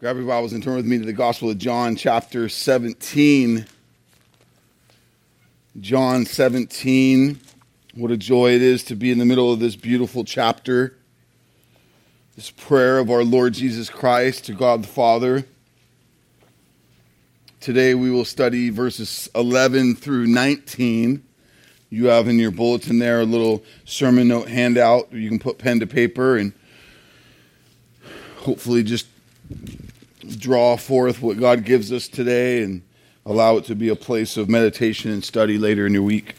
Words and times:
Grab 0.00 0.16
your 0.16 0.26
Bibles 0.26 0.52
and 0.52 0.62
turn 0.62 0.76
with 0.76 0.86
me 0.86 0.96
to 0.98 1.04
the 1.04 1.12
Gospel 1.12 1.50
of 1.50 1.58
John, 1.58 1.96
chapter 1.96 2.48
17. 2.48 3.66
John 5.80 6.24
17. 6.24 7.40
What 7.96 8.12
a 8.12 8.16
joy 8.16 8.52
it 8.52 8.62
is 8.62 8.84
to 8.84 8.94
be 8.94 9.10
in 9.10 9.18
the 9.18 9.24
middle 9.24 9.52
of 9.52 9.58
this 9.58 9.74
beautiful 9.74 10.22
chapter. 10.22 10.96
This 12.36 12.48
prayer 12.48 13.00
of 13.00 13.10
our 13.10 13.24
Lord 13.24 13.54
Jesus 13.54 13.90
Christ 13.90 14.44
to 14.44 14.52
God 14.52 14.84
the 14.84 14.86
Father. 14.88 15.44
Today 17.58 17.96
we 17.96 18.08
will 18.08 18.24
study 18.24 18.70
verses 18.70 19.28
11 19.34 19.96
through 19.96 20.28
19. 20.28 21.24
You 21.90 22.06
have 22.06 22.28
in 22.28 22.38
your 22.38 22.52
bulletin 22.52 23.00
there 23.00 23.22
a 23.22 23.24
little 23.24 23.64
sermon 23.84 24.28
note 24.28 24.46
handout. 24.46 25.12
You 25.12 25.28
can 25.28 25.40
put 25.40 25.58
pen 25.58 25.80
to 25.80 25.88
paper 25.88 26.36
and 26.36 26.52
hopefully 28.36 28.84
just 28.84 29.08
draw 30.36 30.76
forth 30.76 31.22
what 31.22 31.38
God 31.38 31.64
gives 31.64 31.92
us 31.92 32.08
today 32.08 32.62
and 32.62 32.82
allow 33.24 33.56
it 33.56 33.64
to 33.64 33.74
be 33.74 33.88
a 33.88 33.96
place 33.96 34.36
of 34.36 34.48
meditation 34.48 35.10
and 35.10 35.24
study 35.24 35.58
later 35.58 35.86
in 35.86 35.94
your 35.94 36.02
week. 36.02 36.34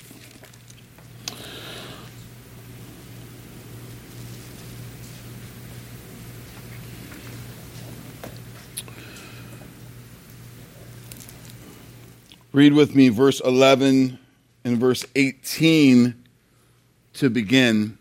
Read 12.51 12.73
with 12.73 12.95
me 12.95 13.09
verse 13.09 13.39
11 13.41 14.17
and 14.63 14.77
verse 14.79 15.05
18 15.15 16.15
to 17.13 17.29
begin. 17.29 17.97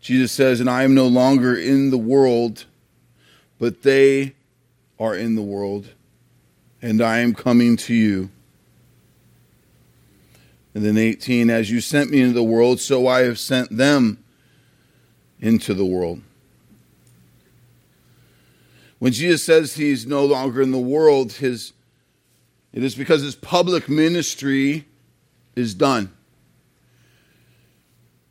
Jesus 0.00 0.30
says, 0.30 0.60
And 0.60 0.70
I 0.70 0.84
am 0.84 0.94
no 0.94 1.08
longer 1.08 1.56
in 1.56 1.90
the 1.90 1.98
world, 1.98 2.66
but 3.58 3.82
they 3.82 4.34
are 4.98 5.16
in 5.16 5.34
the 5.34 5.42
world, 5.42 5.88
and 6.80 7.02
I 7.02 7.18
am 7.18 7.34
coming 7.34 7.76
to 7.78 7.94
you. 7.94 8.30
And 10.74 10.84
then 10.84 10.98
18, 10.98 11.50
As 11.50 11.70
you 11.70 11.80
sent 11.80 12.10
me 12.10 12.20
into 12.20 12.34
the 12.34 12.42
world, 12.42 12.80
so 12.80 13.06
I 13.06 13.20
have 13.20 13.38
sent 13.38 13.76
them 13.76 14.22
into 15.40 15.74
the 15.74 15.84
world. 15.84 16.20
When 18.98 19.12
Jesus 19.12 19.44
says 19.44 19.74
he's 19.74 20.06
no 20.06 20.24
longer 20.24 20.62
in 20.62 20.70
the 20.70 20.78
world, 20.78 21.32
his 21.34 21.72
it 22.72 22.82
is 22.82 22.96
because 22.96 23.22
his 23.22 23.36
public 23.36 23.88
ministry 23.88 24.86
is 25.54 25.74
done. 25.74 26.12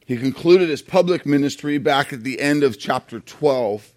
He 0.06 0.18
concluded 0.18 0.68
his 0.68 0.82
public 0.82 1.26
ministry 1.26 1.78
back 1.78 2.12
at 2.12 2.26
the 2.26 2.42
end 2.42 2.62
of 2.62 2.78
chapter 2.78 3.22
12. 3.22 3.93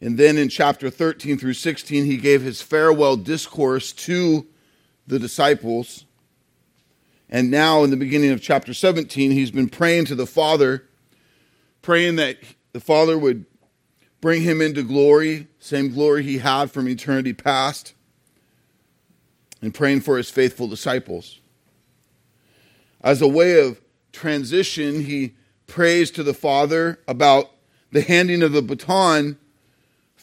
And 0.00 0.18
then 0.18 0.36
in 0.36 0.48
chapter 0.48 0.90
13 0.90 1.38
through 1.38 1.54
16, 1.54 2.04
he 2.04 2.16
gave 2.16 2.42
his 2.42 2.60
farewell 2.60 3.16
discourse 3.16 3.92
to 3.92 4.46
the 5.06 5.18
disciples. 5.18 6.04
And 7.28 7.50
now, 7.50 7.82
in 7.82 7.90
the 7.90 7.96
beginning 7.96 8.30
of 8.30 8.42
chapter 8.42 8.74
17, 8.74 9.30
he's 9.30 9.50
been 9.50 9.68
praying 9.68 10.04
to 10.06 10.14
the 10.14 10.26
Father, 10.26 10.84
praying 11.82 12.16
that 12.16 12.38
the 12.72 12.80
Father 12.80 13.18
would 13.18 13.46
bring 14.20 14.42
him 14.42 14.60
into 14.60 14.82
glory, 14.82 15.48
same 15.58 15.92
glory 15.92 16.22
he 16.22 16.38
had 16.38 16.70
from 16.70 16.88
eternity 16.88 17.32
past 17.32 17.94
and 19.62 19.74
praying 19.74 20.00
for 20.00 20.16
his 20.16 20.30
faithful 20.30 20.68
disciples. 20.68 21.40
As 23.00 23.22
a 23.22 23.28
way 23.28 23.60
of 23.60 23.80
transition, 24.12 25.04
he 25.04 25.34
prays 25.66 26.10
to 26.12 26.22
the 26.22 26.34
Father 26.34 27.00
about 27.08 27.50
the 27.92 28.02
handing 28.02 28.42
of 28.42 28.52
the 28.52 28.62
baton 28.62 29.38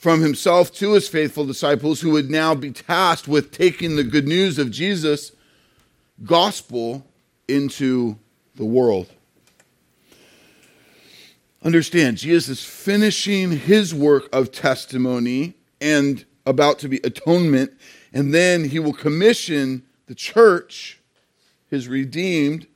from 0.03 0.19
himself 0.19 0.69
to 0.73 0.91
his 0.91 1.07
faithful 1.07 1.45
disciples 1.45 2.01
who 2.01 2.09
would 2.09 2.29
now 2.29 2.53
be 2.53 2.71
tasked 2.71 3.25
with 3.25 3.53
taking 3.53 3.95
the 3.95 4.03
good 4.03 4.27
news 4.27 4.59
of 4.59 4.69
Jesus' 4.69 5.31
gospel 6.25 7.07
into 7.47 8.17
the 8.57 8.65
world. 8.65 9.07
Understand, 11.63 12.17
Jesus 12.17 12.59
is 12.59 12.65
finishing 12.65 13.51
his 13.51 13.93
work 13.95 14.27
of 14.33 14.51
testimony 14.51 15.53
and 15.79 16.25
about 16.45 16.79
to 16.79 16.89
be 16.89 16.99
atonement 17.05 17.71
and 18.11 18.33
then 18.33 18.65
he 18.65 18.79
will 18.79 18.91
commission 18.91 19.83
the 20.07 20.15
church, 20.15 20.99
his 21.69 21.87
redeemed, 21.87 22.67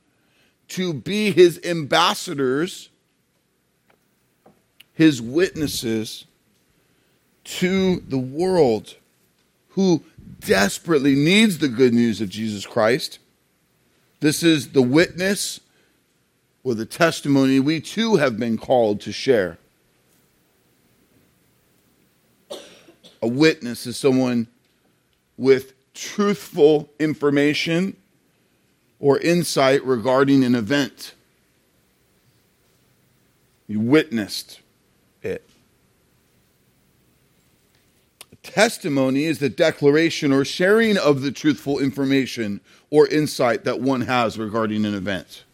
to 0.68 0.94
be 0.94 1.30
his 1.30 1.60
ambassadors, 1.62 2.88
his 4.94 5.20
witnesses 5.20 6.24
to 7.56 7.96
the 8.00 8.18
world 8.18 8.96
who 9.70 10.02
desperately 10.40 11.14
needs 11.14 11.58
the 11.58 11.68
good 11.68 11.94
news 11.94 12.20
of 12.20 12.28
Jesus 12.28 12.66
Christ. 12.66 13.18
This 14.20 14.42
is 14.42 14.70
the 14.70 14.82
witness 14.82 15.60
or 16.62 16.74
the 16.74 16.86
testimony 16.86 17.60
we 17.60 17.80
too 17.80 18.16
have 18.16 18.38
been 18.38 18.58
called 18.58 19.00
to 19.02 19.12
share. 19.12 19.58
A 23.22 23.28
witness 23.28 23.86
is 23.86 23.96
someone 23.96 24.46
with 25.36 25.72
truthful 25.94 26.90
information 26.98 27.96
or 29.00 29.18
insight 29.18 29.84
regarding 29.84 30.44
an 30.44 30.54
event. 30.54 31.14
You 33.66 33.80
witnessed 33.80 34.60
it. 35.22 35.48
A 38.32 38.36
testimony 38.48 39.24
is 39.24 39.38
the 39.38 39.48
declaration 39.48 40.32
or 40.32 40.44
sharing 40.44 40.96
of 40.96 41.22
the 41.22 41.30
truthful 41.30 41.78
information 41.78 42.60
or 42.90 43.06
insight 43.08 43.64
that 43.64 43.80
one 43.80 44.02
has 44.02 44.38
regarding 44.38 44.84
an 44.84 44.94
event. 44.94 45.44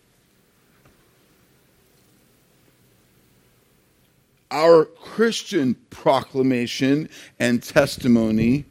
Our 4.50 4.84
Christian 4.84 5.74
proclamation 5.90 7.08
and 7.40 7.62
testimony 7.62 8.64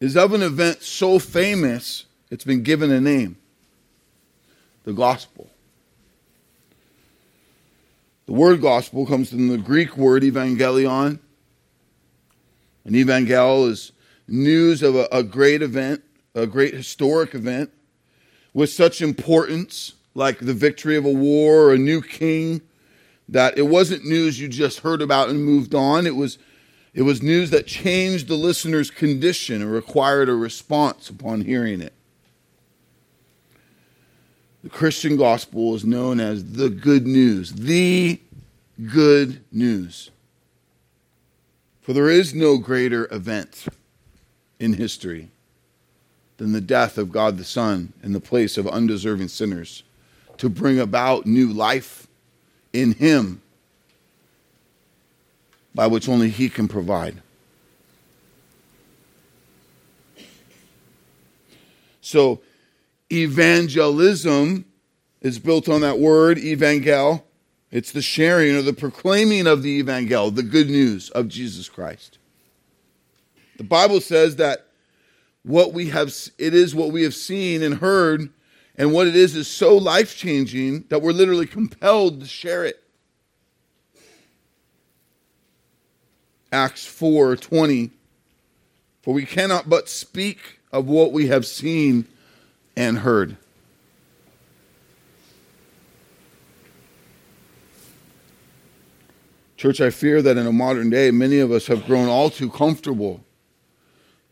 is 0.00 0.16
of 0.16 0.32
an 0.34 0.42
event 0.42 0.82
so 0.82 1.18
famous 1.18 2.06
it's 2.30 2.44
been 2.44 2.62
given 2.62 2.90
a 2.90 3.00
name 3.00 3.36
the 4.84 4.92
gospel. 4.92 5.48
The 8.26 8.32
word 8.32 8.60
gospel 8.60 9.06
comes 9.06 9.30
from 9.30 9.48
the 9.48 9.58
Greek 9.58 9.96
word 9.96 10.22
evangelion. 10.22 11.18
An 12.84 12.94
evangel 12.94 13.66
is 13.66 13.92
news 14.26 14.82
of 14.82 14.96
a, 14.96 15.08
a 15.12 15.22
great 15.22 15.62
event, 15.62 16.02
a 16.34 16.46
great 16.46 16.74
historic 16.74 17.34
event 17.34 17.70
with 18.52 18.70
such 18.70 19.00
importance, 19.00 19.94
like 20.14 20.38
the 20.38 20.54
victory 20.54 20.96
of 20.96 21.04
a 21.04 21.12
war 21.12 21.64
or 21.64 21.74
a 21.74 21.78
new 21.78 22.02
king, 22.02 22.60
that 23.28 23.56
it 23.58 23.62
wasn't 23.62 24.04
news 24.04 24.40
you 24.40 24.48
just 24.48 24.80
heard 24.80 25.02
about 25.02 25.28
and 25.28 25.44
moved 25.44 25.74
on. 25.74 26.06
It 26.06 26.16
was 26.16 26.38
it 26.92 27.02
was 27.02 27.22
news 27.22 27.50
that 27.50 27.66
changed 27.66 28.26
the 28.26 28.34
listener's 28.34 28.90
condition 28.90 29.62
and 29.62 29.72
required 29.72 30.28
a 30.28 30.34
response 30.34 31.08
upon 31.08 31.42
hearing 31.42 31.80
it. 31.80 31.92
The 34.64 34.70
Christian 34.70 35.16
gospel 35.16 35.74
is 35.76 35.84
known 35.84 36.18
as 36.18 36.52
the 36.52 36.68
good 36.68 37.06
news, 37.06 37.52
the 37.52 38.20
good 38.92 39.44
news. 39.52 40.10
For 41.80 41.92
there 41.92 42.10
is 42.10 42.34
no 42.34 42.58
greater 42.58 43.12
event 43.12 43.66
in 44.58 44.74
history 44.74 45.30
than 46.36 46.52
the 46.52 46.60
death 46.60 46.98
of 46.98 47.10
God 47.10 47.38
the 47.38 47.44
Son 47.44 47.92
in 48.02 48.12
the 48.12 48.20
place 48.20 48.56
of 48.56 48.66
undeserving 48.66 49.28
sinners 49.28 49.82
to 50.38 50.48
bring 50.48 50.78
about 50.78 51.26
new 51.26 51.48
life 51.52 52.06
in 52.72 52.92
Him 52.92 53.42
by 55.74 55.86
which 55.86 56.08
only 56.08 56.30
He 56.30 56.48
can 56.48 56.68
provide. 56.68 57.22
So, 62.00 62.40
evangelism 63.12 64.64
is 65.20 65.38
built 65.38 65.68
on 65.68 65.82
that 65.82 65.98
word, 65.98 66.38
evangel. 66.38 67.24
It's 67.70 67.92
the 67.92 68.02
sharing 68.02 68.56
or 68.56 68.62
the 68.62 68.72
proclaiming 68.72 69.46
of 69.46 69.62
the 69.62 69.78
evangel, 69.78 70.30
the 70.30 70.42
good 70.42 70.68
news 70.68 71.10
of 71.10 71.28
Jesus 71.28 71.68
Christ. 71.68 72.18
The 73.56 73.64
Bible 73.64 74.00
says 74.00 74.36
that 74.36 74.66
what 75.42 75.72
we 75.72 75.88
have 75.90 76.12
it 76.38 76.54
is 76.54 76.74
what 76.74 76.90
we 76.90 77.02
have 77.04 77.14
seen 77.14 77.62
and 77.62 77.76
heard 77.76 78.30
and 78.76 78.92
what 78.92 79.06
it 79.06 79.14
is 79.14 79.36
is 79.36 79.48
so 79.48 79.76
life-changing 79.76 80.84
that 80.88 81.02
we're 81.02 81.12
literally 81.12 81.46
compelled 81.46 82.20
to 82.20 82.26
share 82.26 82.64
it. 82.64 82.82
Acts 86.52 86.84
4 86.86 87.36
20. 87.36 87.90
For 89.02 89.14
we 89.14 89.24
cannot 89.24 89.68
but 89.68 89.88
speak 89.88 90.60
of 90.72 90.86
what 90.86 91.12
we 91.12 91.28
have 91.28 91.46
seen 91.46 92.06
and 92.76 92.98
heard. 92.98 93.36
Church, 99.60 99.78
I 99.82 99.90
fear 99.90 100.22
that 100.22 100.38
in 100.38 100.46
a 100.46 100.52
modern 100.54 100.88
day, 100.88 101.10
many 101.10 101.38
of 101.38 101.52
us 101.52 101.66
have 101.66 101.84
grown 101.84 102.08
all 102.08 102.30
too 102.30 102.48
comfortable 102.48 103.22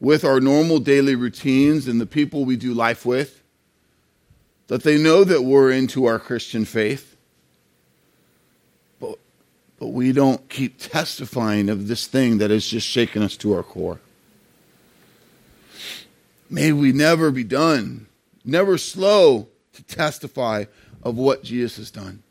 with 0.01 0.25
our 0.25 0.41
normal 0.41 0.79
daily 0.79 1.15
routines 1.15 1.87
and 1.87 2.01
the 2.01 2.07
people 2.07 2.47
we 2.47 2.57
do 2.57 2.73
life 2.73 3.05
with, 3.05 3.43
that 4.69 4.85
they 4.85 4.97
know 4.97 5.25
that 5.25 5.43
we're 5.43 5.71
into 5.71 6.07
our 6.07 6.19
Christian 6.19 6.65
faith, 6.65 7.15
but, 8.99 9.19
but 9.79 9.89
we 9.89 10.13
don't 10.13 10.49
keep 10.49 10.79
testifying 10.79 11.69
of 11.69 11.89
this 11.89 12.07
thing 12.07 12.39
that 12.39 12.51
has 12.51 12.67
just 12.67 12.87
shaken 12.87 13.21
us 13.21 13.37
to 13.37 13.53
our 13.53 13.63
core. 13.63 14.01
May 16.49 16.73
we 16.73 16.91
never 16.93 17.31
be 17.31 17.45
done, 17.45 18.07
never 18.47 18.79
slow 18.79 19.49
to 19.75 19.83
testify 19.83 20.65
of 21.03 21.19
what 21.19 21.45
Jesus 21.45 21.77
has 21.77 21.91
done. 21.91 22.23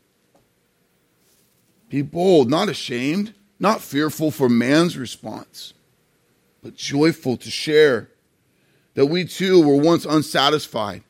Be 1.88 2.02
bold, 2.02 2.50
not 2.50 2.68
ashamed, 2.68 3.34
not 3.58 3.80
fearful 3.80 4.30
for 4.30 4.48
man's 4.48 4.96
response, 4.96 5.72
but 6.62 6.74
joyful 6.74 7.36
to 7.38 7.50
share 7.50 8.10
that 8.94 9.06
we 9.06 9.24
too 9.24 9.62
were 9.62 9.76
once 9.76 10.04
unsatisfied 10.04 11.02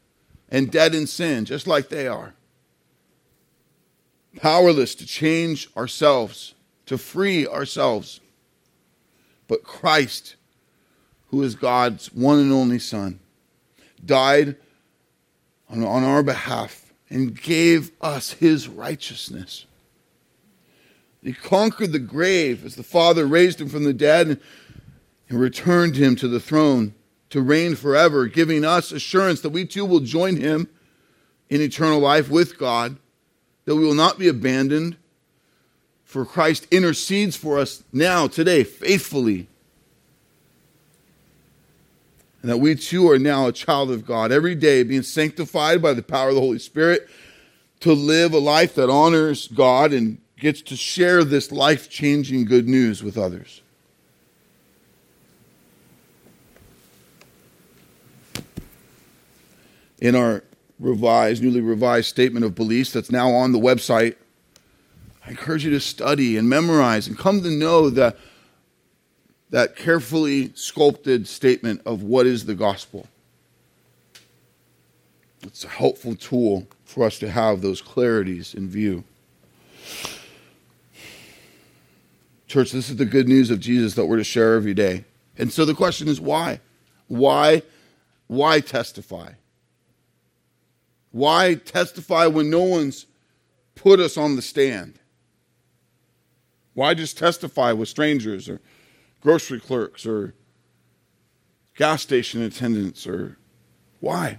and 0.48 0.70
dead 0.70 0.94
in 0.94 1.06
sin, 1.06 1.44
just 1.44 1.66
like 1.66 1.88
they 1.88 2.06
are. 2.06 2.34
Powerless 4.36 4.94
to 4.96 5.06
change 5.06 5.69
ourselves, 5.76 6.54
to 6.86 6.96
free 6.96 7.46
ourselves. 7.46 8.20
But 9.46 9.64
Christ, 9.64 10.36
who 11.28 11.42
is 11.42 11.54
God's 11.54 12.12
one 12.12 12.38
and 12.38 12.52
only 12.52 12.78
Son, 12.78 13.20
died 14.04 14.56
on, 15.69 15.82
on 15.82 16.04
our 16.04 16.22
behalf 16.22 16.92
and 17.10 17.40
gave 17.40 17.90
us 18.00 18.32
his 18.32 18.69
righteousness. 18.69 19.66
He 21.23 21.32
conquered 21.32 21.93
the 21.93 21.99
grave 21.99 22.65
as 22.65 22.76
the 22.76 22.82
Father 22.82 23.26
raised 23.26 23.61
him 23.61 23.69
from 23.69 23.85
the 23.85 23.93
dead 23.93 24.41
and 25.29 25.41
returned 25.41 25.97
him 25.97 26.17
to 26.17 26.29
the 26.29 26.41
throne 26.41 26.94
to 27.31 27.43
reign 27.43 27.75
forever, 27.75 28.26
giving 28.26 28.65
us 28.65 28.93
assurance 28.93 29.41
that 29.43 29.50
we 29.50 29.67
too 29.67 29.85
will 29.85 30.00
join 30.00 30.37
him 30.37 30.69
in 31.50 31.61
eternal 31.61 31.99
life 31.99 32.31
with 32.31 32.59
God, 32.59 32.97
that 33.65 33.76
we 33.76 33.85
will 33.85 33.94
not 33.94 34.19
be 34.19 34.29
abandoned, 34.29 34.97
for 36.05 36.25
Christ 36.25 36.67
intercedes 36.70 37.37
for 37.37 37.59
us 37.59 37.82
now, 37.93 38.29
today, 38.29 38.64
faithfully. 38.64 39.49
And 42.41 42.50
that 42.50 42.59
we 42.59 42.76
too 42.76 43.11
are 43.11 43.19
now 43.19 43.47
a 43.47 43.53
child 43.53 43.91
of 43.91 44.06
God, 44.06 44.32
every 44.32 44.55
day 44.55 44.82
being 44.85 45.03
sanctified 45.03 45.82
by 45.82 45.93
the 45.93 46.03
power 46.03 46.31
of 46.31 46.35
the 46.35 46.41
Holy 46.41 46.59
Spirit 46.59 47.09
to 47.81 47.93
live 47.93 48.32
a 48.32 48.38
life 48.38 48.75
that 48.76 48.88
honors 48.88 49.49
God 49.49 49.93
and 49.93 50.19
gets 50.40 50.62
to 50.62 50.76
share 50.76 51.25
this 51.25 51.50
life 51.50 51.90
changing 51.90 52.44
good 52.44 52.69
news 52.69 53.02
with 53.02 53.19
others. 53.19 53.62
in 60.00 60.14
our 60.14 60.44
revised, 60.79 61.43
newly 61.43 61.61
revised 61.61 62.08
statement 62.08 62.44
of 62.44 62.55
beliefs 62.55 62.93
that's 62.93 63.11
now 63.11 63.31
on 63.31 63.52
the 63.52 63.58
website. 63.58 64.17
I 65.26 65.31
encourage 65.31 65.64
you 65.64 65.70
to 65.70 65.81
study 65.81 66.37
and 66.37 66.49
memorize 66.49 67.06
and 67.08 67.19
come 67.19 67.43
to 67.43 67.50
know 67.50 67.90
that, 67.90 68.17
that 69.50 69.76
carefully 69.76 70.52
sculpted 70.55 71.26
statement 71.26 71.82
of 71.85 72.02
what 72.02 72.26
is 72.26 72.46
the 72.46 72.55
gospel. 72.55 73.06
It's 75.43 75.64
a 75.64 75.69
helpful 75.69 76.14
tool 76.14 76.67
for 76.85 77.05
us 77.05 77.19
to 77.20 77.31
have 77.31 77.61
those 77.61 77.82
clarities 77.82 78.55
in 78.55 78.69
view. 78.69 79.05
Church, 82.49 82.73
this 82.73 82.89
is 82.89 82.97
the 82.97 83.05
good 83.05 83.29
news 83.29 83.50
of 83.50 83.61
Jesus 83.61 83.95
that 83.95 84.06
we're 84.06 84.17
to 84.17 84.25
share 84.25 84.55
every 84.55 84.73
day. 84.73 85.05
And 85.37 85.53
so 85.53 85.67
the 85.67 85.75
question 85.75 86.09
is 86.09 86.19
why? 86.19 86.61
Why? 87.06 87.62
Why 88.27 88.61
testify? 88.61 89.33
Why 91.12 91.55
testify 91.55 92.27
when 92.27 92.49
no 92.49 92.62
one's 92.62 93.06
put 93.75 94.00
us 94.00 94.17
on 94.17 94.35
the 94.35 94.43
stand? 94.43 94.99
Why 96.73 96.95
just 96.95 97.19
testify 97.19 97.73
with 97.73 97.89
strangers 97.89 98.49
or 98.49 98.61
grocery 99.21 99.61
clerks 99.61 100.06
or 100.06 100.35
gas 101.77 102.03
station 102.03 102.43
attendants 102.43 103.06
or 103.06 103.37
why? 104.00 104.39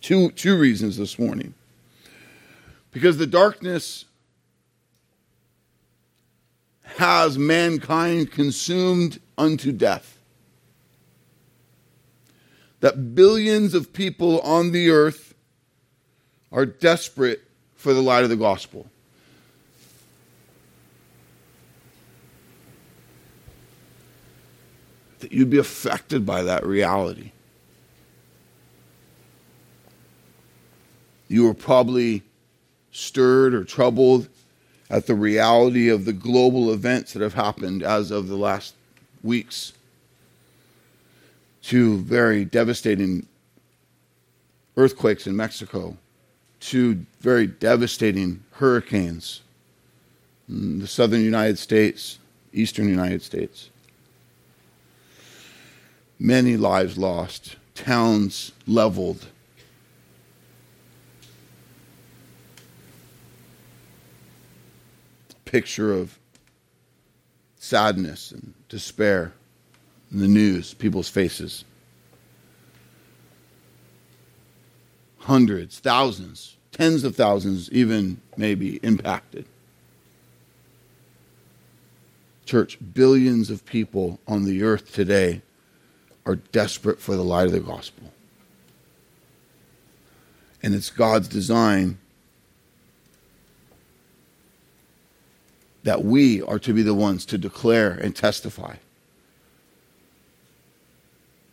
Two, 0.00 0.30
two 0.30 0.56
reasons 0.56 0.96
this 0.96 1.18
morning. 1.18 1.54
Because 2.92 3.16
the 3.16 3.26
darkness 3.26 4.04
has 6.96 7.38
mankind 7.38 8.30
consumed 8.30 9.20
unto 9.36 9.72
death 9.72 10.18
that 12.82 13.14
billions 13.14 13.74
of 13.74 13.92
people 13.92 14.40
on 14.40 14.72
the 14.72 14.90
earth 14.90 15.34
are 16.50 16.66
desperate 16.66 17.40
for 17.76 17.94
the 17.94 18.02
light 18.02 18.24
of 18.24 18.28
the 18.28 18.36
gospel. 18.36 18.88
That 25.20 25.30
you'd 25.30 25.48
be 25.48 25.58
affected 25.58 26.26
by 26.26 26.42
that 26.42 26.66
reality. 26.66 27.30
You 31.28 31.44
were 31.44 31.54
probably 31.54 32.24
stirred 32.90 33.54
or 33.54 33.62
troubled 33.62 34.28
at 34.92 35.06
the 35.06 35.14
reality 35.16 35.88
of 35.88 36.04
the 36.04 36.12
global 36.12 36.72
events 36.72 37.12
that 37.12 37.22
have 37.22 37.34
happened 37.34 37.82
as 37.82 38.12
of 38.12 38.28
the 38.28 38.36
last 38.36 38.74
weeks 39.24 39.72
Two 41.62 41.98
very 41.98 42.44
devastating 42.44 43.26
earthquakes 44.76 45.28
in 45.28 45.36
Mexico, 45.36 45.96
two 46.58 47.06
very 47.20 47.46
devastating 47.46 48.42
hurricanes 48.52 49.42
in 50.48 50.80
the 50.80 50.88
southern 50.88 51.22
United 51.22 51.58
States, 51.58 52.18
eastern 52.52 52.88
United 52.88 53.22
States. 53.22 53.70
Many 56.18 56.56
lives 56.56 56.98
lost, 56.98 57.56
towns 57.76 58.52
leveled. 58.66 59.26
Picture 65.52 65.92
of 65.92 66.18
sadness 67.58 68.32
and 68.32 68.54
despair 68.70 69.34
in 70.10 70.20
the 70.20 70.26
news, 70.26 70.72
people's 70.72 71.10
faces. 71.10 71.66
Hundreds, 75.18 75.78
thousands, 75.78 76.56
tens 76.72 77.04
of 77.04 77.14
thousands, 77.14 77.70
even 77.70 78.18
maybe 78.34 78.76
impacted. 78.76 79.44
Church, 82.46 82.78
billions 82.94 83.50
of 83.50 83.66
people 83.66 84.20
on 84.26 84.44
the 84.44 84.62
earth 84.62 84.94
today 84.94 85.42
are 86.24 86.36
desperate 86.36 86.98
for 86.98 87.14
the 87.14 87.22
light 87.22 87.48
of 87.48 87.52
the 87.52 87.60
gospel. 87.60 88.10
And 90.62 90.74
it's 90.74 90.88
God's 90.88 91.28
design 91.28 91.98
that 95.82 96.04
we 96.04 96.42
are 96.42 96.58
to 96.58 96.72
be 96.72 96.82
the 96.82 96.94
ones 96.94 97.24
to 97.26 97.38
declare 97.38 97.90
and 97.90 98.14
testify 98.14 98.76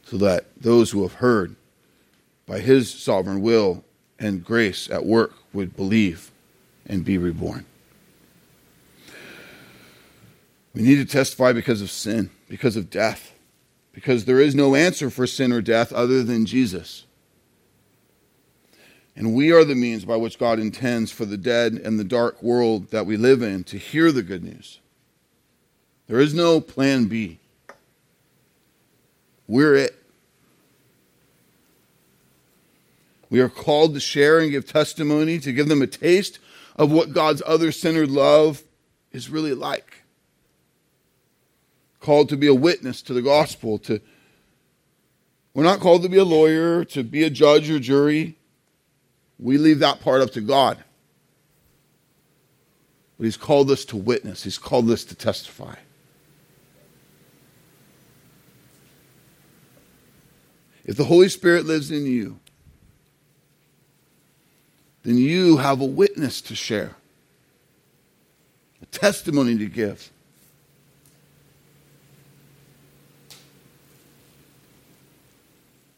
so 0.03 0.17
that 0.17 0.45
those 0.59 0.91
who 0.91 1.03
have 1.03 1.13
heard 1.13 1.55
by 2.47 2.59
his 2.59 2.91
sovereign 2.91 3.41
will 3.41 3.83
and 4.17 4.43
grace 4.43 4.89
at 4.89 5.05
work 5.05 5.33
would 5.53 5.75
believe 5.75 6.31
and 6.85 7.05
be 7.05 7.17
reborn. 7.17 7.65
We 10.73 10.81
need 10.81 10.95
to 10.95 11.05
testify 11.05 11.53
because 11.53 11.81
of 11.81 11.91
sin, 11.91 12.29
because 12.47 12.75
of 12.75 12.89
death, 12.89 13.33
because 13.91 14.25
there 14.25 14.39
is 14.39 14.55
no 14.55 14.75
answer 14.75 15.09
for 15.09 15.27
sin 15.27 15.51
or 15.51 15.61
death 15.61 15.91
other 15.93 16.23
than 16.23 16.45
Jesus. 16.45 17.05
And 19.15 19.33
we 19.33 19.51
are 19.51 19.65
the 19.65 19.75
means 19.75 20.05
by 20.05 20.15
which 20.15 20.39
God 20.39 20.59
intends 20.59 21.11
for 21.11 21.25
the 21.25 21.37
dead 21.37 21.73
and 21.73 21.99
the 21.99 22.03
dark 22.03 22.41
world 22.41 22.91
that 22.91 23.05
we 23.05 23.17
live 23.17 23.41
in 23.41 23.63
to 23.65 23.77
hear 23.77 24.11
the 24.11 24.23
good 24.23 24.43
news. 24.43 24.79
There 26.07 26.19
is 26.19 26.33
no 26.33 26.61
plan 26.61 27.05
B. 27.05 27.39
We're 29.47 29.75
it. 29.75 29.95
We 33.29 33.41
are 33.41 33.49
called 33.49 33.93
to 33.93 33.99
share 33.99 34.39
and 34.39 34.49
give 34.49 34.65
testimony, 34.65 35.37
to 35.39 35.51
give 35.53 35.67
them 35.67 35.81
a 35.81 35.87
taste 35.87 36.39
of 36.75 36.91
what 36.91 37.13
God's 37.13 37.43
other 37.45 37.71
centered 37.71 38.09
love 38.09 38.63
is 39.11 39.29
really 39.29 39.53
like. 39.53 40.03
Called 41.99 42.29
to 42.29 42.37
be 42.37 42.47
a 42.47 42.53
witness 42.53 43.01
to 43.03 43.13
the 43.13 43.21
gospel, 43.21 43.77
to 43.79 43.99
we're 45.53 45.63
not 45.63 45.79
called 45.79 46.03
to 46.03 46.09
be 46.09 46.17
a 46.17 46.23
lawyer, 46.23 46.85
to 46.85 47.03
be 47.03 47.23
a 47.23 47.29
judge 47.29 47.69
or 47.69 47.79
jury. 47.79 48.37
We 49.39 49.57
leave 49.57 49.79
that 49.79 50.01
part 50.01 50.21
up 50.21 50.31
to 50.31 50.41
God. 50.41 50.77
But 53.17 53.25
He's 53.25 53.37
called 53.37 53.71
us 53.71 53.85
to 53.85 53.97
witness, 53.97 54.43
He's 54.43 54.57
called 54.57 54.89
us 54.89 55.03
to 55.05 55.15
testify. 55.15 55.75
If 60.85 60.97
the 60.97 61.05
Holy 61.05 61.29
Spirit 61.29 61.65
lives 61.65 61.91
in 61.91 62.07
you, 62.07 62.39
then 65.03 65.17
you 65.17 65.57
have 65.57 65.81
a 65.81 65.85
witness 65.85 66.41
to 66.41 66.55
share, 66.55 66.95
a 68.81 68.85
testimony 68.87 69.57
to 69.57 69.67
give. 69.67 70.11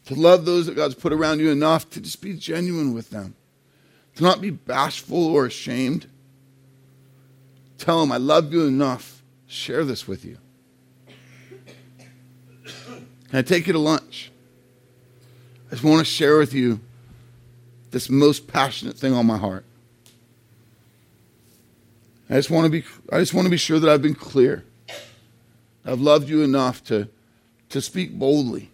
To 0.05 0.15
love 0.15 0.46
those 0.46 0.65
that 0.65 0.75
God's 0.75 0.96
put 0.96 1.13
around 1.13 1.39
you 1.39 1.50
enough 1.50 1.89
to 1.91 2.01
just 2.01 2.22
be 2.22 2.34
genuine 2.34 2.93
with 2.93 3.12
them, 3.12 3.36
to 4.15 4.24
not 4.24 4.41
be 4.41 4.50
bashful 4.50 5.27
or 5.27 5.46
ashamed. 5.46 6.08
Tell 7.77 8.00
them, 8.01 8.12
I 8.12 8.17
love 8.17 8.51
you 8.51 8.65
enough. 8.65 9.22
Share 9.48 9.84
this 9.84 10.08
with 10.08 10.25
you. 10.25 10.38
Can 12.86 13.39
I 13.39 13.41
take 13.41 13.67
you 13.67 13.74
to 13.74 13.79
lunch? 13.79 14.31
I 15.67 15.72
just 15.72 15.84
want 15.84 16.00
to 16.00 16.05
share 16.05 16.38
with 16.38 16.53
you 16.53 16.79
this 17.91 18.10
most 18.10 18.48
passionate 18.48 18.98
thing 18.98 19.13
on 19.13 19.25
my 19.25 19.38
heart. 19.38 19.65
I 22.29 22.36
just 22.36 22.50
want 22.50 22.65
to 22.65 22.70
be 22.70 22.86
I 23.12 23.20
just 23.20 23.34
want 23.34 23.46
to 23.46 23.50
be 23.50 23.58
sure 23.58 23.79
that 23.79 23.89
I've 23.89 24.01
been 24.01 24.15
clear. 24.15 24.63
I've 25.86 26.01
loved 26.01 26.29
you 26.29 26.43
enough 26.43 26.84
to, 26.86 27.10
to 27.70 27.81
speak 27.81 28.17
boldly. 28.17 28.71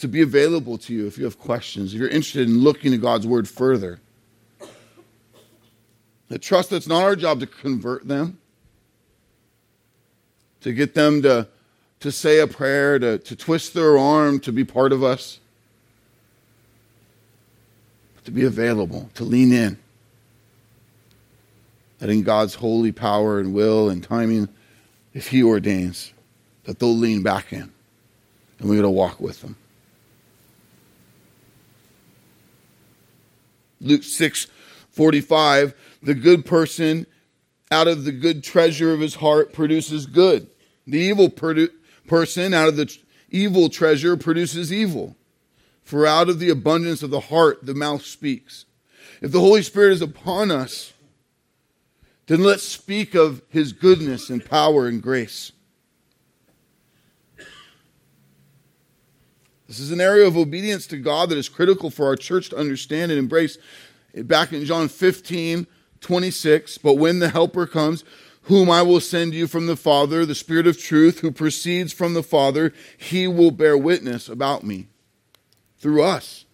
To 0.00 0.08
be 0.08 0.22
available 0.22 0.78
to 0.78 0.94
you 0.94 1.06
if 1.06 1.18
you 1.18 1.24
have 1.24 1.38
questions, 1.38 1.92
if 1.92 2.00
you're 2.00 2.08
interested 2.08 2.48
in 2.48 2.58
looking 2.58 2.94
at 2.94 3.00
God's 3.00 3.26
word 3.26 3.48
further. 3.48 4.00
I 6.30 6.36
trust 6.36 6.70
that 6.70 6.76
it's 6.76 6.86
not 6.86 7.02
our 7.02 7.16
job 7.16 7.40
to 7.40 7.46
convert 7.46 8.06
them, 8.06 8.38
to 10.60 10.72
get 10.72 10.94
them 10.94 11.22
to 11.22 11.48
to 12.00 12.10
say 12.10 12.40
a 12.40 12.46
prayer, 12.46 12.98
to, 12.98 13.18
to 13.18 13.36
twist 13.36 13.74
their 13.74 13.98
arm, 13.98 14.40
to 14.40 14.52
be 14.52 14.64
part 14.64 14.92
of 14.92 15.04
us, 15.04 15.38
to 18.24 18.30
be 18.30 18.44
available, 18.44 19.10
to 19.14 19.24
lean 19.24 19.52
in. 19.52 19.78
That 21.98 22.08
in 22.08 22.22
God's 22.22 22.54
holy 22.54 22.92
power 22.92 23.38
and 23.38 23.52
will 23.52 23.90
and 23.90 24.02
timing, 24.02 24.48
if 25.12 25.28
He 25.28 25.42
ordains, 25.42 26.14
that 26.64 26.78
they'll 26.78 26.96
lean 26.96 27.22
back 27.22 27.52
in 27.52 27.70
and 28.58 28.68
we're 28.68 28.76
going 28.76 28.82
to 28.82 28.90
walk 28.90 29.20
with 29.20 29.42
them. 29.42 29.56
Luke 33.80 34.02
6 34.02 34.46
45, 34.90 35.74
the 36.02 36.14
good 36.14 36.44
person 36.44 37.06
out 37.70 37.88
of 37.88 38.04
the 38.04 38.12
good 38.12 38.42
treasure 38.42 38.92
of 38.92 39.00
his 39.00 39.16
heart 39.16 39.52
produces 39.52 40.06
good. 40.06 40.48
The 40.86 40.98
evil 40.98 41.30
produ- 41.30 41.70
person 42.06 42.52
out 42.52 42.68
of 42.68 42.76
the 42.76 42.98
evil 43.30 43.68
treasure 43.68 44.16
produces 44.16 44.72
evil. 44.72 45.16
For 45.84 46.06
out 46.06 46.28
of 46.28 46.38
the 46.38 46.50
abundance 46.50 47.02
of 47.02 47.10
the 47.10 47.20
heart, 47.20 47.64
the 47.64 47.74
mouth 47.74 48.04
speaks. 48.04 48.64
If 49.20 49.32
the 49.32 49.40
Holy 49.40 49.62
Spirit 49.62 49.92
is 49.92 50.02
upon 50.02 50.50
us, 50.50 50.92
then 52.26 52.42
let's 52.42 52.62
speak 52.62 53.14
of 53.14 53.42
his 53.48 53.72
goodness 53.72 54.30
and 54.30 54.44
power 54.44 54.86
and 54.86 55.02
grace. 55.02 55.52
This 59.70 59.78
is 59.78 59.92
an 59.92 60.00
area 60.00 60.26
of 60.26 60.36
obedience 60.36 60.84
to 60.88 60.96
God 60.96 61.28
that 61.28 61.38
is 61.38 61.48
critical 61.48 61.90
for 61.90 62.06
our 62.06 62.16
church 62.16 62.48
to 62.48 62.56
understand 62.56 63.12
and 63.12 63.20
embrace. 63.20 63.56
Back 64.16 64.52
in 64.52 64.64
John 64.64 64.88
15, 64.88 65.64
26, 66.00 66.78
but 66.78 66.94
when 66.94 67.20
the 67.20 67.28
Helper 67.28 67.68
comes, 67.68 68.02
whom 68.42 68.68
I 68.68 68.82
will 68.82 68.98
send 68.98 69.32
you 69.32 69.46
from 69.46 69.68
the 69.68 69.76
Father, 69.76 70.26
the 70.26 70.34
Spirit 70.34 70.66
of 70.66 70.76
truth, 70.76 71.20
who 71.20 71.30
proceeds 71.30 71.92
from 71.92 72.14
the 72.14 72.24
Father, 72.24 72.74
he 72.98 73.28
will 73.28 73.52
bear 73.52 73.78
witness 73.78 74.28
about 74.28 74.64
me 74.64 74.88
through 75.78 76.02
us. 76.02 76.46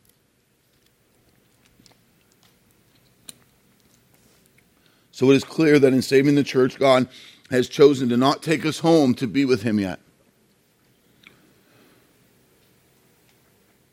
So 5.10 5.30
it 5.30 5.36
is 5.36 5.44
clear 5.44 5.78
that 5.78 5.94
in 5.94 6.02
saving 6.02 6.34
the 6.34 6.44
church, 6.44 6.78
God 6.78 7.08
has 7.48 7.66
chosen 7.66 8.10
to 8.10 8.18
not 8.18 8.42
take 8.42 8.66
us 8.66 8.80
home 8.80 9.14
to 9.14 9.26
be 9.26 9.46
with 9.46 9.62
him 9.62 9.80
yet. 9.80 10.00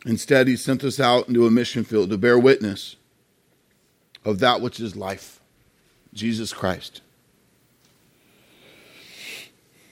Instead, 0.05 0.47
he 0.47 0.55
sent 0.55 0.83
us 0.83 0.99
out 0.99 1.27
into 1.27 1.47
a 1.47 1.51
mission 1.51 1.83
field 1.83 2.09
to 2.09 2.17
bear 2.17 2.37
witness 2.37 2.97
of 4.25 4.39
that 4.39 4.61
which 4.61 4.79
is 4.79 4.95
life, 4.95 5.39
Jesus 6.13 6.53
Christ. 6.53 7.01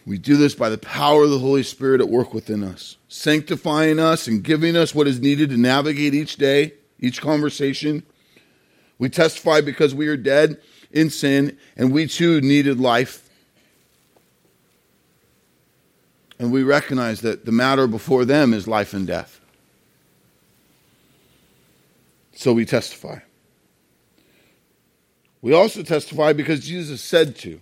We 0.05 0.17
do 0.17 0.35
this 0.35 0.55
by 0.55 0.69
the 0.69 0.77
power 0.77 1.23
of 1.23 1.29
the 1.29 1.39
Holy 1.39 1.63
Spirit 1.63 2.01
at 2.01 2.09
work 2.09 2.33
within 2.33 2.63
us, 2.63 2.97
sanctifying 3.07 3.99
us 3.99 4.27
and 4.27 4.43
giving 4.43 4.75
us 4.75 4.95
what 4.95 5.07
is 5.07 5.19
needed 5.19 5.49
to 5.51 5.57
navigate 5.57 6.13
each 6.13 6.37
day, 6.37 6.73
each 6.99 7.21
conversation. 7.21 8.03
We 8.97 9.09
testify 9.09 9.61
because 9.61 9.93
we 9.93 10.07
are 10.07 10.17
dead 10.17 10.59
in 10.91 11.09
sin 11.09 11.57
and 11.77 11.91
we 11.91 12.07
too 12.07 12.41
needed 12.41 12.79
life. 12.79 13.29
And 16.39 16.51
we 16.51 16.63
recognize 16.63 17.21
that 17.21 17.45
the 17.45 17.51
matter 17.51 17.85
before 17.85 18.25
them 18.25 18.53
is 18.53 18.67
life 18.67 18.93
and 18.93 19.05
death. 19.05 19.40
So 22.33 22.53
we 22.53 22.65
testify. 22.65 23.19
We 25.41 25.53
also 25.53 25.83
testify 25.83 26.33
because 26.33 26.65
Jesus 26.65 27.01
said 27.01 27.35
to. 27.37 27.59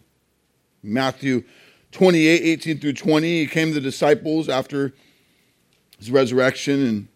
Matthew 0.83 1.43
28, 1.91 2.41
18 2.41 2.79
through 2.79 2.93
20, 2.93 3.27
he 3.41 3.47
came 3.47 3.69
to 3.69 3.73
the 3.73 3.81
disciples 3.81 4.47
after 4.47 4.93
his 5.97 6.11
resurrection 6.11 6.85
and 6.85 7.07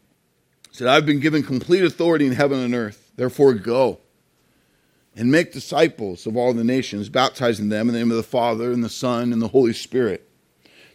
said, 0.72 0.88
I've 0.88 1.06
been 1.06 1.20
given 1.20 1.44
complete 1.44 1.84
authority 1.84 2.26
in 2.26 2.34
heaven 2.34 2.60
and 2.60 2.74
earth. 2.74 3.12
Therefore, 3.16 3.54
go 3.54 4.00
and 5.16 5.32
make 5.32 5.54
disciples 5.54 6.26
of 6.26 6.36
all 6.36 6.54
the 6.54 6.64
nations, 6.64 7.10
baptizing 7.10 7.70
them 7.70 7.88
in 7.88 7.94
the 7.94 8.00
name 8.00 8.12
of 8.12 8.18
the 8.18 8.24
Father 8.24 8.72
and 8.72 8.84
the 8.84 8.90
Son 8.90 9.32
and 9.32 9.42
the 9.42 9.50
Holy 9.50 9.74
Spirit. 9.74 10.28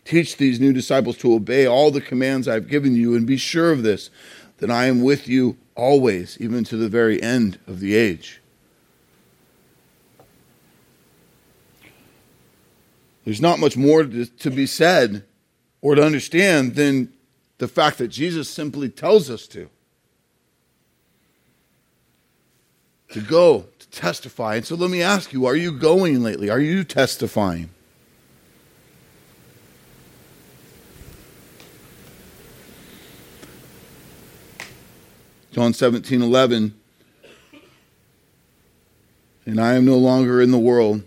Teach 0.05 0.37
these 0.37 0.59
new 0.59 0.73
disciples 0.73 1.17
to 1.19 1.35
obey 1.35 1.67
all 1.67 1.91
the 1.91 2.01
commands 2.01 2.49
I've 2.49 2.69
given 2.69 2.97
you, 2.97 3.15
and 3.15 3.27
be 3.27 3.37
sure 3.37 3.71
of 3.71 3.83
this, 3.83 4.11
that 4.59 4.71
I 4.71 4.87
am 4.87 5.03
with 5.03 5.29
you 5.29 5.57
always, 5.75 6.37
even 6.41 6.65
to 6.65 6.77
the 6.77 6.89
very 6.89 7.23
end 7.23 7.59
of 7.67 7.81
the 7.81 7.95
age. 7.95 8.41
There's 13.25 13.41
not 13.41 13.59
much 13.59 13.77
more 13.77 14.05
to, 14.05 14.51
be 14.51 14.67
said 14.67 15.25
or 15.83 15.95
to 15.95 16.03
understand 16.03 16.77
than 16.77 17.13
the 17.59 17.69
fact 17.69 17.99
that 17.99 18.09
Jesus 18.09 18.49
simply 18.49 18.89
tells 18.89 19.29
us 19.29 19.47
to. 19.49 19.69
To 23.11 23.21
go, 23.21 23.67
to 23.79 23.91
testify. 23.91 24.57
And 24.57 24.65
so 24.65 24.77
let 24.77 24.91
me 24.91 25.03
ask 25.03 25.33
you 25.33 25.47
are 25.47 25.57
you 25.57 25.73
going 25.73 26.23
lately? 26.23 26.49
Are 26.49 26.61
you 26.61 26.85
testifying? 26.85 27.71
John 35.59 35.75
17, 35.75 36.23
11. 36.23 36.75
And 39.45 39.61
I 39.61 39.75
am 39.75 39.85
no 39.85 39.99
longer 39.99 40.41
in 40.41 40.53
the 40.53 40.59
world 40.59 41.03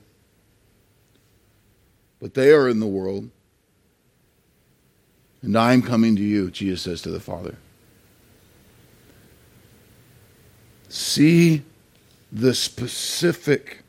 but 2.21 2.35
they 2.35 2.51
are 2.53 2.69
in 2.69 2.79
the 2.79 2.87
world. 2.87 3.29
And 5.41 5.57
I 5.57 5.73
am 5.73 5.81
coming 5.81 6.15
to 6.15 6.21
you, 6.21 6.51
Jesus 6.51 6.83
says 6.83 7.01
to 7.01 7.09
the 7.09 7.19
Father. 7.19 7.57
See 10.87 11.63
the 12.31 12.51
specificness 12.51 13.81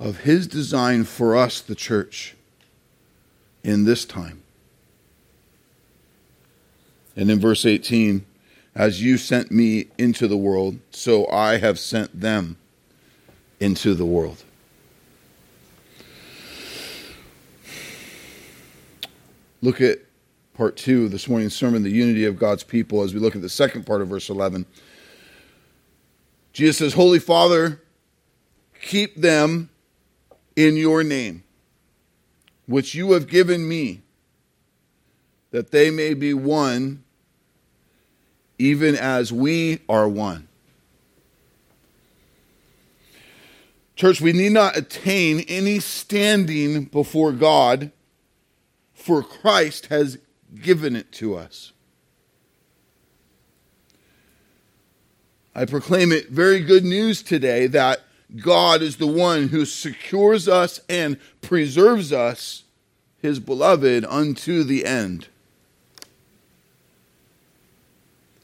of 0.00 0.18
his 0.18 0.48
design 0.48 1.04
for 1.04 1.36
us, 1.36 1.60
the 1.60 1.76
church, 1.76 2.34
in 3.62 3.84
this 3.84 4.04
time. 4.04 4.41
And 7.16 7.30
in 7.30 7.40
verse 7.40 7.66
18, 7.66 8.24
as 8.74 9.02
you 9.02 9.18
sent 9.18 9.50
me 9.50 9.86
into 9.98 10.26
the 10.26 10.36
world, 10.36 10.78
so 10.90 11.28
I 11.28 11.58
have 11.58 11.78
sent 11.78 12.20
them 12.20 12.56
into 13.60 13.94
the 13.94 14.06
world. 14.06 14.44
look 19.62 19.80
at 19.80 20.00
part 20.54 20.76
two 20.76 21.04
of 21.06 21.12
this 21.12 21.28
morning's 21.28 21.54
sermon, 21.54 21.82
the 21.82 21.90
unity 21.90 22.26
of 22.26 22.38
God's 22.38 22.64
people, 22.64 23.02
as 23.02 23.14
we 23.14 23.20
look 23.20 23.34
at 23.34 23.40
the 23.40 23.48
second 23.48 23.86
part 23.86 24.02
of 24.02 24.08
verse 24.08 24.28
11. 24.28 24.66
Jesus 26.52 26.76
says, 26.76 26.92
Holy 26.92 27.20
Father, 27.20 27.80
keep 28.82 29.16
them 29.16 29.70
in 30.56 30.76
your 30.76 31.02
name, 31.02 31.44
which 32.66 32.94
you 32.94 33.12
have 33.12 33.28
given 33.28 33.66
me, 33.66 34.02
that 35.52 35.70
they 35.70 35.90
may 35.90 36.14
be 36.14 36.34
one, 36.34 37.04
even 38.58 38.96
as 38.96 39.32
we 39.32 39.78
are 39.88 40.08
one. 40.08 40.48
Church, 43.94 44.20
we 44.20 44.32
need 44.32 44.52
not 44.52 44.76
attain 44.76 45.40
any 45.46 45.78
standing 45.78 46.86
before 46.86 47.30
God, 47.32 47.92
for 48.94 49.22
Christ 49.22 49.86
has 49.86 50.18
given 50.60 50.96
it 50.96 51.12
to 51.12 51.36
us. 51.36 51.72
I 55.54 55.66
proclaim 55.66 56.12
it 56.12 56.30
very 56.30 56.60
good 56.60 56.84
news 56.84 57.22
today 57.22 57.66
that 57.68 58.00
God 58.40 58.80
is 58.80 58.96
the 58.96 59.06
one 59.06 59.48
who 59.48 59.66
secures 59.66 60.48
us 60.48 60.80
and 60.88 61.18
preserves 61.42 62.10
us, 62.10 62.64
his 63.20 63.38
beloved, 63.38 64.06
unto 64.06 64.64
the 64.64 64.86
end. 64.86 65.28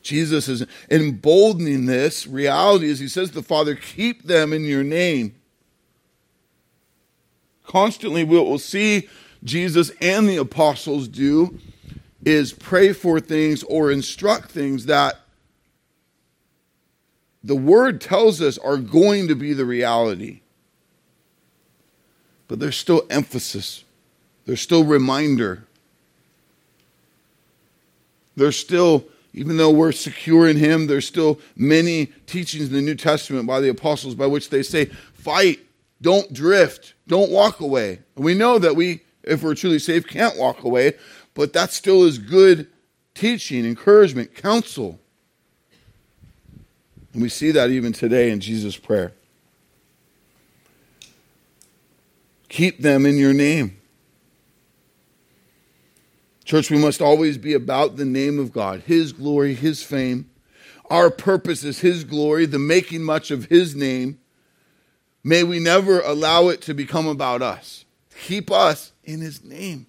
Jesus 0.08 0.48
is 0.48 0.64
emboldening 0.90 1.84
this 1.84 2.26
reality 2.26 2.90
as 2.90 2.98
he 2.98 3.08
says 3.08 3.28
to 3.28 3.34
the 3.34 3.42
Father, 3.42 3.74
Keep 3.74 4.22
them 4.22 4.54
in 4.54 4.64
your 4.64 4.82
name. 4.82 5.34
Constantly, 7.64 8.24
what 8.24 8.46
we'll 8.46 8.58
see 8.58 9.06
Jesus 9.44 9.90
and 10.00 10.26
the 10.26 10.38
apostles 10.38 11.08
do 11.08 11.58
is 12.24 12.54
pray 12.54 12.94
for 12.94 13.20
things 13.20 13.62
or 13.64 13.92
instruct 13.92 14.50
things 14.50 14.86
that 14.86 15.20
the 17.44 17.54
word 17.54 18.00
tells 18.00 18.40
us 18.40 18.56
are 18.56 18.78
going 18.78 19.28
to 19.28 19.34
be 19.34 19.52
the 19.52 19.66
reality. 19.66 20.40
But 22.48 22.60
there's 22.60 22.78
still 22.78 23.06
emphasis, 23.10 23.84
there's 24.46 24.62
still 24.62 24.84
reminder. 24.84 25.64
There's 28.36 28.56
still, 28.56 29.04
even 29.32 29.56
though 29.56 29.70
we're 29.70 29.92
secure 29.92 30.48
in 30.48 30.56
Him, 30.56 30.86
there's 30.86 31.06
still 31.06 31.38
many 31.56 32.06
teachings 32.26 32.68
in 32.68 32.74
the 32.74 32.82
New 32.82 32.94
Testament 32.94 33.46
by 33.46 33.60
the 33.60 33.68
apostles 33.68 34.14
by 34.14 34.26
which 34.26 34.50
they 34.50 34.62
say, 34.62 34.86
fight, 35.14 35.60
don't 36.00 36.32
drift, 36.32 36.94
don't 37.06 37.30
walk 37.30 37.60
away. 37.60 38.00
And 38.16 38.24
we 38.24 38.34
know 38.34 38.58
that 38.58 38.76
we, 38.76 39.00
if 39.22 39.42
we're 39.42 39.54
truly 39.54 39.78
saved, 39.78 40.08
can't 40.08 40.38
walk 40.38 40.64
away, 40.64 40.94
but 41.34 41.52
that 41.52 41.70
still 41.70 42.04
is 42.04 42.18
good 42.18 42.68
teaching, 43.14 43.64
encouragement, 43.64 44.34
counsel. 44.34 44.98
And 47.12 47.22
we 47.22 47.28
see 47.28 47.50
that 47.50 47.70
even 47.70 47.92
today 47.92 48.30
in 48.30 48.40
Jesus' 48.40 48.76
prayer. 48.76 49.12
Keep 52.48 52.80
them 52.80 53.04
in 53.04 53.16
your 53.16 53.34
name. 53.34 53.76
Church, 56.48 56.70
we 56.70 56.78
must 56.78 57.02
always 57.02 57.36
be 57.36 57.52
about 57.52 57.96
the 57.96 58.06
name 58.06 58.38
of 58.38 58.54
God, 58.54 58.80
His 58.86 59.12
glory, 59.12 59.52
His 59.52 59.82
fame. 59.82 60.30
Our 60.88 61.10
purpose 61.10 61.62
is 61.62 61.80
His 61.80 62.04
glory, 62.04 62.46
the 62.46 62.58
making 62.58 63.02
much 63.02 63.30
of 63.30 63.44
His 63.44 63.76
name. 63.76 64.18
May 65.22 65.42
we 65.42 65.58
never 65.58 66.00
allow 66.00 66.48
it 66.48 66.62
to 66.62 66.72
become 66.72 67.06
about 67.06 67.42
us. 67.42 67.84
Keep 68.22 68.50
us 68.50 68.92
in 69.04 69.20
His 69.20 69.44
name. 69.44 69.88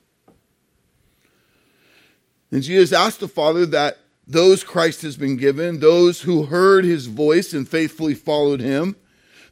And 2.51 2.61
Jesus 2.61 2.91
asked 2.91 3.21
the 3.21 3.29
Father 3.29 3.65
that 3.67 3.99
those 4.27 4.61
Christ 4.61 5.01
has 5.03 5.15
been 5.15 5.37
given, 5.37 5.79
those 5.79 6.23
who 6.23 6.43
heard 6.43 6.83
his 6.83 7.05
voice 7.05 7.53
and 7.53 7.69
faithfully 7.69 8.15
followed 8.15 8.59
him, 8.59 8.97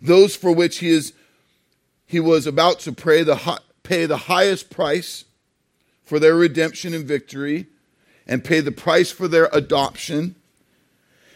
those 0.01 0.35
for 0.35 0.51
which 0.51 0.79
he 0.79 0.89
is 0.89 1.13
he 2.05 2.19
was 2.19 2.45
about 2.45 2.79
to 2.81 2.91
pray 2.91 3.23
the, 3.23 3.61
pay 3.83 4.05
the 4.05 4.17
highest 4.17 4.69
price 4.69 5.23
for 6.07 6.19
their 6.19 6.35
redemption 6.35 6.93
and 6.93 7.05
victory 7.05 7.67
and 8.25 8.45
pay 8.45 8.61
the 8.61 8.71
price 8.71 9.11
for 9.11 9.27
their 9.27 9.49
adoption. 9.51 10.35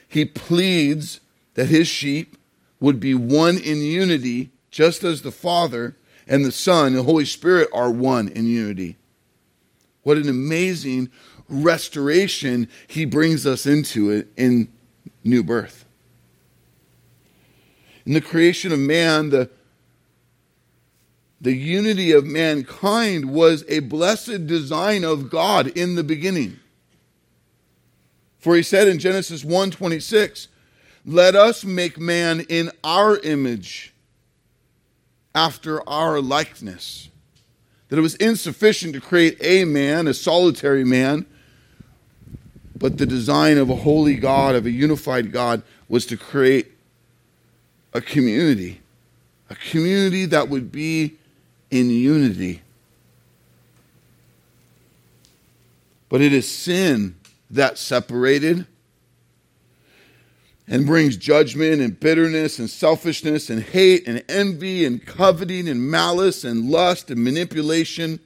He 0.07 0.23
pleads 0.23 1.19
that 1.55 1.67
his 1.67 1.89
sheep 1.89 2.37
would 2.79 2.97
be 2.97 3.13
one 3.13 3.57
in 3.57 3.79
unity, 3.79 4.51
just 4.71 5.03
as 5.03 5.21
the 5.21 5.31
Father 5.31 5.97
and 6.25 6.45
the 6.45 6.53
Son 6.53 6.87
and 6.87 6.95
the 6.95 7.03
Holy 7.03 7.25
Spirit 7.25 7.67
are 7.73 7.91
one 7.91 8.29
in 8.29 8.45
unity. 8.45 8.95
What 10.03 10.15
an 10.15 10.29
amazing 10.29 11.11
restoration 11.49 12.69
he 12.87 13.03
brings 13.03 13.45
us 13.45 13.65
into 13.65 14.09
it 14.09 14.29
in 14.37 14.71
new 15.21 15.43
birth. 15.43 15.83
In 18.05 18.13
the 18.13 18.21
creation 18.21 18.71
of 18.71 18.79
man, 18.79 19.31
the, 19.31 19.49
the 21.41 21.53
unity 21.53 22.11
of 22.11 22.23
mankind 22.23 23.25
was 23.25 23.65
a 23.67 23.79
blessed 23.79 24.45
design 24.45 25.03
of 25.03 25.31
God 25.31 25.67
in 25.69 25.95
the 25.95 26.03
beginning. 26.03 26.59
For 28.39 28.55
he 28.55 28.61
said 28.61 28.87
in 28.87 28.99
Genesis 28.99 29.43
1:26, 29.43 30.47
"Let 31.03 31.35
us 31.35 31.63
make 31.63 31.99
man 31.99 32.41
in 32.41 32.71
our 32.83 33.17
image, 33.19 33.91
after 35.33 35.87
our 35.89 36.21
likeness." 36.21 37.09
That 37.89 37.97
it 37.97 38.03
was 38.03 38.15
insufficient 38.15 38.93
to 38.93 39.01
create 39.01 39.37
a 39.41 39.65
man, 39.65 40.07
a 40.07 40.13
solitary 40.13 40.85
man, 40.85 41.25
but 42.77 42.99
the 42.99 43.05
design 43.07 43.57
of 43.57 43.69
a 43.69 43.77
holy 43.77 44.15
God, 44.15 44.53
of 44.55 44.67
a 44.67 44.71
unified 44.71 45.31
God, 45.31 45.63
was 45.89 46.05
to 46.05 46.17
create 46.17 46.71
a 47.93 48.01
community, 48.01 48.81
a 49.49 49.55
community 49.55 50.25
that 50.25 50.47
would 50.47 50.71
be 50.71 51.17
in 51.71 51.89
unity. 51.89 52.61
But 56.09 56.21
it 56.21 56.33
is 56.33 56.49
sin 56.49 57.15
that 57.49 57.77
separated 57.77 58.67
and 60.67 60.85
brings 60.85 61.17
judgment 61.17 61.81
and 61.81 61.99
bitterness 61.99 62.59
and 62.59 62.69
selfishness 62.69 63.49
and 63.49 63.61
hate 63.61 64.07
and 64.07 64.23
envy 64.29 64.85
and 64.85 65.05
coveting 65.05 65.67
and 65.67 65.89
malice 65.89 66.43
and 66.43 66.69
lust 66.69 67.09
and 67.09 67.23
manipulation 67.23 68.19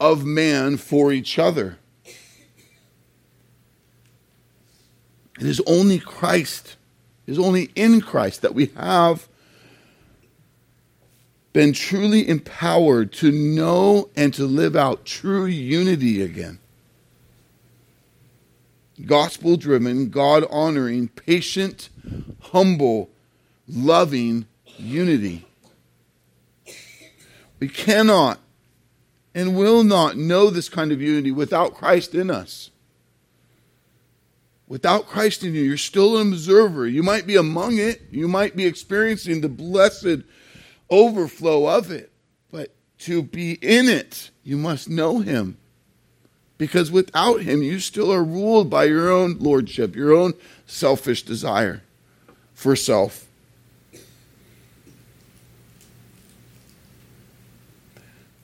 of 0.00 0.24
man 0.24 0.76
for 0.76 1.12
each 1.12 1.38
other. 1.38 1.78
It 5.40 5.46
is 5.46 5.60
only 5.66 5.98
Christ, 5.98 6.76
it 7.26 7.32
is 7.32 7.38
only 7.38 7.70
in 7.74 8.00
Christ 8.00 8.42
that 8.42 8.54
we 8.54 8.66
have 8.76 9.28
been 11.54 11.72
truly 11.72 12.28
empowered 12.28 13.12
to 13.12 13.30
know 13.30 14.10
and 14.16 14.34
to 14.34 14.44
live 14.44 14.74
out 14.74 15.06
true 15.06 15.46
unity 15.46 16.20
again. 16.20 16.58
Gospel 19.06 19.56
driven, 19.56 20.10
God 20.10 20.44
honoring, 20.50 21.08
patient, 21.08 21.88
humble, 22.40 23.08
loving 23.68 24.46
unity. 24.76 25.46
We 27.60 27.68
cannot 27.68 28.40
and 29.32 29.56
will 29.56 29.84
not 29.84 30.16
know 30.16 30.50
this 30.50 30.68
kind 30.68 30.90
of 30.90 31.00
unity 31.00 31.30
without 31.30 31.74
Christ 31.74 32.16
in 32.16 32.30
us. 32.30 32.70
Without 34.66 35.06
Christ 35.06 35.44
in 35.44 35.54
you, 35.54 35.62
you're 35.62 35.76
still 35.76 36.18
an 36.18 36.32
observer. 36.32 36.86
You 36.88 37.04
might 37.04 37.28
be 37.28 37.36
among 37.36 37.78
it, 37.78 38.02
you 38.10 38.26
might 38.26 38.56
be 38.56 38.66
experiencing 38.66 39.40
the 39.40 39.48
blessed 39.48 40.24
overflow 40.90 41.66
of 41.66 41.90
it. 41.90 42.10
But 42.50 42.70
to 43.00 43.22
be 43.22 43.52
in 43.54 43.88
it, 43.88 44.30
you 44.42 44.56
must 44.56 44.88
know 44.88 45.20
Him. 45.20 45.56
Because 46.56 46.90
without 46.90 47.42
Him, 47.42 47.62
you 47.62 47.80
still 47.80 48.12
are 48.12 48.24
ruled 48.24 48.70
by 48.70 48.84
your 48.84 49.10
own 49.10 49.38
lordship, 49.38 49.96
your 49.96 50.12
own 50.12 50.34
selfish 50.66 51.22
desire 51.22 51.82
for 52.54 52.76
self. 52.76 53.26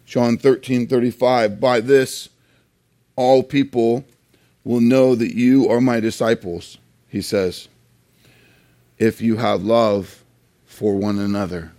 John 0.04 0.38
13 0.38 0.88
35, 0.88 1.60
by 1.60 1.80
this 1.80 2.30
all 3.14 3.44
people 3.44 4.04
will 4.64 4.80
know 4.80 5.14
that 5.14 5.34
you 5.34 5.68
are 5.68 5.80
my 5.80 6.00
disciples, 6.00 6.78
he 7.06 7.22
says, 7.22 7.68
if 8.98 9.20
you 9.20 9.36
have 9.36 9.62
love 9.62 10.24
for 10.66 10.96
one 10.96 11.18
another. 11.18 11.72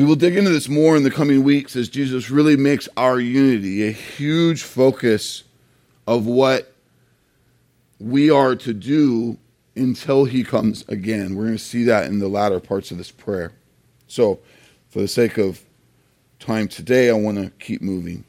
We 0.00 0.06
will 0.06 0.16
dig 0.16 0.34
into 0.34 0.48
this 0.48 0.66
more 0.66 0.96
in 0.96 1.02
the 1.02 1.10
coming 1.10 1.42
weeks 1.42 1.76
as 1.76 1.90
Jesus 1.90 2.30
really 2.30 2.56
makes 2.56 2.88
our 2.96 3.20
unity 3.20 3.86
a 3.86 3.90
huge 3.90 4.62
focus 4.62 5.44
of 6.06 6.24
what 6.24 6.72
we 7.98 8.30
are 8.30 8.56
to 8.56 8.72
do 8.72 9.36
until 9.76 10.24
he 10.24 10.42
comes 10.42 10.86
again. 10.88 11.34
We're 11.34 11.44
going 11.44 11.58
to 11.58 11.62
see 11.62 11.84
that 11.84 12.06
in 12.06 12.18
the 12.18 12.28
latter 12.28 12.60
parts 12.60 12.90
of 12.90 12.96
this 12.96 13.10
prayer. 13.10 13.52
So, 14.06 14.40
for 14.88 15.00
the 15.00 15.06
sake 15.06 15.36
of 15.36 15.62
time 16.38 16.66
today, 16.66 17.10
I 17.10 17.12
want 17.12 17.36
to 17.36 17.50
keep 17.62 17.82
moving. 17.82 18.24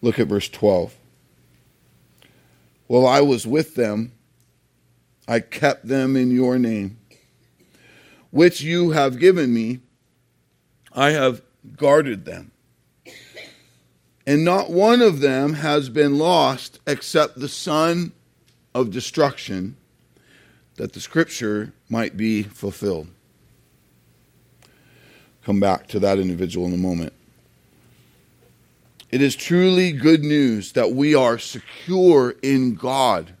Look 0.00 0.20
at 0.20 0.28
verse 0.28 0.48
12. 0.48 0.94
While 2.86 3.08
I 3.08 3.20
was 3.20 3.48
with 3.48 3.74
them, 3.74 4.12
I 5.26 5.40
kept 5.40 5.88
them 5.88 6.14
in 6.14 6.30
your 6.30 6.56
name, 6.56 6.98
which 8.36 8.60
you 8.60 8.90
have 8.90 9.18
given 9.18 9.54
me. 9.54 9.80
I 10.92 11.12
have 11.12 11.40
guarded 11.74 12.26
them. 12.26 12.50
And 14.26 14.44
not 14.44 14.70
one 14.70 15.00
of 15.00 15.20
them 15.20 15.54
has 15.54 15.88
been 15.88 16.18
lost 16.18 16.78
except 16.86 17.40
the 17.40 17.48
son 17.48 18.12
of 18.74 18.90
destruction, 18.90 19.78
that 20.74 20.92
the 20.92 21.00
scripture 21.00 21.72
might 21.88 22.18
be 22.18 22.42
fulfilled. 22.42 23.08
Come 25.42 25.58
back 25.58 25.86
to 25.88 25.98
that 26.00 26.18
individual 26.18 26.66
in 26.66 26.74
a 26.74 26.76
moment. 26.76 27.14
It 29.10 29.22
is 29.22 29.34
truly 29.34 29.92
good 29.92 30.22
news 30.22 30.72
that 30.72 30.92
we 30.92 31.14
are 31.14 31.38
secure 31.38 32.34
in 32.42 32.74
God 32.74 33.32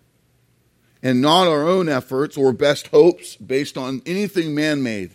and 1.02 1.20
not 1.20 1.46
our 1.46 1.66
own 1.66 1.88
efforts 1.88 2.36
or 2.36 2.52
best 2.52 2.88
hopes 2.88 3.36
based 3.36 3.76
on 3.76 4.02
anything 4.06 4.54
man 4.54 4.82
made. 4.82 5.14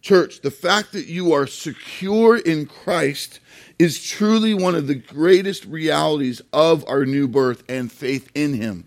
Church, 0.00 0.40
the 0.42 0.50
fact 0.50 0.92
that 0.92 1.06
you 1.06 1.32
are 1.32 1.46
secure 1.46 2.36
in 2.36 2.66
Christ 2.66 3.40
is 3.78 4.04
truly 4.04 4.54
one 4.54 4.74
of 4.74 4.86
the 4.86 4.94
greatest 4.94 5.64
realities 5.64 6.40
of 6.52 6.84
our 6.88 7.04
new 7.04 7.26
birth 7.26 7.64
and 7.68 7.90
faith 7.90 8.30
in 8.34 8.54
Him. 8.54 8.86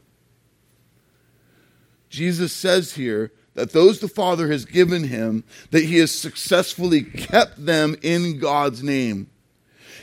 Jesus 2.09 2.53
says 2.53 2.93
here 2.93 3.31
that 3.55 3.71
those 3.71 3.99
the 3.99 4.07
Father 4.07 4.51
has 4.51 4.65
given 4.65 5.05
Him, 5.05 5.43
that 5.71 5.85
He 5.85 5.97
has 5.97 6.11
successfully 6.11 7.03
kept 7.03 7.65
them 7.65 7.95
in 8.01 8.37
God's 8.39 8.83
name. 8.83 9.30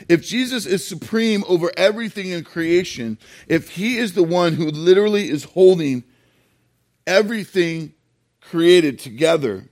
If 0.07 0.23
Jesus 0.23 0.65
is 0.65 0.85
supreme 0.85 1.43
over 1.47 1.71
everything 1.75 2.29
in 2.29 2.43
creation, 2.43 3.17
if 3.47 3.71
He 3.71 3.97
is 3.97 4.13
the 4.13 4.23
one 4.23 4.53
who 4.53 4.69
literally 4.69 5.29
is 5.29 5.43
holding 5.43 6.03
everything 7.05 7.93
created 8.41 8.99
together, 8.99 9.65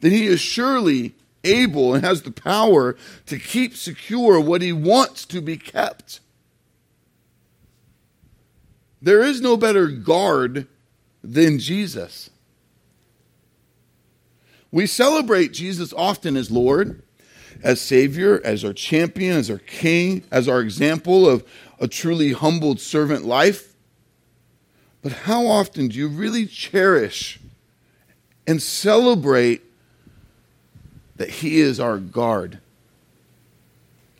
then 0.00 0.12
He 0.12 0.26
is 0.26 0.40
surely 0.40 1.14
able 1.46 1.94
and 1.94 2.04
has 2.04 2.22
the 2.22 2.30
power 2.30 2.96
to 3.26 3.38
keep 3.38 3.76
secure 3.76 4.40
what 4.40 4.62
he 4.62 4.72
wants 4.72 5.24
to 5.26 5.40
be 5.40 5.56
kept. 5.56 6.20
There 9.00 9.22
is 9.22 9.40
no 9.40 9.56
better 9.56 9.86
guard 9.86 10.66
than 11.22 11.58
Jesus. 11.58 12.30
We 14.72 14.86
celebrate 14.86 15.52
Jesus 15.52 15.92
often 15.92 16.36
as 16.36 16.50
Lord, 16.50 17.02
as 17.62 17.80
Savior, 17.80 18.40
as 18.44 18.64
our 18.64 18.72
champion, 18.72 19.36
as 19.36 19.50
our 19.50 19.58
King, 19.58 20.22
as 20.30 20.48
our 20.48 20.60
example 20.60 21.28
of 21.28 21.44
a 21.80 21.88
truly 21.88 22.32
humbled 22.32 22.80
servant 22.80 23.24
life. 23.24 23.74
But 25.02 25.12
how 25.12 25.46
often 25.46 25.88
do 25.88 25.98
you 25.98 26.08
really 26.08 26.46
cherish 26.46 27.38
and 28.46 28.62
celebrate 28.62 29.62
that 31.16 31.30
He 31.30 31.60
is 31.60 31.80
our 31.80 31.98
guard, 31.98 32.58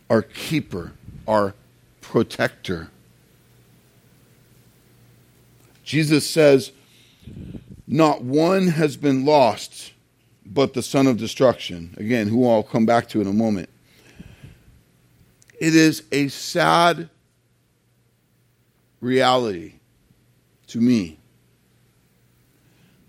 our 0.09 0.23
keeper, 0.23 0.93
our 1.27 1.55
protector. 2.01 2.89
Jesus 5.85 6.29
says, 6.29 6.73
Not 7.87 8.23
one 8.23 8.69
has 8.69 8.97
been 8.97 9.25
lost 9.25 9.93
but 10.47 10.75
the 10.75 10.83
son 10.83 11.07
of 11.07 11.17
destruction. 11.17 11.95
Again, 11.97 12.29
who 12.29 12.49
I'll 12.49 12.63
come 12.63 12.87
back 12.87 13.09
to 13.11 13.21
in 13.21 13.27
a 13.27 13.33
moment. 13.33 13.69
It 15.59 15.75
is 15.75 16.05
a 16.13 16.29
sad 16.29 17.09
reality 19.01 19.75
to 20.69 20.81
me 20.81 21.19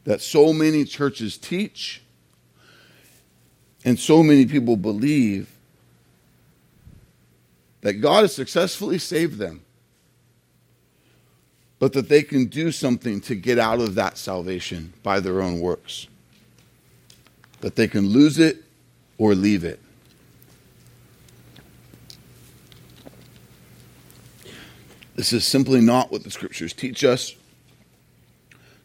that 0.05 0.21
so 0.21 0.53
many 0.53 0.85
churches 0.85 1.37
teach 1.37 2.01
and 3.83 3.99
so 3.99 4.23
many 4.23 4.45
people 4.45 4.77
believe 4.77 5.49
that 7.81 7.93
God 7.95 8.23
has 8.23 8.33
successfully 8.33 8.97
saved 8.97 9.37
them, 9.37 9.63
but 11.79 11.93
that 11.93 12.09
they 12.09 12.23
can 12.23 12.45
do 12.45 12.71
something 12.71 13.21
to 13.21 13.35
get 13.35 13.59
out 13.59 13.79
of 13.79 13.95
that 13.95 14.17
salvation 14.17 14.93
by 15.03 15.19
their 15.19 15.41
own 15.41 15.59
works. 15.59 16.07
That 17.61 17.75
they 17.75 17.87
can 17.87 18.07
lose 18.09 18.39
it 18.39 18.63
or 19.17 19.35
leave 19.35 19.63
it. 19.63 19.79
This 25.15 25.33
is 25.33 25.45
simply 25.45 25.81
not 25.81 26.11
what 26.11 26.23
the 26.23 26.29
scriptures 26.29 26.73
teach 26.73 27.03
us. 27.03 27.35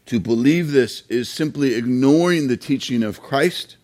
To 0.07 0.19
believe 0.19 0.73
this 0.73 1.03
is 1.09 1.29
simply 1.29 1.75
ignoring 1.75 2.49
the 2.49 2.57
teaching 2.57 3.03
of 3.03 3.23
Christ 3.23 3.77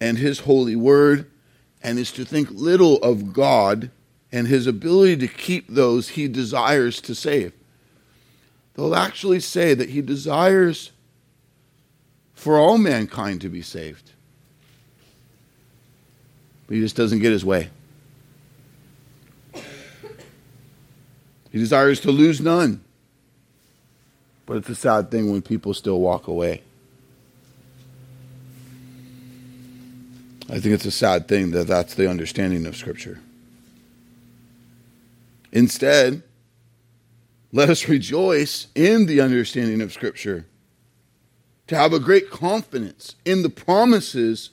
and 0.00 0.16
his 0.16 0.40
holy 0.40 0.76
word 0.76 1.30
and 1.82 1.98
is 1.98 2.12
to 2.12 2.24
think 2.24 2.50
little 2.50 2.96
of 2.98 3.32
God 3.32 3.90
and 4.32 4.46
his 4.46 4.66
ability 4.66 5.16
to 5.18 5.28
keep 5.28 5.68
those 5.68 6.10
he 6.10 6.28
desires 6.28 7.00
to 7.02 7.14
save. 7.14 7.52
They'll 8.74 8.94
actually 8.94 9.40
say 9.40 9.74
that 9.74 9.90
he 9.90 10.02
desires 10.02 10.92
for 12.36 12.58
all 12.58 12.78
mankind 12.78 13.40
to 13.40 13.48
be 13.48 13.62
saved. 13.62 14.12
But 16.66 16.74
he 16.74 16.80
just 16.80 16.94
doesn't 16.94 17.18
get 17.18 17.32
his 17.32 17.44
way. 17.44 17.70
He 21.50 21.58
desires 21.58 22.00
to 22.00 22.12
lose 22.12 22.40
none. 22.40 22.84
But 24.44 24.58
it's 24.58 24.68
a 24.68 24.74
sad 24.74 25.10
thing 25.10 25.32
when 25.32 25.42
people 25.42 25.74
still 25.74 25.98
walk 25.98 26.28
away. 26.28 26.62
I 30.48 30.60
think 30.60 30.66
it's 30.66 30.84
a 30.84 30.92
sad 30.92 31.26
thing 31.26 31.50
that 31.52 31.66
that's 31.66 31.94
the 31.94 32.08
understanding 32.08 32.66
of 32.66 32.76
Scripture. 32.76 33.18
Instead, 35.50 36.22
let 37.50 37.70
us 37.70 37.88
rejoice 37.88 38.68
in 38.74 39.06
the 39.06 39.20
understanding 39.20 39.80
of 39.80 39.92
Scripture, 39.92 40.46
to 41.66 41.76
have 41.76 41.92
a 41.92 41.98
great 41.98 42.30
confidence 42.30 43.16
in 43.24 43.42
the 43.42 43.50
promises 43.50 44.50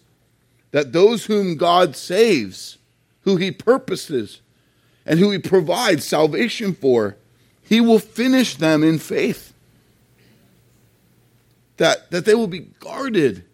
that 0.71 0.93
those 0.93 1.26
whom 1.26 1.56
God 1.56 1.95
saves, 1.95 2.78
who 3.21 3.38
He 3.38 3.52
purposes, 3.52 4.41
and 5.06 5.19
who 5.19 5.32
He 5.32 5.38
provides 5.38 6.06
salvation 6.06 6.73
for, 6.73 7.17
He 7.62 7.80
will 7.80 7.99
finish 7.99 8.56
them 8.56 8.84
in 8.84 8.99
faith. 8.99 9.54
That, 11.78 12.12
that 12.12 12.26
they 12.26 12.36
will 12.36 12.47
be 12.47 12.67
guarded 12.80 13.45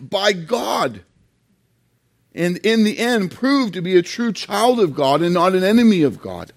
by 0.00 0.32
God 0.32 1.02
and 2.34 2.58
in 2.58 2.84
the 2.84 2.98
end 2.98 3.30
prove 3.30 3.72
to 3.72 3.80
be 3.80 3.96
a 3.96 4.02
true 4.02 4.32
child 4.32 4.80
of 4.80 4.94
God 4.94 5.22
and 5.22 5.32
not 5.32 5.54
an 5.54 5.62
enemy 5.62 6.02
of 6.02 6.20
God. 6.20 6.52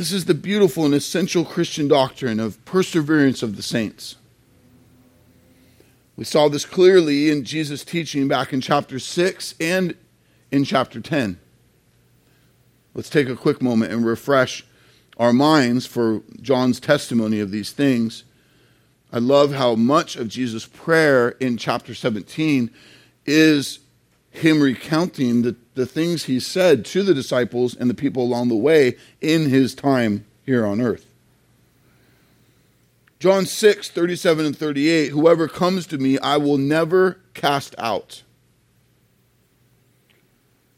This 0.00 0.12
is 0.12 0.24
the 0.24 0.32
beautiful 0.32 0.86
and 0.86 0.94
essential 0.94 1.44
Christian 1.44 1.86
doctrine 1.86 2.40
of 2.40 2.64
perseverance 2.64 3.42
of 3.42 3.56
the 3.56 3.62
saints. 3.62 4.16
We 6.16 6.24
saw 6.24 6.48
this 6.48 6.64
clearly 6.64 7.28
in 7.28 7.44
Jesus' 7.44 7.84
teaching 7.84 8.26
back 8.26 8.54
in 8.54 8.62
chapter 8.62 8.98
6 8.98 9.56
and 9.60 9.94
in 10.50 10.64
chapter 10.64 11.02
10. 11.02 11.38
Let's 12.94 13.10
take 13.10 13.28
a 13.28 13.36
quick 13.36 13.60
moment 13.60 13.92
and 13.92 14.06
refresh 14.06 14.64
our 15.18 15.34
minds 15.34 15.84
for 15.84 16.22
John's 16.40 16.80
testimony 16.80 17.38
of 17.38 17.50
these 17.50 17.72
things. 17.72 18.24
I 19.12 19.18
love 19.18 19.52
how 19.52 19.74
much 19.74 20.16
of 20.16 20.28
Jesus' 20.28 20.64
prayer 20.64 21.28
in 21.40 21.58
chapter 21.58 21.94
17 21.94 22.70
is 23.26 23.80
him 24.30 24.62
recounting 24.62 25.42
the, 25.42 25.56
the 25.74 25.86
things 25.86 26.24
he 26.24 26.40
said 26.40 26.84
to 26.86 27.02
the 27.02 27.14
disciples 27.14 27.74
and 27.74 27.90
the 27.90 27.94
people 27.94 28.22
along 28.22 28.48
the 28.48 28.54
way 28.54 28.96
in 29.20 29.48
his 29.48 29.74
time 29.74 30.24
here 30.44 30.64
on 30.64 30.80
earth. 30.80 31.06
John 33.18 33.44
6, 33.44 33.90
37 33.90 34.46
and 34.46 34.56
38 34.56 35.08
Whoever 35.08 35.46
comes 35.46 35.86
to 35.88 35.98
me, 35.98 36.18
I 36.20 36.38
will 36.38 36.56
never 36.56 37.18
cast 37.34 37.74
out. 37.76 38.22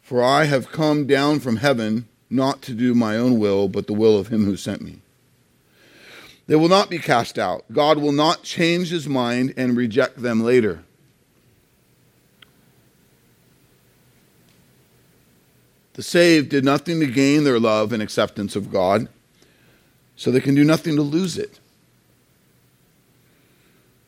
For 0.01 0.23
I 0.23 0.45
have 0.45 0.73
come 0.73 1.07
down 1.07 1.41
from 1.41 1.57
heaven 1.57 2.09
not 2.29 2.63
to 2.63 2.75
do 2.75 2.95
my 2.95 3.17
own 3.17 3.39
will, 3.39 3.69
but 3.69 3.87
the 3.87 3.93
will 3.93 4.19
of 4.19 4.29
him 4.29 4.45
who 4.45 4.57
sent 4.57 4.83
me. 4.83 5.03
They 6.47 6.57
will 6.57 6.69
not 6.69 6.91
be 6.91 6.99
cast 6.99 7.39
out. 7.39 7.65
God 7.71 7.99
will 7.99 8.13
not 8.13 8.43
change 8.43 8.91
his 8.91 9.07
mind 9.07 9.55
and 9.57 9.77
reject 9.77 10.21
them 10.21 10.43
later. 10.43 10.83
The 15.95 16.03
saved 16.03 16.49
did 16.49 16.65
nothing 16.65 17.01
to 17.01 17.07
gain 17.07 17.45
their 17.45 17.61
love 17.61 17.93
and 17.93 18.03
acceptance 18.03 18.57
of 18.57 18.73
God, 18.73 19.09
so 20.17 20.31
they 20.31 20.41
can 20.41 20.55
do 20.55 20.65
nothing 20.65 20.97
to 20.97 21.03
lose 21.03 21.37
it. 21.37 21.59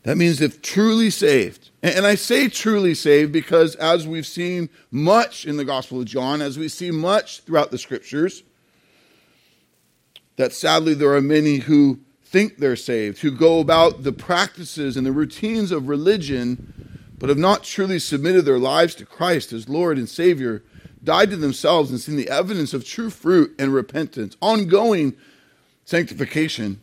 That 0.05 0.17
means 0.19 0.41
if 0.41 0.61
truly 0.61 1.09
saved, 1.09 1.71
and 1.83 2.07
I 2.07 2.15
say 2.15 2.49
truly 2.49 2.95
saved 2.95 3.33
because 3.33 3.75
as 3.77 4.07
we've 4.07 4.27
seen 4.27 4.69
much 4.91 5.47
in 5.47 5.57
the 5.57 5.65
Gospel 5.65 6.01
of 6.01 6.07
John, 6.07 6.43
as 6.43 6.59
we 6.59 6.69
see 6.69 6.91
much 6.91 7.41
throughout 7.41 7.71
the 7.71 7.79
scriptures, 7.79 8.43
that 10.37 10.53
sadly 10.53 10.93
there 10.93 11.15
are 11.15 11.23
many 11.23 11.57
who 11.59 12.01
think 12.23 12.59
they're 12.59 12.77
saved, 12.77 13.19
who 13.19 13.31
go 13.31 13.61
about 13.61 14.03
the 14.03 14.13
practices 14.13 14.97
and 14.97 15.07
the 15.07 15.13
routines 15.13 15.71
of 15.71 15.89
religion, 15.89 16.73
but 17.19 17.29
have 17.29 17.39
not 17.39 17.63
truly 17.63 17.99
submitted 17.99 18.45
their 18.45 18.59
lives 18.59 18.95
to 18.97 19.07
Christ 19.07 19.53
as 19.55 19.69
Lord 19.69 19.97
and 19.97 20.09
Savior, 20.09 20.63
died 21.05 21.31
to 21.31 21.37
themselves 21.37 21.91
and 21.91 22.01
seen 22.01 22.17
the 22.17 22.31
evidence 22.31 22.75
of 22.75 22.85
true 22.85 23.11
fruit 23.11 23.55
and 23.59 23.73
repentance, 23.73 24.37
ongoing 24.41 25.15
sanctification. 25.85 26.81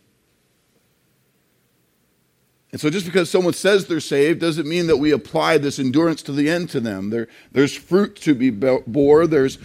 And 2.72 2.80
so, 2.80 2.90
just 2.90 3.06
because 3.06 3.30
someone 3.30 3.54
says 3.54 3.88
they're 3.88 4.00
saved 4.00 4.40
doesn't 4.40 4.68
mean 4.68 4.88
that 4.88 4.98
we 4.98 5.12
apply 5.12 5.58
this 5.58 5.78
endurance 5.78 6.22
to 6.24 6.32
the 6.32 6.50
end 6.50 6.70
to 6.70 6.80
them. 6.80 7.10
There, 7.10 7.28
there's 7.52 7.76
fruit 7.76 8.16
to 8.18 8.34
be 8.34 8.50
bore, 8.50 9.28
there's 9.28 9.58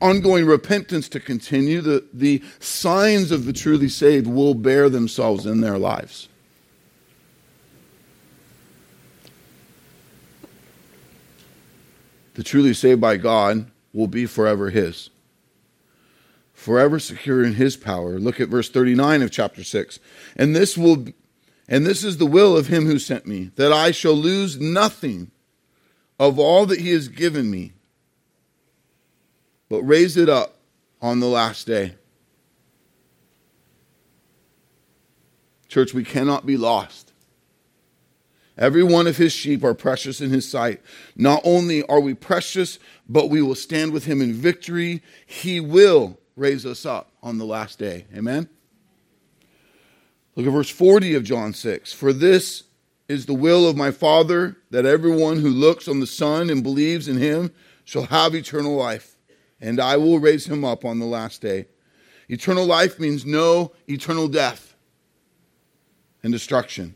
ongoing 0.00 0.44
repentance 0.44 1.08
to 1.10 1.20
continue. 1.20 1.80
The, 1.80 2.04
the 2.12 2.42
signs 2.58 3.30
of 3.30 3.46
the 3.46 3.52
truly 3.52 3.88
saved 3.88 4.26
will 4.26 4.54
bear 4.54 4.90
themselves 4.90 5.46
in 5.46 5.62
their 5.62 5.78
lives. 5.78 6.28
The 12.34 12.42
truly 12.42 12.74
saved 12.74 13.00
by 13.00 13.16
God 13.16 13.70
will 13.92 14.06
be 14.06 14.26
forever 14.26 14.70
His. 14.70 15.10
Forever 16.52 16.98
secure 16.98 17.42
in 17.42 17.54
His 17.54 17.76
power. 17.76 18.18
Look 18.18 18.40
at 18.40 18.48
verse 18.48 18.68
39 18.68 19.22
of 19.22 19.30
chapter 19.30 19.64
6. 19.64 19.98
And 20.36 20.54
this 20.54 20.76
will 20.76 21.06
and 21.70 21.86
this 21.86 22.02
is 22.02 22.18
the 22.18 22.26
will 22.26 22.56
of 22.56 22.66
him 22.66 22.86
who 22.86 22.98
sent 22.98 23.26
me, 23.26 23.52
that 23.54 23.72
I 23.72 23.92
shall 23.92 24.14
lose 24.14 24.60
nothing 24.60 25.30
of 26.18 26.36
all 26.36 26.66
that 26.66 26.80
he 26.80 26.90
has 26.90 27.06
given 27.06 27.48
me, 27.48 27.74
but 29.68 29.80
raise 29.82 30.16
it 30.16 30.28
up 30.28 30.56
on 31.00 31.20
the 31.20 31.28
last 31.28 31.68
day. 31.68 31.94
Church, 35.68 35.94
we 35.94 36.02
cannot 36.02 36.44
be 36.44 36.56
lost. 36.56 37.09
Every 38.60 38.82
one 38.82 39.06
of 39.06 39.16
his 39.16 39.32
sheep 39.32 39.64
are 39.64 39.72
precious 39.72 40.20
in 40.20 40.28
his 40.28 40.46
sight. 40.46 40.82
Not 41.16 41.40
only 41.44 41.82
are 41.84 41.98
we 41.98 42.12
precious, 42.12 42.78
but 43.08 43.30
we 43.30 43.40
will 43.40 43.54
stand 43.54 43.92
with 43.92 44.04
him 44.04 44.20
in 44.20 44.34
victory. 44.34 45.02
He 45.26 45.60
will 45.60 46.18
raise 46.36 46.66
us 46.66 46.84
up 46.84 47.10
on 47.22 47.38
the 47.38 47.46
last 47.46 47.78
day. 47.78 48.04
Amen? 48.14 48.50
Look 50.36 50.46
at 50.46 50.52
verse 50.52 50.68
40 50.68 51.14
of 51.14 51.24
John 51.24 51.54
6. 51.54 51.94
For 51.94 52.12
this 52.12 52.64
is 53.08 53.24
the 53.24 53.34
will 53.34 53.66
of 53.66 53.78
my 53.78 53.90
Father, 53.90 54.58
that 54.70 54.84
everyone 54.84 55.40
who 55.40 55.48
looks 55.48 55.88
on 55.88 56.00
the 56.00 56.06
Son 56.06 56.50
and 56.50 56.62
believes 56.62 57.08
in 57.08 57.16
him 57.16 57.52
shall 57.84 58.04
have 58.04 58.34
eternal 58.34 58.76
life, 58.76 59.16
and 59.58 59.80
I 59.80 59.96
will 59.96 60.18
raise 60.18 60.46
him 60.46 60.66
up 60.66 60.84
on 60.84 60.98
the 60.98 61.06
last 61.06 61.40
day. 61.40 61.66
Eternal 62.28 62.66
life 62.66 63.00
means 63.00 63.26
no 63.26 63.72
eternal 63.88 64.28
death 64.28 64.76
and 66.22 66.32
destruction. 66.32 66.94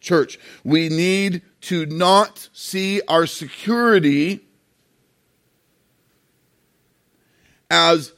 Church, 0.00 0.38
we 0.64 0.88
need 0.88 1.42
to 1.62 1.86
not 1.86 2.48
see 2.52 3.02
our 3.06 3.26
security 3.26 4.40
as 7.70 8.12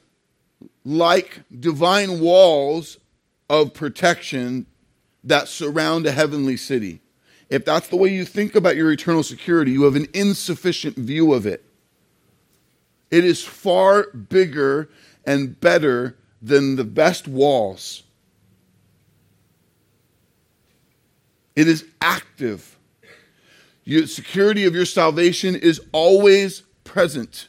like 0.85 1.42
divine 1.61 2.21
walls 2.21 2.99
of 3.51 3.75
protection 3.75 4.66
that 5.25 5.49
surround 5.49 6.07
a 6.07 6.12
heavenly 6.12 6.57
city. 6.57 7.01
If 7.49 7.64
that's 7.64 7.88
the 7.88 7.97
way 7.97 8.09
you 8.09 8.25
think 8.25 8.55
about 8.55 8.77
your 8.77 8.90
eternal 8.90 9.23
security, 9.23 9.73
you 9.73 9.83
have 9.83 9.95
an 9.95 10.09
insufficient 10.14 10.97
view 10.97 11.35
of 11.35 11.47
it. 11.47 11.64
It 13.11 13.25
is 13.25 13.45
far 13.45 14.05
bigger 14.05 14.88
and 15.27 15.61
better 15.61 16.16
than 16.40 16.77
the 16.77 16.85
best 16.85 17.29
walls. 17.29 18.05
It 21.55 21.69
is 21.69 21.85
active. 22.01 22.79
Your 23.85 24.07
security 24.07 24.65
of 24.65 24.75
your 24.75 24.87
salvation 24.87 25.55
is 25.57 25.81
always 25.93 26.62
present 26.85 27.49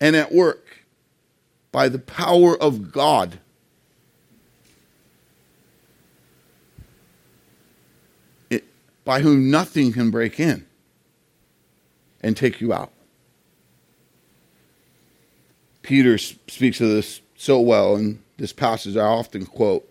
and 0.00 0.14
at 0.16 0.32
work 0.32 0.84
by 1.72 1.88
the 1.88 1.98
power 1.98 2.60
of 2.60 2.92
God. 2.92 3.38
by 9.10 9.22
whom 9.22 9.50
nothing 9.50 9.92
can 9.92 10.08
break 10.08 10.38
in 10.38 10.64
and 12.20 12.36
take 12.36 12.60
you 12.60 12.72
out. 12.72 12.92
Peter 15.82 16.16
speaks 16.16 16.80
of 16.80 16.88
this 16.88 17.20
so 17.36 17.58
well 17.58 17.96
in 17.96 18.22
this 18.36 18.52
passage 18.52 18.96
I 18.96 19.04
often 19.04 19.46
quote. 19.46 19.89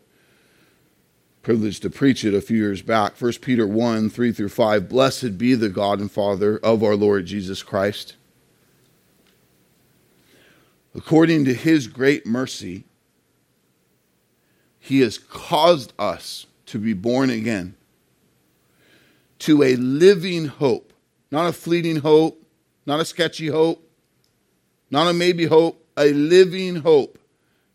Privileged 1.41 1.81
to 1.83 1.89
preach 1.89 2.25
it 2.25 2.33
a 2.33 2.41
few 2.41 2.57
years 2.57 2.81
back. 2.81 3.19
1 3.19 3.33
Peter 3.41 3.65
1 3.65 4.09
3 4.09 4.31
through 4.31 4.49
5. 4.49 4.89
Blessed 4.89 5.37
be 5.37 5.55
the 5.55 5.69
God 5.69 5.99
and 5.99 6.11
Father 6.11 6.57
of 6.57 6.83
our 6.83 6.95
Lord 6.95 7.25
Jesus 7.25 7.63
Christ. 7.63 8.15
According 10.93 11.45
to 11.45 11.53
his 11.53 11.87
great 11.87 12.25
mercy, 12.25 12.83
he 14.79 14.99
has 15.01 15.17
caused 15.17 15.93
us 15.97 16.45
to 16.65 16.79
be 16.79 16.93
born 16.93 17.29
again 17.29 17.75
to 19.39 19.63
a 19.63 19.75
living 19.75 20.45
hope, 20.45 20.91
not 21.31 21.47
a 21.47 21.53
fleeting 21.53 21.97
hope, 21.97 22.43
not 22.85 22.99
a 22.99 23.05
sketchy 23.05 23.47
hope, 23.47 23.87
not 24.91 25.07
a 25.07 25.13
maybe 25.13 25.45
hope, 25.45 25.85
a 25.95 26.11
living 26.11 26.77
hope 26.77 27.17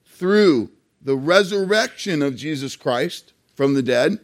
through 0.05 0.71
the 1.01 1.17
resurrection 1.17 2.23
of 2.23 2.37
Jesus 2.37 2.77
Christ 2.77 3.34
from 3.55 3.75
the 3.75 3.83
dead 3.83 4.19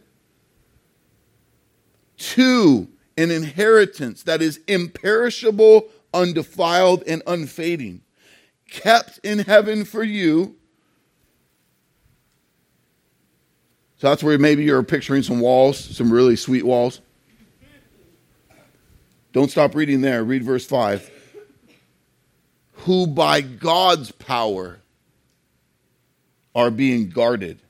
to 2.16 2.88
an 3.16 3.30
inheritance 3.30 4.22
that 4.24 4.42
is 4.42 4.60
imperishable, 4.66 5.88
undefiled, 6.12 7.02
and 7.06 7.22
unfading, 7.26 8.02
kept 8.68 9.18
in 9.24 9.40
heaven 9.40 9.84
for 9.84 10.02
you. 10.02 10.56
So 13.98 14.08
that's 14.08 14.22
where 14.22 14.38
maybe 14.38 14.64
you're 14.64 14.82
picturing 14.82 15.22
some 15.22 15.40
walls, 15.40 15.78
some 15.78 16.12
really 16.12 16.36
sweet 16.36 16.64
walls. 16.64 17.00
Don't 19.32 19.50
stop 19.50 19.74
reading 19.74 20.00
there. 20.00 20.24
Read 20.24 20.42
verse 20.42 20.66
5. 20.66 21.10
Who 22.72 23.06
by 23.06 23.42
God's 23.42 24.10
power 24.10 24.80
are 26.54 26.70
being 26.70 27.10
guarded 27.10 27.60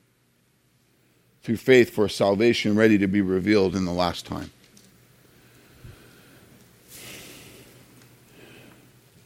through 1.42 1.56
faith 1.56 1.90
for 1.90 2.08
salvation 2.08 2.76
ready 2.76 2.98
to 2.98 3.06
be 3.06 3.20
revealed 3.20 3.74
in 3.74 3.84
the 3.84 3.92
last 3.92 4.26
time. 4.26 4.50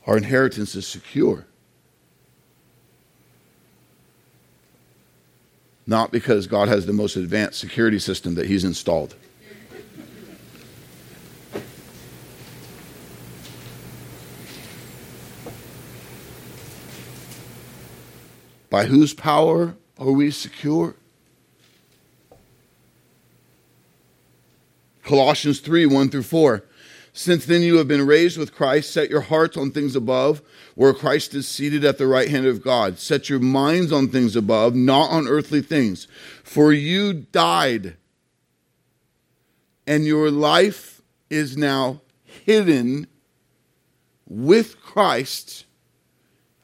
Our 0.06 0.16
inheritance 0.16 0.74
is 0.74 0.86
secure. 0.86 1.46
Not 5.86 6.12
because 6.12 6.46
God 6.46 6.68
has 6.68 6.86
the 6.86 6.92
most 6.92 7.16
advanced 7.16 7.58
security 7.58 7.98
system 7.98 8.34
that 8.34 8.46
He's 8.46 8.64
installed. 8.64 9.14
By 18.70 18.86
whose 18.86 19.14
power 19.14 19.76
are 19.98 20.10
we 20.10 20.30
secure? 20.30 20.96
Colossians 25.04 25.60
3 25.60 25.86
1 25.86 26.10
through 26.10 26.22
4. 26.22 26.64
Since 27.16 27.46
then 27.46 27.62
you 27.62 27.76
have 27.76 27.86
been 27.86 28.04
raised 28.04 28.36
with 28.36 28.52
Christ, 28.52 28.92
set 28.92 29.08
your 29.08 29.20
hearts 29.20 29.56
on 29.56 29.70
things 29.70 29.94
above, 29.94 30.42
where 30.74 30.92
Christ 30.92 31.32
is 31.34 31.46
seated 31.46 31.84
at 31.84 31.96
the 31.96 32.08
right 32.08 32.28
hand 32.28 32.46
of 32.46 32.60
God. 32.60 32.98
Set 32.98 33.28
your 33.28 33.38
minds 33.38 33.92
on 33.92 34.08
things 34.08 34.34
above, 34.34 34.74
not 34.74 35.10
on 35.10 35.28
earthly 35.28 35.62
things. 35.62 36.08
For 36.42 36.72
you 36.72 37.12
died, 37.12 37.96
and 39.86 40.04
your 40.04 40.28
life 40.32 41.02
is 41.30 41.56
now 41.56 42.00
hidden 42.24 43.06
with 44.26 44.80
Christ 44.80 45.66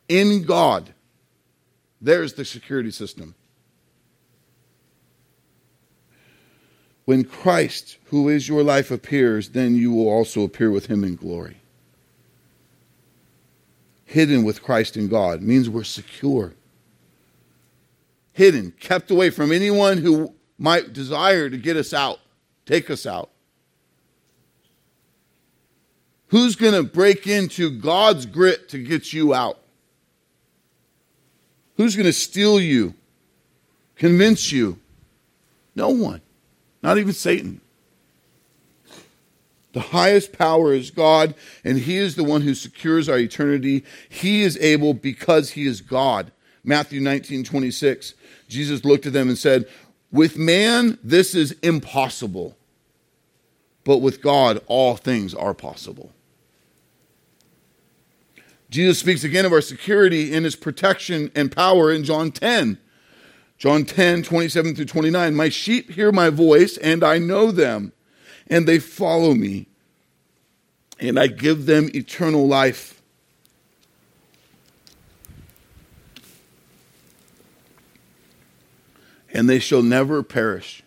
in 0.09 0.43
God. 0.43 0.93
There's 2.01 2.33
the 2.33 2.45
security 2.45 2.91
system. 2.91 3.37
When 7.11 7.25
Christ, 7.25 7.99
who 8.05 8.29
is 8.29 8.47
your 8.49 8.63
life, 8.63 8.93
appears, 8.93 9.49
then 9.49 9.75
you 9.75 9.91
will 9.91 10.09
also 10.09 10.45
appear 10.45 10.71
with 10.71 10.87
him 10.87 11.03
in 11.03 11.17
glory. 11.17 11.57
Hidden 14.05 14.45
with 14.45 14.63
Christ 14.63 14.97
in 14.97 15.09
God 15.09 15.43
means 15.43 15.69
we're 15.69 15.83
secure. 15.83 16.53
Hidden, 18.33 18.75
kept 18.79 19.11
away 19.11 19.31
from 19.31 19.51
anyone 19.51 19.99
who 19.99 20.33
might 20.57 20.93
desire 20.93 21.51
to 21.51 21.57
get 21.57 21.77
us 21.77 21.93
out, 21.93 22.21
take 22.65 22.89
us 22.91 23.05
out. 23.07 23.31
Who's 26.29 26.55
going 26.55 26.75
to 26.75 26.85
break 26.85 27.27
into 27.27 27.71
God's 27.71 28.25
grit 28.25 28.69
to 28.69 28.79
get 28.79 29.13
you 29.13 29.35
out? 29.35 29.59
Who's 31.75 31.97
going 31.97 32.07
to 32.07 32.13
steal 32.13 32.61
you? 32.61 32.95
Convince 33.97 34.53
you? 34.53 34.79
No 35.75 35.89
one. 35.89 36.21
Not 36.83 36.99
even 36.99 37.13
Satan. 37.13 37.61
The 39.73 39.81
highest 39.81 40.33
power 40.33 40.73
is 40.73 40.91
God, 40.91 41.35
and 41.65 41.79
He 41.79 41.97
is 41.97 42.17
the 42.17 42.25
one 42.25 42.43
who 42.43 42.55
secures 42.55 43.09
our 43.09 43.19
eternity. 43.19 43.85
He 44.09 44.43
is 44.43 44.57
able 44.59 44.95
because 44.95 45.51
He 45.51 45.67
is 45.67 45.81
God. 45.81 46.33
Matthew 46.65 47.01
19, 47.01 47.45
26. 47.45 48.15
Jesus 48.49 48.85
looked 48.85 49.07
at 49.07 49.13
them 49.13 49.29
and 49.29 49.39
said, 49.39 49.69
With 50.11 50.37
man, 50.37 50.99
this 51.05 51.35
is 51.35 51.53
impossible, 51.63 52.57
but 53.85 53.99
with 53.99 54.21
God, 54.21 54.61
all 54.67 54.97
things 54.97 55.35
are 55.35 55.55
possible. 55.55 56.13
Jesus 58.71 58.99
speaks 58.99 59.25
again 59.25 59.45
of 59.45 59.53
our 59.53 59.61
security 59.61 60.33
in 60.33 60.45
his 60.45 60.55
protection 60.55 61.31
and 61.35 61.51
power 61.51 61.93
in 61.93 62.05
John 62.05 62.31
10. 62.31 62.79
John 63.61 63.85
10, 63.85 64.23
27 64.23 64.75
through 64.75 64.87
29. 64.87 65.35
My 65.35 65.51
sheep 65.51 65.91
hear 65.91 66.11
my 66.13 66.31
voice, 66.31 66.79
and 66.79 67.05
I 67.05 67.19
know 67.19 67.53
them, 67.53 67.93
and 68.47 68.67
they 68.67 68.79
follow 68.79 69.35
me, 69.35 69.67
and 70.99 71.21
I 71.21 71.27
give 71.27 71.67
them 71.67 71.91
eternal 71.95 72.49
life. 72.49 73.03
And 79.29 79.47
they 79.47 79.59
shall 79.59 79.83
never 79.83 80.23
perish. 80.23 80.83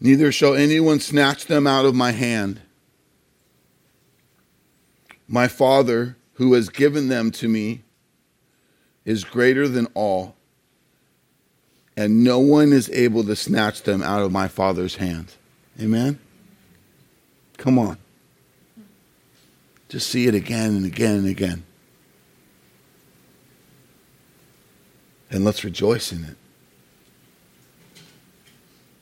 Neither 0.00 0.32
shall 0.32 0.54
anyone 0.54 1.00
snatch 1.00 1.44
them 1.44 1.66
out 1.66 1.84
of 1.84 1.94
my 1.94 2.12
hand. 2.12 2.62
My 5.28 5.48
Father, 5.48 6.16
who 6.34 6.54
has 6.54 6.70
given 6.70 7.08
them 7.08 7.30
to 7.32 7.46
me, 7.46 7.82
is 9.04 9.24
greater 9.24 9.66
than 9.68 9.86
all, 9.94 10.36
and 11.96 12.22
no 12.22 12.38
one 12.38 12.72
is 12.72 12.90
able 12.90 13.24
to 13.24 13.36
snatch 13.36 13.82
them 13.82 14.02
out 14.02 14.22
of 14.22 14.32
my 14.32 14.48
Father's 14.48 14.96
hand. 14.96 15.34
Amen? 15.80 16.18
Come 17.56 17.78
on. 17.78 17.98
Just 19.88 20.08
see 20.08 20.26
it 20.26 20.34
again 20.34 20.76
and 20.76 20.86
again 20.86 21.16
and 21.16 21.26
again. 21.26 21.64
And 25.30 25.44
let's 25.44 25.64
rejoice 25.64 26.12
in 26.12 26.24
it. 26.24 26.36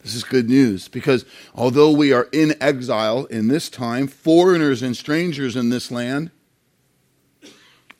This 0.02 0.14
is 0.14 0.24
good 0.24 0.48
news 0.48 0.88
because 0.88 1.26
although 1.54 1.90
we 1.90 2.12
are 2.12 2.28
in 2.32 2.54
exile 2.62 3.26
in 3.26 3.48
this 3.48 3.68
time, 3.68 4.06
foreigners 4.06 4.82
and 4.82 4.96
strangers 4.96 5.54
in 5.56 5.68
this 5.68 5.90
land, 5.90 6.30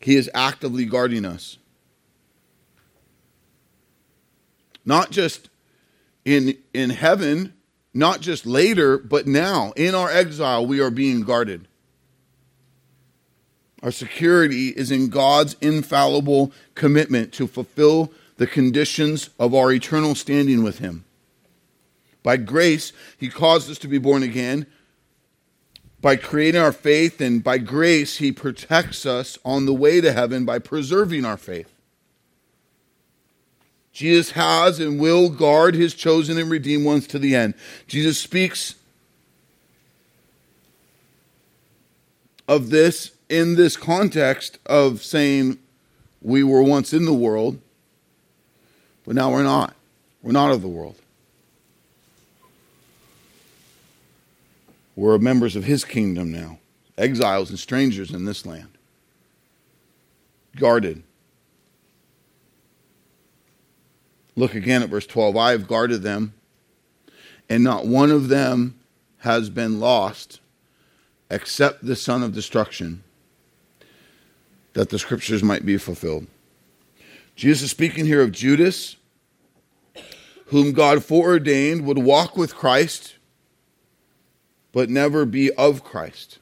He 0.01 0.17
is 0.17 0.31
actively 0.33 0.87
guarding 0.87 1.27
us. 1.27 1.59
Not 4.89 5.11
just 5.11 5.51
in, 6.25 6.57
in 6.73 6.89
heaven, 6.89 7.53
not 7.93 8.23
just 8.23 8.47
later, 8.47 8.97
but 8.97 9.27
now, 9.27 9.73
in 9.77 9.95
our 9.95 10.11
exile, 10.11 10.65
we 10.65 10.81
are 10.81 10.91
being 10.91 11.21
guarded. 11.21 11.69
Our 13.83 13.91
security 13.91 14.69
is 14.69 14.91
in 14.91 15.11
God's 15.11 15.57
infallible 15.61 16.53
commitment 16.75 17.35
to 17.35 17.47
fulfill 17.47 18.15
the 18.39 18.47
conditions 18.47 19.29
of 19.39 19.55
our 19.55 19.71
eternal 19.73 20.15
standing 20.15 20.63
with 20.63 20.79
Him. 20.79 21.05
By 22.23 22.39
grace, 22.39 22.95
He 23.19 23.29
caused 23.29 23.71
us 23.71 23.79
to 23.81 23.89
be 23.89 23.99
born 23.99 24.23
again. 24.23 24.67
By 26.01 26.17
creating 26.17 26.63
our 26.63 26.73
faith, 26.73 27.21
and 27.21 27.45
by 27.45 27.59
grace, 27.59 28.17
He 28.17 28.33
protects 28.33 29.05
us 29.05 29.37
on 29.45 29.67
the 29.67 29.75
way 29.75 30.01
to 30.01 30.15
heaven 30.15 30.47
by 30.47 30.61
preserving 30.61 31.27
our 31.27 31.37
faith. 31.37 31.75
Jesus 33.99 34.31
has 34.31 34.79
and 34.79 35.01
will 35.01 35.29
guard 35.29 35.75
His 35.75 35.93
chosen 35.93 36.39
and 36.39 36.49
redeemed 36.49 36.87
ones 36.87 37.09
to 37.09 37.19
the 37.19 37.35
end. 37.35 37.55
Jesus 37.89 38.17
speaks 38.17 38.77
of 42.47 42.71
this 42.71 43.11
in 43.29 43.57
this 43.57 43.77
context 43.77 44.61
of 44.67 45.03
saying 45.03 45.59
we 46.23 46.45
were 46.45 46.63
once 46.63 46.93
in 46.93 47.07
the 47.07 47.13
world, 47.13 47.59
but 49.05 49.17
now 49.17 49.33
we're 49.33 49.43
not. 49.43 49.75
We're 50.23 50.31
not 50.31 50.53
of 50.53 50.63
the 50.63 50.69
world. 50.69 50.95
We're 54.95 55.19
members 55.19 55.57
of 55.57 55.65
his 55.65 55.85
kingdom 55.85 56.31
now, 56.31 56.61
exiles 56.97 57.51
and 57.51 57.59
strangers 57.59 58.13
in 58.13 58.27
this 58.27 58.47
land. 58.47 58.79
Guarded. 60.55 61.03
Look 64.39 64.55
again 64.55 64.85
at 64.85 64.89
verse 64.89 65.05
12. 65.05 65.37
I 65.37 65.51
have 65.51 65.67
guarded 65.67 66.03
them, 66.03 66.33
and 67.49 67.65
not 67.65 67.89
one 67.89 68.13
of 68.13 68.29
them 68.29 68.79
has 69.19 69.51
been 69.51 69.81
lost 69.81 70.39
except 71.29 71.85
the 71.85 71.97
son 71.97 72.23
of 72.23 72.33
destruction, 72.33 73.03
that 74.75 74.91
the 74.91 74.99
scriptures 74.99 75.43
might 75.43 75.67
be 75.67 75.77
fulfilled. 75.77 76.29
Jesus 77.35 77.65
is 77.65 77.71
speaking 77.73 78.07
here 78.07 78.23
of 78.23 78.31
Judas, 78.31 78.95
whom 80.47 80.73
God 80.73 81.05
foreordained 81.05 81.85
would 81.85 81.99
walk 81.99 82.37
with 82.37 82.55
Christ 82.55 83.17
but 84.71 84.89
never 84.89 85.25
be 85.25 85.51
of 85.55 85.83
Christ. 85.83 86.39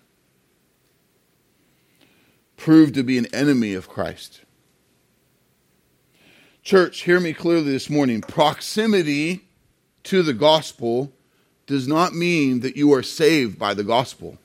proved 2.58 2.94
to 2.94 3.02
be 3.02 3.16
an 3.16 3.26
enemy 3.32 3.72
of 3.72 3.88
Christ. 3.88 4.42
Church, 6.66 7.02
hear 7.02 7.20
me 7.20 7.32
clearly 7.32 7.70
this 7.70 7.88
morning. 7.88 8.20
Proximity 8.20 9.44
to 10.02 10.24
the 10.24 10.34
gospel 10.34 11.12
does 11.68 11.86
not 11.86 12.12
mean 12.12 12.58
that 12.58 12.76
you 12.76 12.92
are 12.92 13.04
saved 13.04 13.56
by 13.56 13.72
the 13.72 13.84
gospel. 13.84 14.36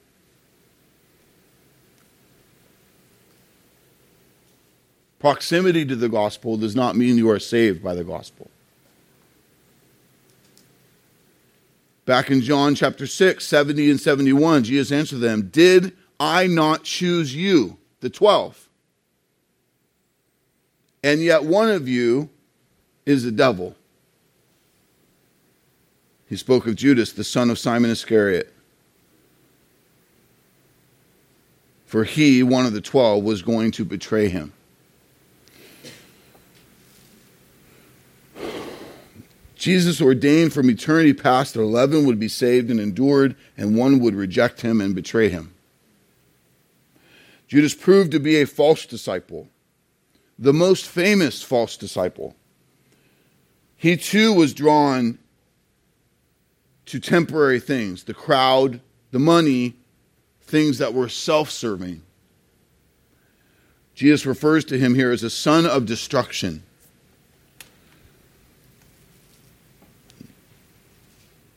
Proximity 5.17 5.83
to 5.83 5.95
the 5.95 6.09
gospel 6.09 6.57
does 6.57 6.75
not 6.75 6.95
mean 6.95 7.17
you 7.17 7.27
are 7.27 7.39
saved 7.39 7.81
by 7.81 7.95
the 7.95 8.03
gospel. 8.03 8.51
Back 12.05 12.29
in 12.29 12.41
John 12.41 12.75
chapter 12.75 13.07
6, 13.07 13.43
70 13.43 13.89
and 13.89 13.99
71, 13.99 14.65
Jesus 14.65 14.91
answered 14.91 15.21
them, 15.21 15.49
Did 15.51 15.97
I 16.19 16.45
not 16.45 16.83
choose 16.83 17.35
you, 17.35 17.79
the 18.01 18.11
12? 18.11 18.67
And 21.03 21.21
yet 21.21 21.43
one 21.43 21.69
of 21.69 21.87
you 21.87 22.29
is 23.05 23.23
the 23.23 23.31
devil. 23.31 23.75
He 26.27 26.37
spoke 26.37 26.67
of 26.67 26.75
Judas, 26.75 27.11
the 27.11 27.23
son 27.23 27.49
of 27.49 27.59
Simon 27.59 27.91
Iscariot. 27.91 28.53
For 31.85 32.05
he, 32.05 32.41
one 32.41 32.65
of 32.65 32.71
the 32.71 32.79
twelve, 32.79 33.23
was 33.23 33.41
going 33.41 33.71
to 33.71 33.83
betray 33.83 34.29
him. 34.29 34.53
Jesus 39.61 40.01
ordained 40.01 40.53
from 40.53 40.71
eternity 40.71 41.13
past 41.13 41.53
that 41.53 41.61
11 41.61 42.07
would 42.07 42.19
be 42.19 42.27
saved 42.27 42.71
and 42.71 42.79
endured, 42.79 43.35
and 43.55 43.77
one 43.77 43.99
would 43.99 44.15
reject 44.15 44.61
him 44.61 44.81
and 44.81 44.95
betray 44.95 45.29
him. 45.29 45.53
Judas 47.47 47.75
proved 47.75 48.11
to 48.11 48.19
be 48.19 48.37
a 48.41 48.47
false 48.47 48.87
disciple, 48.87 49.49
the 50.41 50.51
most 50.51 50.87
famous 50.87 51.43
false 51.43 51.77
disciple. 51.77 52.35
He 53.77 53.95
too 53.95 54.33
was 54.33 54.53
drawn 54.53 55.19
to 56.87 56.99
temporary 56.99 57.59
things 57.59 58.03
the 58.03 58.13
crowd, 58.15 58.81
the 59.11 59.19
money, 59.19 59.75
things 60.41 60.79
that 60.79 60.95
were 60.95 61.07
self 61.07 61.51
serving. 61.51 62.01
Jesus 63.93 64.25
refers 64.25 64.65
to 64.65 64.79
him 64.79 64.95
here 64.95 65.11
as 65.11 65.21
a 65.23 65.29
son 65.29 65.65
of 65.65 65.85
destruction. 65.85 66.63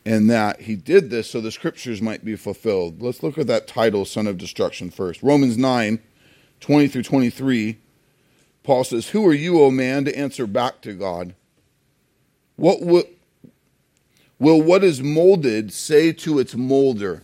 and 0.07 0.29
that 0.29 0.61
he 0.61 0.75
did 0.75 1.09
this 1.09 1.31
so 1.31 1.41
the 1.41 1.49
scriptures 1.49 1.99
might 1.99 2.23
be 2.23 2.35
fulfilled. 2.35 3.01
Let's 3.01 3.23
look 3.23 3.39
at 3.39 3.47
that 3.47 3.65
title, 3.65 4.05
Son 4.05 4.27
of 4.27 4.37
Destruction, 4.37 4.91
first. 4.91 5.23
Romans 5.23 5.57
9 5.57 5.99
20 6.59 6.87
through 6.87 7.03
23. 7.03 7.79
Paul 8.65 8.83
says, 8.83 9.09
Who 9.09 9.25
are 9.27 9.33
you, 9.33 9.61
O 9.61 9.69
man, 9.69 10.05
to 10.05 10.17
answer 10.17 10.47
back 10.47 10.81
to 10.81 10.93
God? 10.93 11.35
What 12.55 12.81
will, 12.81 13.03
will 14.39 14.61
what 14.61 14.83
is 14.83 15.03
molded 15.03 15.71
say 15.71 16.11
to 16.13 16.39
its 16.39 16.55
molder? 16.55 17.21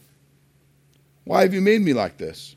Why 1.23 1.41
have 1.41 1.53
you 1.53 1.61
made 1.61 1.81
me 1.81 1.93
like 1.93 2.17
this? 2.17 2.55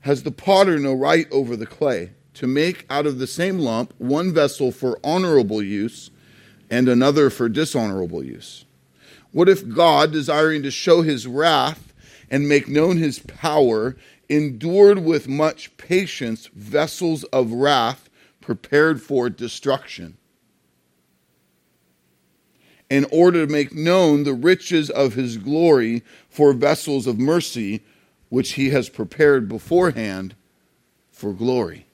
Has 0.00 0.22
the 0.22 0.30
potter 0.30 0.78
no 0.78 0.94
right 0.94 1.26
over 1.32 1.56
the 1.56 1.66
clay 1.66 2.12
to 2.34 2.46
make 2.46 2.86
out 2.88 3.06
of 3.06 3.18
the 3.18 3.26
same 3.26 3.58
lump 3.58 3.92
one 3.98 4.32
vessel 4.32 4.70
for 4.70 5.00
honorable 5.02 5.60
use 5.60 6.10
and 6.70 6.88
another 6.88 7.30
for 7.30 7.48
dishonorable 7.48 8.24
use? 8.24 8.64
What 9.32 9.48
if 9.48 9.68
God, 9.68 10.12
desiring 10.12 10.62
to 10.62 10.70
show 10.70 11.02
his 11.02 11.26
wrath 11.26 11.92
and 12.30 12.48
make 12.48 12.68
known 12.68 12.96
his 12.96 13.18
power, 13.18 13.96
endured 14.30 15.00
with 15.00 15.28
much 15.28 15.76
patience 15.76 16.46
vessels 16.54 17.24
of 17.24 17.52
wrath 17.52 18.08
prepared 18.40 19.02
for 19.02 19.28
destruction, 19.28 20.16
in 22.88 23.04
order 23.12 23.44
to 23.44 23.52
make 23.52 23.74
known 23.74 24.22
the 24.22 24.32
riches 24.32 24.88
of 24.88 25.14
his 25.14 25.36
glory 25.36 26.02
for 26.28 26.52
vessels 26.52 27.06
of 27.06 27.18
mercy, 27.18 27.82
which 28.28 28.52
he 28.52 28.70
has 28.70 28.88
prepared 28.88 29.48
beforehand 29.48 30.34
for 31.10 31.32
glory. 31.32 31.86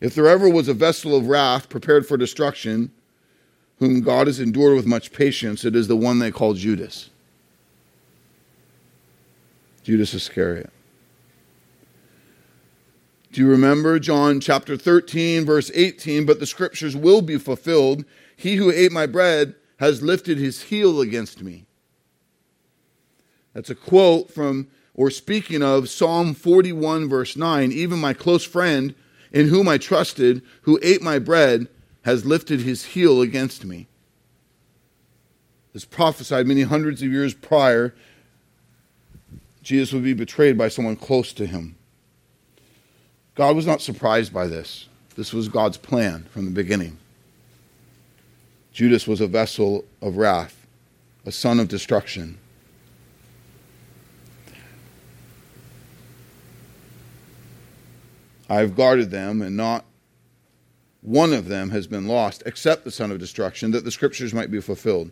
If 0.00 0.14
there 0.14 0.28
ever 0.28 0.48
was 0.48 0.68
a 0.68 0.74
vessel 0.74 1.16
of 1.16 1.26
wrath 1.26 1.68
prepared 1.68 2.06
for 2.06 2.16
destruction, 2.16 2.92
whom 3.78 4.02
God 4.02 4.26
has 4.28 4.38
endured 4.38 4.76
with 4.76 4.86
much 4.86 5.12
patience, 5.12 5.64
it 5.64 5.74
is 5.74 5.88
the 5.88 5.96
one 5.96 6.20
they 6.20 6.30
call 6.30 6.54
Judas. 6.54 7.10
Judas 9.84 10.14
Iscariot. 10.14 10.70
Do 13.32 13.42
you 13.42 13.48
remember 13.48 13.98
John 13.98 14.40
chapter 14.40 14.76
13, 14.76 15.44
verse 15.44 15.70
18? 15.74 16.24
But 16.24 16.40
the 16.40 16.46
scriptures 16.46 16.96
will 16.96 17.20
be 17.20 17.36
fulfilled. 17.36 18.04
He 18.34 18.56
who 18.56 18.70
ate 18.70 18.92
my 18.92 19.06
bread 19.06 19.54
has 19.78 20.02
lifted 20.02 20.38
his 20.38 20.62
heel 20.62 21.00
against 21.00 21.42
me. 21.42 21.66
That's 23.52 23.70
a 23.70 23.74
quote 23.74 24.32
from, 24.32 24.68
or 24.94 25.10
speaking 25.10 25.62
of, 25.62 25.90
Psalm 25.90 26.32
41, 26.32 27.08
verse 27.08 27.36
9. 27.36 27.70
Even 27.70 27.98
my 27.98 28.14
close 28.14 28.44
friend, 28.44 28.94
in 29.32 29.48
whom 29.48 29.68
I 29.68 29.76
trusted, 29.76 30.42
who 30.62 30.80
ate 30.82 31.02
my 31.02 31.18
bread, 31.18 31.68
has 32.04 32.24
lifted 32.24 32.60
his 32.60 32.84
heel 32.86 33.20
against 33.20 33.64
me. 33.64 33.88
This 35.74 35.84
prophesied 35.84 36.46
many 36.46 36.62
hundreds 36.62 37.02
of 37.02 37.10
years 37.10 37.34
prior, 37.34 37.94
Jesus 39.64 39.94
would 39.94 40.04
be 40.04 40.12
betrayed 40.12 40.58
by 40.58 40.68
someone 40.68 40.94
close 40.94 41.32
to 41.32 41.46
him. 41.46 41.74
God 43.34 43.56
was 43.56 43.66
not 43.66 43.80
surprised 43.80 44.32
by 44.32 44.46
this. 44.46 44.88
This 45.16 45.32
was 45.32 45.48
God's 45.48 45.78
plan 45.78 46.26
from 46.30 46.44
the 46.44 46.50
beginning. 46.50 46.98
Judas 48.72 49.06
was 49.06 49.22
a 49.22 49.26
vessel 49.26 49.84
of 50.02 50.18
wrath, 50.18 50.66
a 51.24 51.32
son 51.32 51.58
of 51.58 51.68
destruction. 51.68 52.38
I 58.50 58.56
have 58.56 58.76
guarded 58.76 59.10
them, 59.10 59.40
and 59.40 59.56
not 59.56 59.86
one 61.00 61.32
of 61.32 61.48
them 61.48 61.70
has 61.70 61.86
been 61.86 62.06
lost, 62.06 62.42
except 62.44 62.84
the 62.84 62.90
son 62.90 63.10
of 63.10 63.18
destruction, 63.18 63.70
that 63.70 63.84
the 63.84 63.90
scriptures 63.90 64.34
might 64.34 64.50
be 64.50 64.60
fulfilled. 64.60 65.10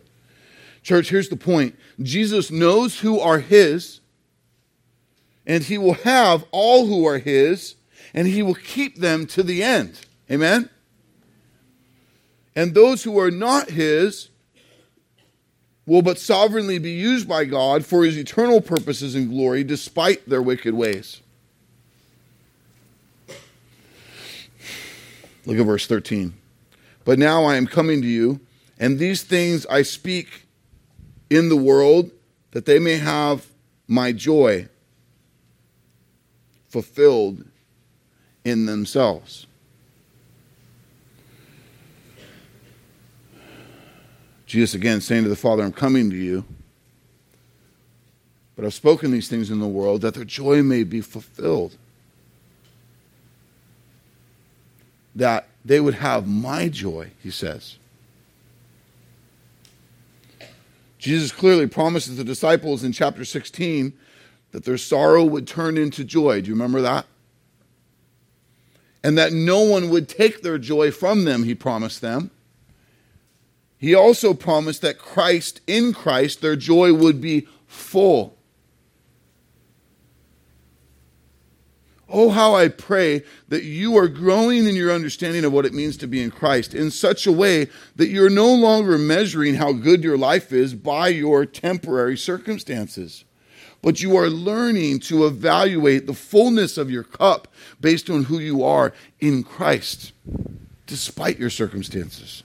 Church, 0.83 1.09
here's 1.09 1.29
the 1.29 1.35
point 1.35 1.75
Jesus 2.01 2.51
knows 2.51 2.99
who 2.99 3.19
are 3.19 3.39
his, 3.39 4.01
and 5.45 5.63
he 5.63 5.77
will 5.77 5.93
have 5.93 6.45
all 6.51 6.87
who 6.87 7.05
are 7.05 7.17
his, 7.17 7.75
and 8.13 8.27
he 8.27 8.43
will 8.43 8.55
keep 8.55 8.97
them 8.97 9.25
to 9.27 9.43
the 9.43 9.63
end. 9.63 9.99
Amen? 10.31 10.69
And 12.55 12.73
those 12.73 13.03
who 13.03 13.19
are 13.19 13.31
not 13.31 13.71
his 13.71 14.29
will 15.85 16.01
but 16.01 16.19
sovereignly 16.19 16.79
be 16.79 16.91
used 16.91 17.27
by 17.27 17.45
God 17.45 17.85
for 17.85 18.03
his 18.03 18.17
eternal 18.17 18.61
purposes 18.61 19.15
and 19.15 19.29
glory 19.29 19.63
despite 19.63 20.27
their 20.29 20.41
wicked 20.41 20.73
ways. 20.73 21.21
Look 25.45 25.57
at 25.57 25.65
verse 25.65 25.87
13. 25.87 26.33
But 27.03 27.19
now 27.19 27.43
I 27.43 27.57
am 27.57 27.67
coming 27.67 28.01
to 28.01 28.07
you, 28.07 28.39
and 28.79 28.97
these 28.97 29.23
things 29.23 29.65
I 29.65 29.81
speak 29.81 30.45
in 31.29 31.49
the 31.49 31.57
world, 31.57 32.11
that 32.51 32.65
they 32.65 32.79
may 32.79 32.97
have 32.97 33.47
my 33.87 34.13
joy 34.13 34.69
fulfilled 36.73 37.45
in 38.43 38.65
themselves. 38.65 39.45
Jesus 44.47 44.73
again 44.73 44.99
saying 44.99 45.21
to 45.21 45.29
the 45.29 45.35
Father, 45.35 45.61
I'm 45.61 45.71
coming 45.71 46.09
to 46.09 46.15
you. 46.15 46.43
But 48.55 48.65
I've 48.65 48.73
spoken 48.73 49.11
these 49.11 49.29
things 49.29 49.51
in 49.51 49.59
the 49.59 49.67
world 49.67 50.01
that 50.01 50.15
their 50.15 50.25
joy 50.25 50.63
may 50.63 50.83
be 50.83 50.99
fulfilled. 50.99 51.77
That 55.13 55.47
they 55.63 55.79
would 55.79 55.95
have 55.95 56.27
my 56.27 56.69
joy, 56.69 57.11
he 57.21 57.29
says. 57.29 57.77
Jesus 60.97 61.31
clearly 61.31 61.67
promises 61.67 62.17
the 62.17 62.23
disciples 62.23 62.83
in 62.83 62.93
chapter 62.93 63.23
16 63.25 63.93
that 64.53 64.63
their 64.63 64.77
sorrow 64.77 65.25
would 65.25 65.47
turn 65.47 65.77
into 65.77 66.03
joy. 66.03 66.39
Do 66.39 66.47
you 66.47 66.53
remember 66.53 66.79
that? 66.81 67.07
And 69.03 69.17
that 69.17 69.33
no 69.33 69.61
one 69.61 69.89
would 69.89 70.07
take 70.07 70.41
their 70.41 70.59
joy 70.59 70.91
from 70.91 71.25
them, 71.25 71.43
he 71.43 71.53
promised 71.53 71.99
them. 71.99 72.31
He 73.77 73.93
also 73.93 74.33
promised 74.33 74.81
that 74.83 74.97
Christ, 74.97 75.59
in 75.67 75.91
Christ, 75.91 76.41
their 76.41 76.55
joy 76.55 76.93
would 76.93 77.19
be 77.19 77.47
full. 77.67 78.37
Oh, 82.07 82.29
how 82.29 82.53
I 82.53 82.67
pray 82.67 83.23
that 83.49 83.63
you 83.63 83.97
are 83.97 84.07
growing 84.07 84.67
in 84.67 84.75
your 84.75 84.91
understanding 84.91 85.43
of 85.43 85.51
what 85.51 85.65
it 85.65 85.73
means 85.73 85.97
to 85.97 86.07
be 86.07 86.21
in 86.21 86.29
Christ 86.29 86.75
in 86.75 86.91
such 86.91 87.25
a 87.25 87.31
way 87.31 87.67
that 87.95 88.09
you're 88.09 88.29
no 88.29 88.53
longer 88.53 88.99
measuring 88.99 89.55
how 89.55 89.73
good 89.73 90.03
your 90.03 90.17
life 90.17 90.53
is 90.53 90.75
by 90.75 91.07
your 91.07 91.43
temporary 91.45 92.15
circumstances 92.15 93.25
but 93.83 94.01
you 94.01 94.15
are 94.15 94.29
learning 94.29 94.97
to 94.97 95.27
evaluate 95.27 96.07
the 96.07 96.13
fullness 96.13 96.77
of 96.77 96.89
your 96.89 97.03
cup 97.03 97.49
based 97.81 98.09
on 98.09 98.23
who 98.23 98.39
you 98.39 98.63
are 98.63 98.93
in 99.19 99.43
Christ, 99.43 100.13
despite 100.87 101.37
your 101.37 101.49
circumstances. 101.49 102.43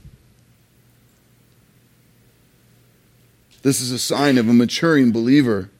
This 3.62 3.80
is 3.80 3.93
a 3.93 3.99
sign 3.99 4.36
of 4.36 4.49
a 4.49 4.53
maturing 4.53 5.12
believer. 5.12 5.70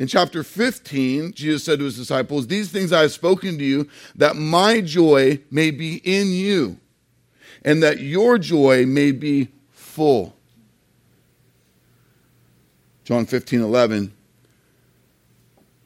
In 0.00 0.08
chapter 0.08 0.42
15, 0.42 1.34
Jesus 1.34 1.62
said 1.62 1.78
to 1.78 1.84
his 1.84 1.96
disciples, 1.96 2.48
These 2.48 2.72
things 2.72 2.92
I 2.92 3.02
have 3.02 3.12
spoken 3.12 3.56
to 3.58 3.64
you, 3.64 3.88
that 4.16 4.34
my 4.34 4.80
joy 4.80 5.40
may 5.52 5.70
be 5.70 5.96
in 5.98 6.32
you, 6.32 6.80
and 7.64 7.84
that 7.84 8.00
your 8.00 8.36
joy 8.36 8.84
may 8.84 9.12
be 9.12 9.48
full. 9.70 10.34
John 13.04 13.26
15, 13.26 13.60
11. 13.60 14.14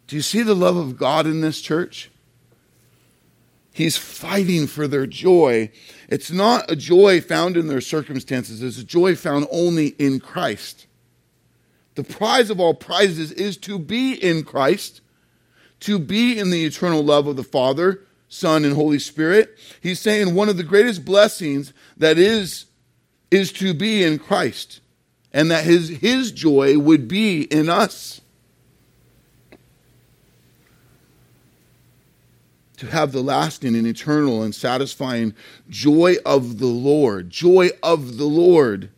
Do 0.07 0.17
you 0.17 0.23
see 0.23 0.43
the 0.43 0.55
love 0.55 0.77
of 0.77 0.97
God 0.97 1.27
in 1.27 1.41
this 1.41 1.61
church? 1.61 2.11
He's 3.73 3.97
fighting 3.97 4.67
for 4.67 4.89
their 4.89 5.07
joy. 5.07 5.71
It's 6.09 6.31
not 6.31 6.71
a 6.71 6.77
joy 6.77 7.21
found 7.21 7.57
in 7.57 7.69
their 7.69 7.81
circumstances, 7.81 8.63
it's 8.63 8.79
a 8.79 8.85
joy 8.85 9.15
found 9.15 9.47
only 9.53 9.89
in 9.99 10.21
Christ. 10.21 10.87
The 11.95 12.05
prize 12.05 12.49
of 12.49 12.61
all 12.61 12.75
prizes 12.75 13.33
is 13.33 13.57
to 13.59 13.79
be 13.79 14.15
in 14.15 14.45
Christ, 14.45 15.01
to 15.81 15.99
be 15.99 16.39
in 16.39 16.51
the 16.51 16.65
eternal 16.65 17.03
love 17.03 17.27
of 17.27 17.37
the 17.37 17.45
Father, 17.45 18.05
Son, 18.29 18.65
and 18.65 18.75
Holy 18.75 19.01
Spirit. 19.01 19.59
He's 19.81 19.99
saying 19.99 20.35
one 20.35 20.49
of 20.49 20.57
the 20.57 20.63
greatest 20.63 21.05
blessings 21.05 21.73
that 21.97 22.19
is 22.19 22.67
is 23.31 23.53
to 23.53 23.75
be 23.75 24.03
in 24.05 24.19
Christ 24.19 24.81
and 25.33 25.51
that 25.51 25.65
his, 25.65 25.89
his 25.89 26.33
joy 26.33 26.79
would 26.79 27.09
be 27.09 27.43
in 27.43 27.69
us. 27.69 28.21
To 32.79 32.87
have 32.87 33.11
the 33.11 33.23
lasting 33.23 33.75
and 33.75 33.87
eternal 33.87 34.43
and 34.43 34.55
satisfying 34.55 35.35
joy 35.69 36.17
of 36.25 36.59
the 36.59 36.67
Lord, 36.67 37.29
joy 37.29 37.71
of 37.83 38.19
the 38.19 38.25
Lord, 38.25 38.91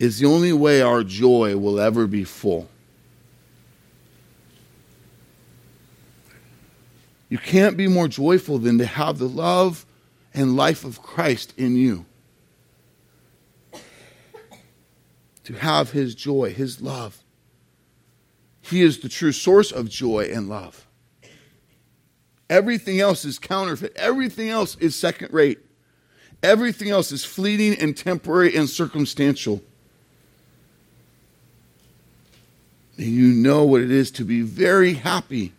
is 0.00 0.18
the 0.18 0.26
only 0.26 0.52
way 0.52 0.82
our 0.82 1.04
joy 1.04 1.56
will 1.56 1.78
ever 1.78 2.08
be 2.08 2.24
full. 2.24 2.68
You 7.28 7.38
can't 7.38 7.76
be 7.76 7.86
more 7.86 8.08
joyful 8.08 8.58
than 8.58 8.78
to 8.78 8.84
have 8.84 9.18
the 9.18 9.28
love 9.28 9.86
and 10.34 10.56
life 10.56 10.84
of 10.84 11.00
Christ 11.00 11.54
in 11.56 11.76
you. 11.76 12.04
To 15.44 15.54
have 15.54 15.90
his 15.90 16.14
joy, 16.14 16.52
his 16.52 16.80
love. 16.80 17.22
He 18.60 18.82
is 18.82 19.00
the 19.00 19.08
true 19.08 19.32
source 19.32 19.72
of 19.72 19.88
joy 19.88 20.30
and 20.32 20.48
love. 20.48 20.86
Everything 22.48 23.00
else 23.00 23.24
is 23.24 23.38
counterfeit. 23.38 23.92
Everything 23.96 24.48
else 24.48 24.76
is 24.76 24.94
second 24.94 25.32
rate. 25.32 25.58
Everything 26.42 26.90
else 26.90 27.10
is 27.12 27.24
fleeting 27.24 27.78
and 27.78 27.96
temporary 27.96 28.54
and 28.56 28.68
circumstantial. 28.68 29.62
And 32.96 33.06
you 33.06 33.28
know 33.28 33.64
what 33.64 33.80
it 33.80 33.90
is 33.90 34.10
to 34.12 34.24
be 34.24 34.42
very 34.42 34.94
happy 34.94 35.52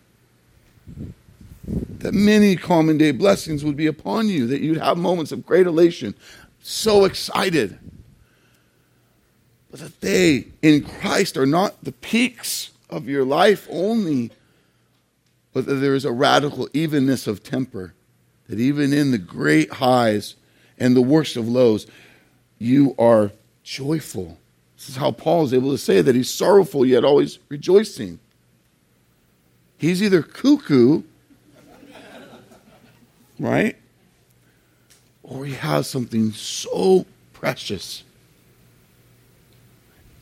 that 1.65 2.13
many 2.13 2.55
common 2.55 2.97
day 2.97 3.11
blessings 3.11 3.63
would 3.63 3.77
be 3.77 3.87
upon 3.87 4.27
you, 4.27 4.45
that 4.47 4.61
you'd 4.61 4.77
have 4.77 4.97
moments 4.97 5.31
of 5.31 5.45
great 5.45 5.65
elation, 5.65 6.13
so 6.61 7.05
excited 7.05 7.79
but 9.73 9.79
that 9.79 10.01
they 10.01 10.45
in 10.61 10.83
Christ 10.83 11.35
are 11.35 11.47
not 11.47 11.83
the 11.83 11.93
peaks 11.93 12.69
of 12.91 13.09
your 13.09 13.25
life 13.25 13.67
only, 13.71 14.29
but 15.51 15.65
that 15.65 15.73
there 15.73 15.95
is 15.95 16.05
a 16.05 16.11
radical 16.11 16.69
evenness 16.73 17.25
of 17.25 17.41
temper 17.41 17.95
that 18.47 18.59
even 18.59 18.93
in 18.93 19.09
the 19.09 19.17
great 19.17 19.73
highs 19.73 20.35
and 20.77 20.95
the 20.95 21.01
worst 21.01 21.37
of 21.37 21.47
lows, 21.47 21.87
you 22.59 22.93
are 22.99 23.31
joyful. 23.63 24.37
This 24.77 24.89
is 24.89 24.95
how 24.95 25.09
Paul 25.09 25.45
is 25.45 25.55
able 25.55 25.71
to 25.71 25.79
say 25.79 26.03
that 26.03 26.13
he's 26.13 26.29
sorrowful 26.29 26.85
yet 26.85 27.03
always 27.03 27.39
rejoicing. 27.49 28.19
He's 29.79 30.03
either 30.03 30.21
cuckoo, 30.21 31.01
right? 33.39 33.75
Or 35.23 35.45
he 35.45 35.55
has 35.55 35.89
something 35.89 36.31
so 36.33 37.07
precious. 37.33 38.03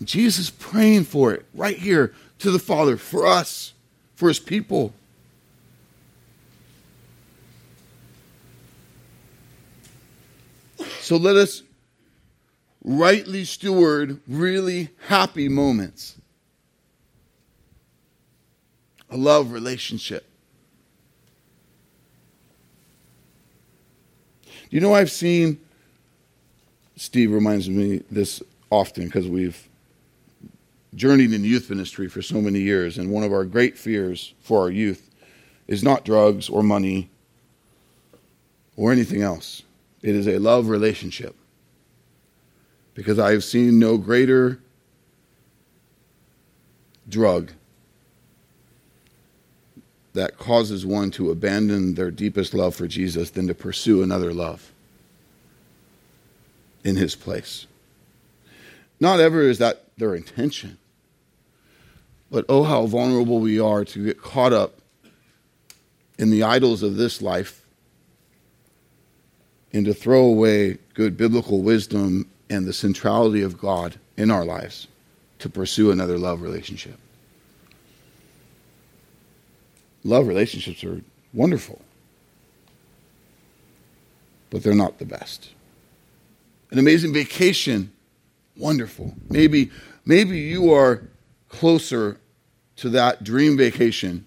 Jesus 0.04 0.50
praying 0.50 1.04
for 1.04 1.34
it 1.34 1.46
right 1.54 1.78
here 1.78 2.14
to 2.40 2.52
the 2.52 2.60
Father 2.60 2.98
for 2.98 3.28
us, 3.28 3.74
for 4.16 4.28
his 4.28 4.40
people. 4.40 4.94
So 11.02 11.18
let 11.18 11.36
us 11.36 11.64
rightly 12.84 13.46
steward 13.46 14.20
really 14.28 14.90
happy 15.08 15.50
moments. 15.50 16.16
A 19.10 19.18
love 19.18 19.52
relationship. 19.52 20.26
You 24.70 24.80
know, 24.80 24.94
I've 24.94 25.12
seen, 25.12 25.60
Steve 26.96 27.32
reminds 27.32 27.70
me 27.70 28.04
this 28.10 28.42
often 28.70 29.06
because 29.06 29.28
we've 29.28 29.68
journeyed 30.94 31.34
in 31.34 31.44
youth 31.44 31.70
ministry 31.70 32.08
for 32.10 32.22
so 32.22 32.42
many 32.42 32.60
years, 32.60 32.98
and 32.98 33.12
one 33.12 33.24
of 33.24 33.32
our 33.32 33.46
great 33.46 33.78
fears 33.78 34.34
for 34.42 34.62
our 34.62 34.70
youth 34.70 35.10
is 35.68 35.84
not 35.84 36.04
drugs 36.04 36.50
or 36.50 36.62
money 36.62 37.10
or 38.76 38.92
anything 38.92 39.22
else. 39.22 39.64
It 40.02 40.16
is 40.16 40.28
a 40.28 40.40
love 40.40 40.68
relationship. 40.68 41.36
Because 42.94 43.20
I 43.20 43.32
have 43.32 43.44
seen 43.44 43.80
no 43.80 43.98
greater 43.98 44.60
drug 47.08 47.52
that 50.14 50.38
causes 50.38 50.86
one 50.86 51.10
to 51.12 51.32
abandon 51.32 51.96
their 51.96 52.12
deepest 52.12 52.54
love 52.54 52.76
for 52.76 52.88
Jesus 52.88 53.30
than 53.30 53.48
to 53.48 53.54
pursue 53.54 54.04
another 54.04 54.34
love 54.34 54.74
in 56.84 56.98
his 56.98 57.16
place. 57.16 57.66
Not 59.00 59.20
ever 59.20 59.42
is 59.42 59.58
that 59.60 59.91
their 60.02 60.16
intention. 60.16 60.78
But 62.30 62.46
oh, 62.50 62.64
how 62.64 62.86
vulnerable 62.88 63.40
we 63.40 63.60
are 63.60 63.86
to 63.86 64.06
get 64.06 64.22
caught 64.22 64.52
up 64.52 64.74
in 66.18 66.32
the 66.32 66.44
idols 66.44 66.84
of 66.84 66.96
this 66.98 67.22
life 67.22 67.66
and 69.72 69.86
to 69.86 69.94
throw 69.94 70.24
away 70.24 70.78
good 70.94 71.16
biblical 71.16 71.62
wisdom 71.62 72.30
and 72.50 72.68
the 72.68 72.74
centrality 72.74 73.42
of 73.42 73.58
God 73.58 74.00
in 74.18 74.30
our 74.30 74.44
lives 74.44 74.88
to 75.40 75.50
pursue 75.50 75.92
another 75.92 76.18
love 76.18 76.42
relationship. 76.42 76.98
Love 80.04 80.28
relationships 80.28 80.84
are 80.84 81.02
wonderful, 81.34 81.80
but 84.50 84.64
they're 84.64 84.74
not 84.74 85.00
the 85.00 85.06
best. 85.06 85.52
An 86.72 86.80
amazing 86.80 87.14
vacation, 87.14 87.92
wonderful. 88.58 89.14
Maybe, 89.30 89.72
maybe 90.06 90.40
you 90.40 90.74
are 90.74 91.04
closer 91.50 92.18
to 92.78 92.90
that 92.90 93.24
dream 93.24 93.58
vacation, 93.58 94.26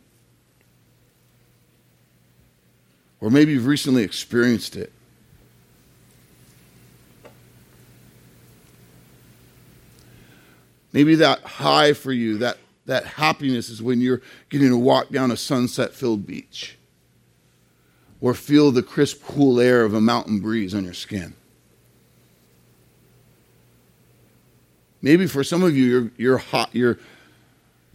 or 3.20 3.30
maybe 3.30 3.52
you've 3.52 3.66
recently 3.66 4.02
experienced 4.02 4.76
it. 4.76 4.92
Maybe 10.92 11.16
that 11.16 11.40
high 11.40 11.92
for 11.92 12.12
you, 12.12 12.38
that, 12.38 12.58
that 12.86 13.04
happiness 13.04 13.68
is 13.68 13.82
when 13.82 14.00
you're 14.00 14.22
getting 14.48 14.68
to 14.68 14.76
walk 14.76 15.08
down 15.08 15.32
a 15.32 15.36
sunset 15.36 15.92
filled 15.92 16.24
beach 16.24 16.78
or 18.20 18.32
feel 18.32 18.70
the 18.70 18.82
crisp, 18.82 19.24
cool 19.24 19.58
air 19.58 19.84
of 19.84 19.92
a 19.92 20.00
mountain 20.00 20.38
breeze 20.38 20.72
on 20.72 20.84
your 20.84 20.94
skin. 20.94 21.34
Maybe 25.04 25.26
for 25.26 25.44
some 25.44 25.62
of 25.62 25.76
you, 25.76 25.84
your, 25.84 26.10
your, 26.16 26.38
hot, 26.38 26.74
your, 26.74 26.98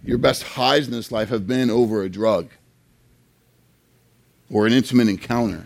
your 0.04 0.20
best 0.20 0.44
highs 0.44 0.86
in 0.86 0.94
this 0.94 1.12
life 1.12 1.30
have 1.30 1.48
been 1.48 1.72
over 1.72 2.04
a 2.04 2.10
drug 2.10 2.50
or 4.52 4.68
an 4.68 4.74
intimate 4.74 5.08
encounter. 5.08 5.66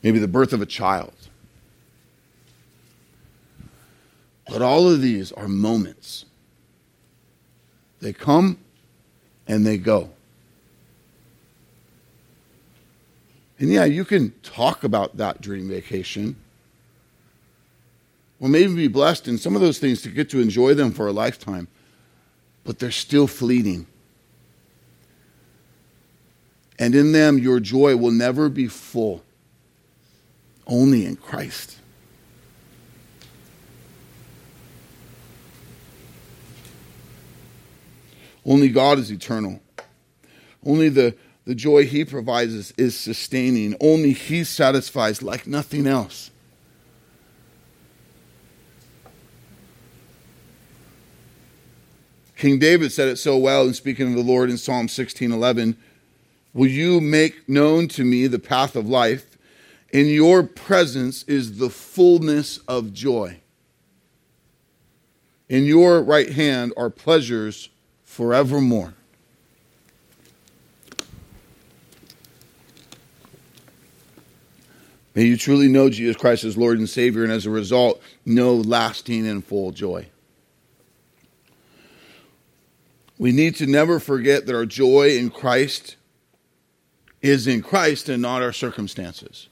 Maybe 0.00 0.20
the 0.20 0.28
birth 0.28 0.52
of 0.52 0.62
a 0.62 0.66
child. 0.66 1.12
But 4.48 4.62
all 4.62 4.88
of 4.88 5.02
these 5.02 5.32
are 5.32 5.48
moments. 5.48 6.24
They 7.98 8.12
come 8.12 8.58
and 9.48 9.66
they 9.66 9.76
go. 9.76 10.10
And 13.58 13.70
yeah, 13.70 13.84
you 13.84 14.04
can 14.04 14.32
talk 14.42 14.84
about 14.84 15.16
that 15.16 15.40
dream 15.40 15.68
vacation. 15.68 16.36
Well, 18.38 18.50
maybe 18.50 18.74
be 18.74 18.88
blessed 18.88 19.28
in 19.28 19.38
some 19.38 19.54
of 19.54 19.62
those 19.62 19.78
things 19.78 20.02
to 20.02 20.10
get 20.10 20.28
to 20.30 20.40
enjoy 20.40 20.74
them 20.74 20.92
for 20.92 21.06
a 21.06 21.12
lifetime. 21.12 21.68
But 22.64 22.78
they're 22.78 22.90
still 22.90 23.26
fleeting. 23.26 23.86
And 26.78 26.94
in 26.94 27.12
them, 27.12 27.38
your 27.38 27.60
joy 27.60 27.96
will 27.96 28.10
never 28.10 28.50
be 28.50 28.68
full, 28.68 29.22
only 30.66 31.06
in 31.06 31.16
Christ. 31.16 31.78
Only 38.44 38.68
God 38.68 38.98
is 38.98 39.10
eternal. 39.10 39.60
Only 40.64 40.88
the, 40.88 41.16
the 41.46 41.54
joy 41.54 41.86
He 41.86 42.04
provides 42.04 42.74
is, 42.76 42.96
sustaining. 42.96 43.76
Only 43.80 44.12
He 44.12 44.44
satisfies 44.44 45.22
like 45.22 45.46
nothing 45.46 45.86
else. 45.86 46.30
King 52.36 52.58
David 52.58 52.92
said 52.92 53.08
it 53.08 53.16
so 53.16 53.38
well 53.38 53.66
in 53.66 53.72
speaking 53.72 54.08
of 54.08 54.14
the 54.14 54.22
Lord 54.22 54.50
in 54.50 54.58
Psalm 54.58 54.88
16:11, 54.88 55.76
"Will 56.52 56.66
you 56.66 57.00
make 57.00 57.48
known 57.48 57.88
to 57.88 58.04
me 58.04 58.26
the 58.26 58.38
path 58.38 58.76
of 58.76 58.86
life? 58.86 59.38
In 59.90 60.06
your 60.06 60.42
presence 60.42 61.22
is 61.22 61.56
the 61.56 61.70
fullness 61.70 62.58
of 62.68 62.92
joy. 62.92 63.40
In 65.48 65.64
your 65.64 66.02
right 66.02 66.30
hand 66.30 66.74
are 66.76 66.90
pleasures 66.90 67.70
forevermore. 68.04 68.94
May 75.16 75.24
you 75.24 75.38
truly 75.38 75.66
know 75.66 75.88
Jesus 75.88 76.14
Christ 76.14 76.44
as 76.44 76.58
Lord 76.58 76.78
and 76.78 76.86
Savior, 76.86 77.24
and 77.24 77.32
as 77.32 77.46
a 77.46 77.50
result, 77.50 78.02
know 78.26 78.54
lasting 78.54 79.26
and 79.26 79.42
full 79.42 79.72
joy. 79.72 80.08
We 83.16 83.32
need 83.32 83.56
to 83.56 83.66
never 83.66 83.98
forget 83.98 84.44
that 84.44 84.54
our 84.54 84.66
joy 84.66 85.16
in 85.16 85.30
Christ 85.30 85.96
is 87.22 87.46
in 87.46 87.62
Christ 87.62 88.10
and 88.10 88.20
not 88.20 88.42
our 88.42 88.52
circumstances. 88.52 89.48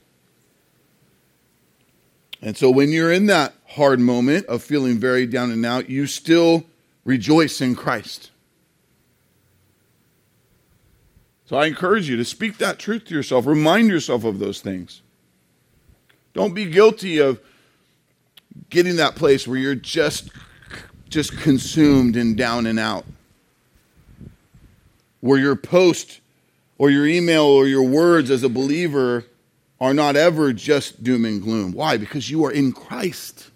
And 2.42 2.58
so 2.58 2.70
when 2.70 2.90
you're 2.90 3.10
in 3.10 3.24
that 3.26 3.54
hard 3.68 4.00
moment 4.00 4.44
of 4.46 4.62
feeling 4.62 4.98
very 4.98 5.26
down 5.26 5.50
and 5.50 5.64
out, 5.64 5.88
you 5.88 6.06
still 6.06 6.64
rejoice 7.06 7.62
in 7.62 7.74
Christ. 7.74 8.30
So 11.46 11.56
I 11.56 11.64
encourage 11.64 12.06
you 12.06 12.18
to 12.18 12.24
speak 12.26 12.58
that 12.58 12.78
truth 12.78 13.06
to 13.06 13.14
yourself. 13.14 13.46
Remind 13.46 13.88
yourself 13.88 14.24
of 14.24 14.40
those 14.40 14.60
things. 14.60 15.00
Don't 16.34 16.52
be 16.52 16.66
guilty 16.66 17.18
of 17.18 17.40
getting 18.68 18.96
that 18.96 19.14
place 19.14 19.48
where 19.48 19.56
you're 19.56 19.74
just 19.74 20.30
just 21.08 21.38
consumed 21.38 22.16
and 22.16 22.36
down 22.36 22.66
and 22.66 22.78
out. 22.78 23.04
Where 25.20 25.38
your 25.38 25.54
post 25.54 26.20
or 26.76 26.90
your 26.90 27.06
email 27.06 27.44
or 27.44 27.68
your 27.68 27.84
words 27.84 28.30
as 28.30 28.42
a 28.42 28.48
believer 28.48 29.24
are 29.80 29.94
not 29.94 30.16
ever 30.16 30.52
just 30.52 31.04
doom 31.04 31.24
and 31.24 31.40
gloom. 31.40 31.72
Why? 31.72 31.96
Because 31.96 32.30
you 32.30 32.44
are 32.44 32.50
in 32.50 32.72
Christ. 32.72 33.50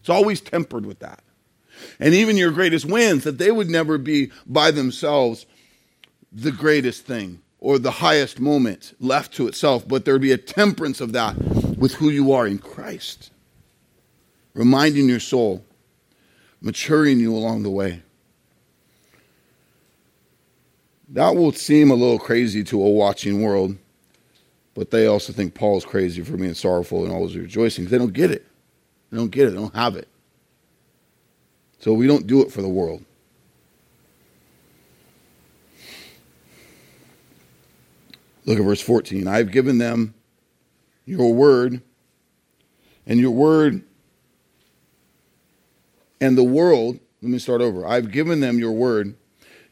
It's 0.00 0.10
always 0.10 0.40
tempered 0.40 0.84
with 0.84 0.98
that. 0.98 1.22
And 2.00 2.12
even 2.12 2.36
your 2.36 2.50
greatest 2.50 2.86
wins, 2.86 3.22
that 3.22 3.38
they 3.38 3.52
would 3.52 3.70
never 3.70 3.98
be 3.98 4.32
by 4.44 4.72
themselves 4.72 5.46
the 6.32 6.52
greatest 6.52 7.06
thing 7.06 7.40
or 7.60 7.78
the 7.78 7.90
highest 7.92 8.40
moment 8.40 8.94
left 8.98 9.32
to 9.34 9.46
itself, 9.46 9.86
but 9.86 10.04
there 10.04 10.14
would 10.14 10.22
be 10.22 10.32
a 10.32 10.38
temperance 10.38 11.00
of 11.00 11.12
that 11.12 11.36
with 11.82 11.94
who 11.94 12.10
you 12.10 12.30
are 12.30 12.46
in 12.46 12.58
Christ, 12.58 13.32
reminding 14.54 15.08
your 15.08 15.18
soul, 15.18 15.64
maturing 16.60 17.18
you 17.18 17.34
along 17.34 17.64
the 17.64 17.70
way. 17.70 18.00
That 21.08 21.34
will 21.34 21.50
seem 21.50 21.90
a 21.90 21.96
little 21.96 22.20
crazy 22.20 22.62
to 22.62 22.80
a 22.80 22.88
watching 22.88 23.42
world, 23.42 23.76
but 24.74 24.92
they 24.92 25.08
also 25.08 25.32
think 25.32 25.54
Paul's 25.54 25.84
crazy 25.84 26.22
for 26.22 26.36
being 26.36 26.54
sorrowful 26.54 27.02
and 27.02 27.12
always 27.12 27.36
rejoicing. 27.36 27.86
They 27.86 27.98
don't 27.98 28.12
get 28.12 28.30
it. 28.30 28.46
They 29.10 29.16
don't 29.16 29.32
get 29.32 29.48
it. 29.48 29.50
They 29.50 29.56
don't 29.56 29.74
have 29.74 29.96
it. 29.96 30.06
So 31.80 31.94
we 31.94 32.06
don't 32.06 32.28
do 32.28 32.42
it 32.42 32.52
for 32.52 32.62
the 32.62 32.68
world. 32.68 33.04
Look 38.46 38.60
at 38.60 38.64
verse 38.64 38.80
14. 38.80 39.26
I 39.26 39.38
have 39.38 39.50
given 39.50 39.78
them 39.78 40.14
your 41.04 41.32
word, 41.32 41.82
and 43.06 43.18
your 43.18 43.32
word 43.32 43.82
and 46.20 46.38
the 46.38 46.44
world, 46.44 47.00
let 47.20 47.30
me 47.32 47.38
start 47.38 47.60
over. 47.60 47.84
I've 47.84 48.12
given 48.12 48.40
them 48.40 48.58
your 48.58 48.72
word, 48.72 49.16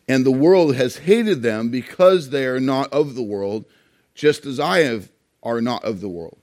and 0.09 0.27
the 0.27 0.33
world 0.33 0.75
has 0.75 0.97
hated 0.97 1.43
them 1.43 1.71
because 1.71 2.31
they 2.31 2.45
are 2.47 2.59
not 2.59 2.93
of 2.93 3.15
the 3.15 3.23
world, 3.23 3.65
just 4.15 4.45
as 4.47 4.59
I 4.59 4.81
have 4.81 5.11
are 5.43 5.61
not 5.61 5.85
of 5.85 6.01
the 6.01 6.09
world. 6.09 6.39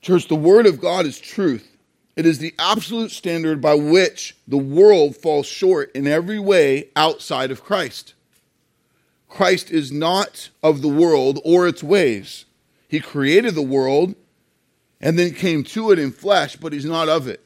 Church, 0.00 0.28
the 0.28 0.34
word 0.34 0.66
of 0.66 0.80
God 0.80 1.06
is 1.06 1.20
truth. 1.20 1.76
It 2.16 2.26
is 2.26 2.38
the 2.38 2.54
absolute 2.58 3.10
standard 3.10 3.60
by 3.60 3.74
which 3.74 4.36
the 4.48 4.58
world 4.58 5.16
falls 5.16 5.46
short 5.46 5.92
in 5.94 6.06
every 6.06 6.38
way 6.38 6.88
outside 6.96 7.50
of 7.50 7.62
Christ. 7.62 8.14
Christ 9.28 9.70
is 9.70 9.92
not 9.92 10.50
of 10.62 10.82
the 10.82 10.88
world 10.88 11.38
or 11.44 11.66
its 11.68 11.82
ways. 11.82 12.44
He 12.92 13.00
created 13.00 13.56
the 13.56 13.62
world 13.62 14.14
and 15.00 15.18
then 15.18 15.34
came 15.34 15.64
to 15.64 15.90
it 15.90 15.98
in 15.98 16.12
flesh, 16.12 16.54
but 16.54 16.72
he's 16.72 16.84
not 16.84 17.08
of 17.08 17.26
it 17.26 17.44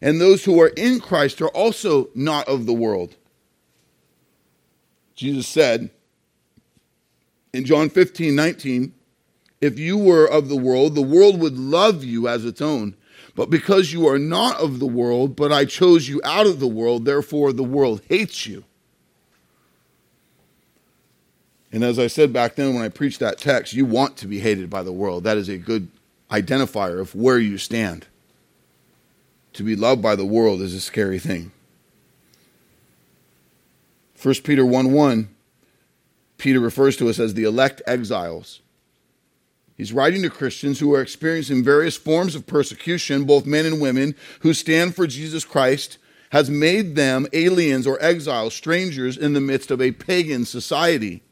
and 0.00 0.20
those 0.20 0.44
who 0.44 0.60
are 0.60 0.72
in 0.76 1.00
Christ 1.00 1.40
are 1.40 1.48
also 1.48 2.08
not 2.14 2.48
of 2.48 2.66
the 2.66 2.72
world. 2.72 3.16
Jesus 5.14 5.46
said 5.46 5.90
in 7.52 7.64
John 7.64 7.88
15, 7.88 8.34
19, 8.34 8.92
if 9.60 9.78
you 9.78 9.96
were 9.96 10.26
of 10.26 10.48
the 10.48 10.56
world, 10.56 10.94
the 10.94 11.02
world 11.02 11.40
would 11.40 11.56
love 11.56 12.04
you 12.04 12.28
as 12.28 12.44
its 12.44 12.60
own. 12.60 12.94
But 13.34 13.48
because 13.48 13.92
you 13.92 14.06
are 14.08 14.18
not 14.18 14.58
of 14.60 14.78
the 14.78 14.86
world, 14.86 15.36
but 15.36 15.52
I 15.52 15.64
chose 15.64 16.08
you 16.08 16.20
out 16.24 16.46
of 16.46 16.60
the 16.60 16.68
world, 16.68 17.04
therefore 17.04 17.52
the 17.52 17.64
world 17.64 18.02
hates 18.08 18.46
you. 18.46 18.64
And 21.72 21.82
as 21.84 21.98
I 21.98 22.06
said 22.06 22.32
back 22.32 22.54
then 22.54 22.74
when 22.74 22.84
I 22.84 22.88
preached 22.88 23.20
that 23.20 23.38
text, 23.38 23.74
you 23.74 23.84
want 23.84 24.16
to 24.18 24.26
be 24.26 24.40
hated 24.40 24.70
by 24.70 24.82
the 24.82 24.92
world. 24.92 25.24
That 25.24 25.36
is 25.36 25.48
a 25.48 25.58
good 25.58 25.88
identifier 26.30 27.00
of 27.00 27.14
where 27.14 27.38
you 27.38 27.58
stand 27.58 28.06
to 29.52 29.62
be 29.62 29.76
loved 29.76 30.02
by 30.02 30.14
the 30.14 30.24
world 30.24 30.60
is 30.60 30.74
a 30.74 30.80
scary 30.80 31.18
thing. 31.18 31.50
1 34.22 34.34
Peter 34.44 34.64
1 34.64 34.92
1, 34.92 35.28
Peter 36.38 36.60
refers 36.60 36.96
to 36.96 37.08
us 37.08 37.18
as 37.18 37.34
the 37.34 37.44
elect 37.44 37.82
exiles. 37.86 38.60
He's 39.76 39.92
writing 39.92 40.22
to 40.22 40.30
Christians 40.30 40.80
who 40.80 40.94
are 40.94 41.02
experiencing 41.02 41.62
various 41.62 41.96
forms 41.96 42.34
of 42.34 42.46
persecution, 42.46 43.24
both 43.24 43.44
men 43.44 43.66
and 43.66 43.80
women, 43.80 44.14
who 44.40 44.54
stand 44.54 44.94
for 44.94 45.06
Jesus 45.06 45.44
Christ, 45.44 45.98
has 46.30 46.48
made 46.48 46.96
them 46.96 47.26
aliens 47.32 47.86
or 47.86 48.02
exiles, 48.02 48.54
strangers 48.54 49.16
in 49.18 49.34
the 49.34 49.40
midst 49.40 49.70
of 49.70 49.80
a 49.80 49.92
pagan 49.92 50.46
society. 50.46 51.22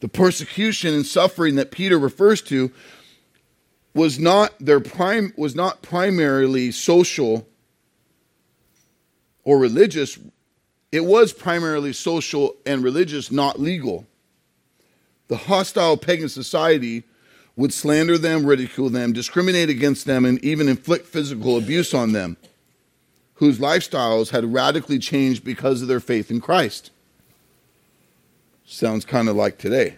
The 0.00 0.08
persecution 0.08 0.94
and 0.94 1.06
suffering 1.06 1.54
that 1.56 1.70
Peter 1.70 1.98
refers 1.98 2.42
to 2.42 2.70
was 3.94 4.18
not 4.18 4.52
their 4.60 4.80
prime 4.80 5.32
was 5.36 5.54
not 5.54 5.80
primarily 5.80 6.70
social 6.70 7.48
or 9.42 9.58
religious. 9.58 10.18
It 10.92 11.04
was 11.04 11.32
primarily 11.32 11.94
social 11.94 12.56
and 12.66 12.84
religious 12.84 13.32
not 13.32 13.58
legal. 13.58 14.06
The 15.28 15.36
hostile 15.36 15.96
pagan 15.96 16.28
society 16.28 17.04
would 17.56 17.72
slander 17.72 18.18
them 18.18 18.44
ridicule 18.44 18.90
them 18.90 19.14
discriminate 19.14 19.70
against 19.70 20.04
them 20.04 20.26
and 20.26 20.44
even 20.44 20.68
inflict 20.68 21.06
physical 21.06 21.56
abuse 21.56 21.94
on 21.94 22.12
them 22.12 22.36
whose 23.34 23.58
lifestyles 23.58 24.30
had 24.30 24.52
radically 24.52 24.98
changed 24.98 25.42
because 25.42 25.82
of 25.82 25.88
their 25.88 26.00
faith 26.00 26.30
in 26.30 26.40
Christ 26.40 26.90
sounds 28.66 29.04
kind 29.04 29.28
of 29.28 29.36
like 29.36 29.56
today 29.58 29.96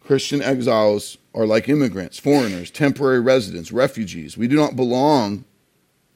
Christian 0.00 0.42
exiles 0.42 1.16
are 1.34 1.46
like 1.46 1.68
immigrants, 1.68 2.18
foreigners, 2.18 2.70
temporary 2.70 3.20
residents, 3.20 3.72
refugees. 3.72 4.36
We 4.36 4.48
do 4.48 4.56
not 4.56 4.76
belong 4.76 5.44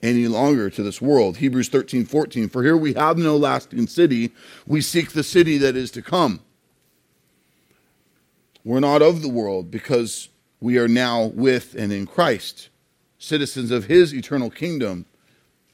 any 0.02 0.28
longer 0.28 0.68
to 0.70 0.82
this 0.82 1.00
world. 1.00 1.38
Hebrews 1.38 1.68
13, 1.68 2.04
14. 2.04 2.48
For 2.48 2.62
here 2.62 2.76
we 2.76 2.94
have 2.94 3.16
no 3.16 3.36
lasting 3.36 3.86
city. 3.86 4.32
We 4.66 4.80
seek 4.80 5.12
the 5.12 5.22
city 5.22 5.56
that 5.58 5.76
is 5.76 5.90
to 5.92 6.02
come. 6.02 6.40
We're 8.64 8.80
not 8.80 9.02
of 9.02 9.22
the 9.22 9.28
world 9.28 9.70
because 9.70 10.28
we 10.60 10.78
are 10.78 10.88
now 10.88 11.26
with 11.26 11.74
and 11.74 11.92
in 11.92 12.06
Christ, 12.06 12.68
citizens 13.18 13.70
of 13.70 13.84
his 13.84 14.12
eternal 14.12 14.50
kingdom 14.50 15.06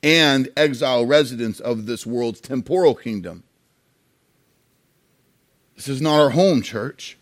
and 0.03 0.49
exile 0.57 1.07
residents 1.07 1.61
of 1.61 1.87
this 1.87 2.05
world's 2.05 2.41
temporal 2.41 2.95
kingdom. 2.95 3.45
This 5.83 5.97
is 5.97 6.01
not 6.01 6.21
our 6.21 6.31
home, 6.31 6.63
church. 6.63 7.19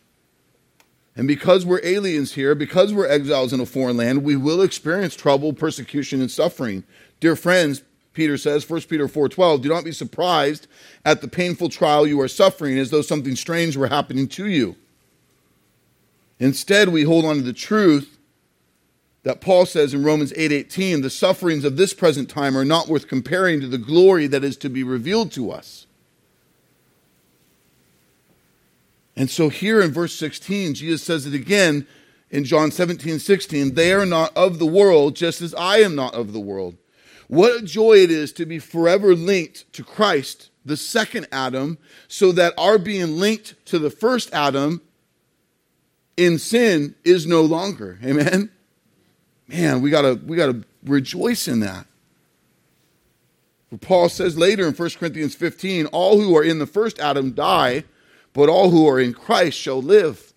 And 1.17 1.27
because 1.27 1.65
we're 1.65 1.81
aliens 1.83 2.35
here, 2.35 2.55
because 2.55 2.93
we're 2.93 3.09
exiles 3.09 3.55
in 3.55 3.61
a 3.61 3.65
foreign 3.65 3.97
land, 3.97 4.23
we 4.23 4.37
will 4.37 4.61
experience 4.61 5.17
trouble, 5.17 5.55
persecution, 5.55 6.21
and 6.21 6.31
suffering. 6.31 6.85
Dear 7.21 7.37
friends, 7.37 7.83
Peter 8.13 8.37
says, 8.37 8.69
1 8.69 8.83
Peter 8.83 9.09
4:12, 9.09 9.63
do 9.63 9.71
not 9.71 9.85
be 9.85 9.93
surprised 9.93 10.67
at 11.07 11.23
the 11.23 11.27
painful 11.29 11.71
trial 11.71 12.07
you 12.07 12.21
are 12.21 12.29
suffering 12.29 12.79
as 12.79 12.91
though 12.91 13.01
something 13.01 13.35
strange 13.35 13.79
were 13.79 13.87
happening 13.87 14.29
to 14.29 14.47
you. 14.47 14.77
Instead, 16.39 16.91
we 16.91 17.05
hold 17.05 17.25
on 17.25 17.37
to 17.37 17.43
the 17.43 17.55
truth 17.55 18.19
that 19.23 19.41
Paul 19.41 19.65
says 19.65 19.95
in 19.95 20.05
Romans 20.05 20.35
8:18, 20.37 21.01
the 21.01 21.09
sufferings 21.09 21.65
of 21.65 21.79
this 21.79 21.95
present 21.95 22.29
time 22.29 22.59
are 22.59 22.67
not 22.67 22.89
worth 22.89 23.09
comparing 23.09 23.63
to 23.63 23.69
the 23.69 23.79
glory 23.79 24.27
that 24.27 24.45
is 24.45 24.59
to 24.59 24.69
be 24.69 24.83
revealed 24.83 25.33
to 25.33 25.51
us. 25.51 25.87
And 29.17 29.31
so 29.31 29.49
here 29.49 29.81
in 29.81 29.91
verse 29.91 30.15
16, 30.15 30.75
Jesus 30.75 31.03
says 31.03 31.27
it 31.27 31.35
again 31.35 31.87
in 32.31 32.45
John 32.45 32.71
17, 32.71 33.19
16. 33.19 33.75
They 33.75 33.93
are 33.93 34.07
not 34.07 34.37
of 34.37 34.59
the 34.59 34.67
world, 34.67 35.17
just 35.17 35.43
as 35.43 35.55
I 35.55 35.79
am 35.79 35.95
not 35.95 36.15
of 36.15 36.33
the 36.33 36.41
world. 36.41 36.77
What 37.29 37.63
a 37.63 37.65
joy 37.65 37.99
it 37.99 38.11
is 38.11 38.33
to 38.35 38.47
be 38.47 38.59
forever 38.59 39.15
linked 39.15 39.73
to 39.75 39.85
Christ, 39.85 40.51
the 40.65 40.77
second 40.77 41.29
Adam, 41.31 41.79
so 42.09 42.33
that 42.33 42.55
our 42.59 42.79
being 42.79 43.19
linked 43.19 43.55
to 43.67 43.79
the 43.79 43.91
first 43.91 44.33
Adam 44.33 44.81
in 46.17 46.39
sin 46.39 46.95
is 47.05 47.27
no 47.27 47.43
longer. 47.43 47.99
Amen. 48.05 48.51
Man, 49.47 49.81
we 49.81 49.91
gotta 49.91 50.21
we 50.27 50.37
gotta 50.37 50.63
rejoice 50.85 51.49
in 51.49 51.61
that. 51.61 51.87
Paul 53.81 54.09
says 54.09 54.37
later 54.37 54.67
in 54.67 54.75
1 54.75 54.91
Corinthians 54.99 55.35
15, 55.35 55.87
all 55.87 56.21
who 56.21 56.37
are 56.37 56.43
in 56.43 56.59
the 56.59 56.67
first 56.67 56.99
Adam 56.99 57.33
die 57.33 57.85
but 58.33 58.49
all 58.49 58.71
who 58.71 58.89
are 58.89 59.01
in 59.01 59.13
Christ 59.13 59.59
shall 59.59 59.83
live. 59.83 60.33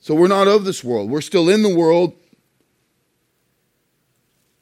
So 0.00 0.14
we're 0.14 0.28
not 0.28 0.48
of 0.48 0.64
this 0.64 0.84
world. 0.84 1.10
We're 1.10 1.20
still 1.20 1.48
in 1.48 1.62
the 1.62 1.74
world. 1.74 2.14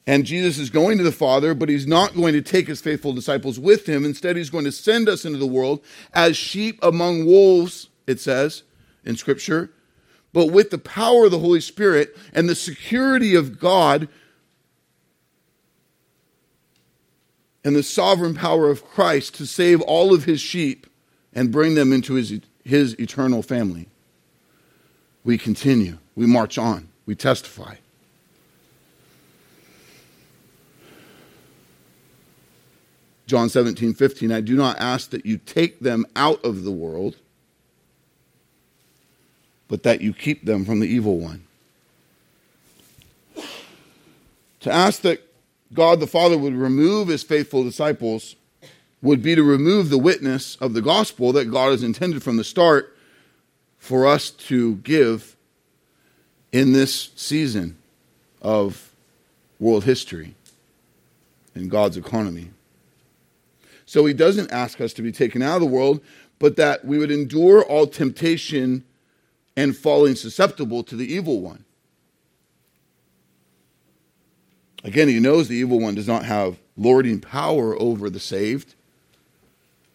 And 0.06 0.26
Jesus 0.26 0.58
is 0.58 0.70
going 0.70 0.98
to 0.98 1.04
the 1.04 1.12
Father, 1.12 1.54
but 1.54 1.68
he's 1.68 1.86
not 1.86 2.14
going 2.14 2.34
to 2.34 2.42
take 2.42 2.66
his 2.66 2.80
faithful 2.80 3.12
disciples 3.12 3.58
with 3.58 3.86
him. 3.86 4.04
Instead, 4.04 4.36
he's 4.36 4.50
going 4.50 4.64
to 4.64 4.72
send 4.72 5.08
us 5.08 5.24
into 5.24 5.38
the 5.38 5.46
world 5.46 5.82
as 6.12 6.36
sheep 6.36 6.78
among 6.82 7.26
wolves, 7.26 7.88
it 8.06 8.20
says 8.20 8.62
in 9.04 9.16
Scripture, 9.16 9.70
but 10.32 10.46
with 10.46 10.70
the 10.70 10.78
power 10.78 11.26
of 11.26 11.30
the 11.30 11.38
Holy 11.38 11.60
Spirit 11.60 12.16
and 12.32 12.48
the 12.48 12.54
security 12.54 13.34
of 13.34 13.58
God 13.58 14.08
and 17.64 17.74
the 17.74 17.82
sovereign 17.82 18.34
power 18.34 18.68
of 18.68 18.84
Christ 18.84 19.34
to 19.36 19.46
save 19.46 19.80
all 19.80 20.12
of 20.12 20.24
his 20.24 20.40
sheep 20.40 20.86
and 21.32 21.50
bring 21.50 21.74
them 21.74 21.92
into 21.92 22.14
his, 22.14 22.40
his 22.64 22.94
eternal 23.00 23.42
family. 23.42 23.88
We 25.24 25.38
continue, 25.38 25.98
we 26.14 26.26
march 26.26 26.58
on, 26.58 26.88
we 27.06 27.14
testify. 27.14 27.76
John 33.26 33.48
17, 33.48 33.94
15, 33.94 34.30
I 34.30 34.42
do 34.42 34.54
not 34.54 34.78
ask 34.78 35.08
that 35.10 35.24
you 35.24 35.38
take 35.38 35.80
them 35.80 36.04
out 36.14 36.44
of 36.44 36.62
the 36.64 36.70
world, 36.70 37.16
but 39.66 39.82
that 39.84 40.02
you 40.02 40.12
keep 40.12 40.44
them 40.44 40.66
from 40.66 40.80
the 40.80 40.86
evil 40.86 41.18
one. 41.18 41.42
To 44.60 44.70
ask 44.70 45.00
that 45.02 45.26
God 45.74 46.00
the 46.00 46.06
Father 46.06 46.38
would 46.38 46.54
remove 46.54 47.08
his 47.08 47.22
faithful 47.22 47.64
disciples 47.64 48.36
would 49.02 49.22
be 49.22 49.34
to 49.34 49.42
remove 49.42 49.90
the 49.90 49.98
witness 49.98 50.56
of 50.56 50.72
the 50.72 50.80
gospel 50.80 51.32
that 51.32 51.50
God 51.50 51.72
has 51.72 51.82
intended 51.82 52.22
from 52.22 52.38
the 52.38 52.44
start 52.44 52.96
for 53.76 54.06
us 54.06 54.30
to 54.30 54.76
give 54.76 55.36
in 56.52 56.72
this 56.72 57.10
season 57.16 57.76
of 58.40 58.92
world 59.58 59.84
history 59.84 60.34
and 61.54 61.70
God's 61.70 61.96
economy. 61.96 62.50
So 63.84 64.06
he 64.06 64.14
doesn't 64.14 64.50
ask 64.50 64.80
us 64.80 64.92
to 64.94 65.02
be 65.02 65.12
taken 65.12 65.42
out 65.42 65.56
of 65.56 65.60
the 65.60 65.66
world, 65.66 66.00
but 66.38 66.56
that 66.56 66.84
we 66.84 66.98
would 66.98 67.10
endure 67.10 67.62
all 67.62 67.86
temptation 67.86 68.84
and 69.56 69.76
falling 69.76 70.14
susceptible 70.14 70.82
to 70.84 70.96
the 70.96 71.12
evil 71.12 71.40
one. 71.40 71.64
Again, 74.84 75.08
he 75.08 75.18
knows 75.18 75.48
the 75.48 75.56
evil 75.56 75.80
one 75.80 75.94
does 75.94 76.06
not 76.06 76.26
have 76.26 76.58
lording 76.76 77.18
power 77.18 77.74
over 77.80 78.10
the 78.10 78.20
saved, 78.20 78.74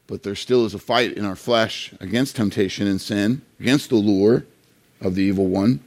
but 0.07 0.23
there 0.23 0.33
still 0.33 0.65
is 0.65 0.73
a 0.73 0.79
fight 0.79 1.13
in 1.13 1.23
our 1.23 1.35
flesh 1.35 1.93
against 1.99 2.35
temptation 2.35 2.87
and 2.87 2.99
sin, 2.99 3.43
against 3.59 3.89
the 3.89 3.97
lure 3.97 4.47
of 4.99 5.13
the 5.13 5.21
evil 5.21 5.45
one. 5.45 5.81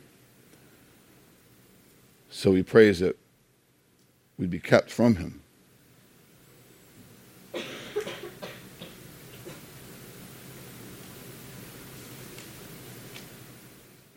So 2.31 2.55
he 2.55 2.63
prays 2.63 3.01
that 3.01 3.19
we'd 4.39 4.51
be 4.51 4.61
kept 4.61 4.89
from 4.89 5.17
him. 5.17 5.41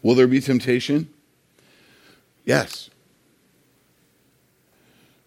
Will 0.03 0.13
there 0.13 0.27
be 0.27 0.39
temptation? 0.39 1.09
Yes. 2.45 2.91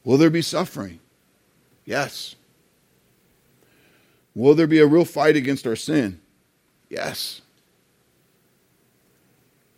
Will 0.09 0.17
there 0.17 0.31
be 0.31 0.41
suffering? 0.41 1.01
Yes. 1.85 2.35
Will 4.35 4.55
there 4.55 4.67
be 4.67 4.79
a 4.79 4.87
real 4.87 5.05
fight 5.05 5.37
against 5.37 5.67
our 5.67 5.77
sin? 5.77 6.19
Yes. 6.89 7.43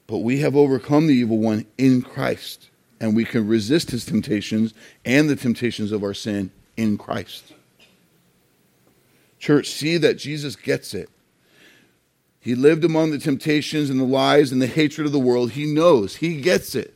But 0.07 0.19
we 0.19 0.39
have 0.39 0.55
overcome 0.55 1.09
the 1.09 1.15
evil 1.15 1.39
one 1.39 1.67
in 1.79 2.01
Christ, 2.01 2.71
and 3.01 3.17
we 3.17 3.25
can 3.25 3.49
resist 3.49 3.91
his 3.91 4.05
temptations 4.05 4.73
and 5.05 5.29
the 5.29 5.35
temptations 5.35 5.91
of 5.91 6.05
our 6.05 6.15
sin 6.15 6.53
in 6.77 6.97
Christ. 6.97 7.53
Church, 9.41 9.69
see 9.69 9.97
that 9.97 10.15
Jesus 10.15 10.55
gets 10.55 10.95
it. 10.95 11.11
He 12.39 12.55
lived 12.55 12.85
among 12.85 13.11
the 13.11 13.19
temptations 13.19 13.91
and 13.91 13.99
the 13.99 14.05
lies 14.05 14.53
and 14.53 14.63
the 14.63 14.69
hatred 14.69 15.09
of 15.09 15.13
the 15.13 15.19
world. 15.19 15.51
He 15.51 15.67
knows, 15.67 16.15
he 16.15 16.41
gets 16.41 16.77
it. 16.77 16.95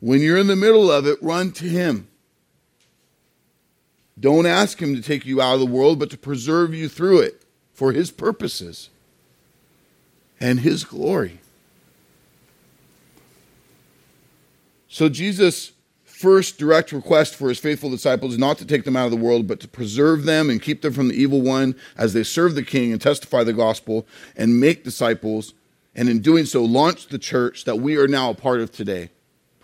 When 0.00 0.20
you're 0.20 0.38
in 0.38 0.46
the 0.46 0.56
middle 0.56 0.90
of 0.90 1.06
it, 1.06 1.22
run 1.22 1.52
to 1.52 1.64
him. 1.64 2.08
Don't 4.18 4.46
ask 4.46 4.80
him 4.80 4.94
to 4.96 5.02
take 5.02 5.26
you 5.26 5.40
out 5.40 5.54
of 5.54 5.60
the 5.60 5.66
world, 5.66 5.98
but 5.98 6.10
to 6.10 6.18
preserve 6.18 6.74
you 6.74 6.88
through 6.88 7.20
it 7.20 7.44
for 7.72 7.92
his 7.92 8.10
purposes 8.10 8.90
and 10.40 10.60
his 10.60 10.84
glory. 10.84 11.40
So 14.88 15.08
Jesus 15.08 15.72
first 16.04 16.58
direct 16.58 16.90
request 16.90 17.36
for 17.36 17.48
his 17.48 17.60
faithful 17.60 17.90
disciples 17.90 18.32
is 18.32 18.38
not 18.38 18.58
to 18.58 18.66
take 18.66 18.84
them 18.84 18.96
out 18.96 19.04
of 19.04 19.12
the 19.12 19.16
world, 19.16 19.46
but 19.46 19.60
to 19.60 19.68
preserve 19.68 20.24
them 20.24 20.50
and 20.50 20.60
keep 20.60 20.82
them 20.82 20.92
from 20.92 21.08
the 21.08 21.14
evil 21.14 21.40
one 21.40 21.76
as 21.96 22.12
they 22.12 22.24
serve 22.24 22.56
the 22.56 22.64
king 22.64 22.90
and 22.90 23.00
testify 23.00 23.44
the 23.44 23.52
gospel 23.52 24.04
and 24.36 24.60
make 24.60 24.82
disciples, 24.82 25.54
and 25.94 26.08
in 26.08 26.20
doing 26.20 26.44
so, 26.44 26.64
launch 26.64 27.06
the 27.06 27.18
church 27.18 27.64
that 27.64 27.76
we 27.76 27.96
are 27.96 28.08
now 28.08 28.30
a 28.30 28.34
part 28.34 28.60
of 28.60 28.72
today. 28.72 29.10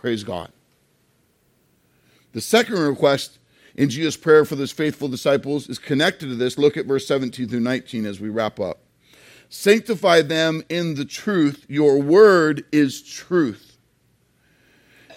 Praise 0.04 0.22
God. 0.22 0.52
The 2.32 2.42
second 2.42 2.78
request 2.78 3.38
in 3.74 3.88
Jesus' 3.88 4.18
prayer 4.18 4.44
for 4.44 4.54
those 4.54 4.70
faithful 4.70 5.08
disciples 5.08 5.66
is 5.70 5.78
connected 5.78 6.28
to 6.28 6.34
this. 6.34 6.58
Look 6.58 6.76
at 6.76 6.84
verse 6.84 7.06
17 7.06 7.48
through 7.48 7.60
19 7.60 8.04
as 8.04 8.20
we 8.20 8.28
wrap 8.28 8.60
up. 8.60 8.80
Sanctify 9.48 10.20
them 10.20 10.62
in 10.68 10.96
the 10.96 11.06
truth. 11.06 11.64
Your 11.70 12.02
word 12.02 12.66
is 12.70 13.00
truth. 13.00 13.78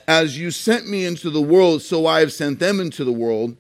As 0.08 0.40
you 0.40 0.52
sent 0.52 0.88
me 0.88 1.04
into 1.04 1.30
the 1.30 1.42
world, 1.42 1.82
so 1.82 2.06
I 2.06 2.22
have 2.22 2.32
sent 2.32 2.60
them 2.60 2.80
into 2.80 3.04
the 3.04 3.12
world. 3.12 3.58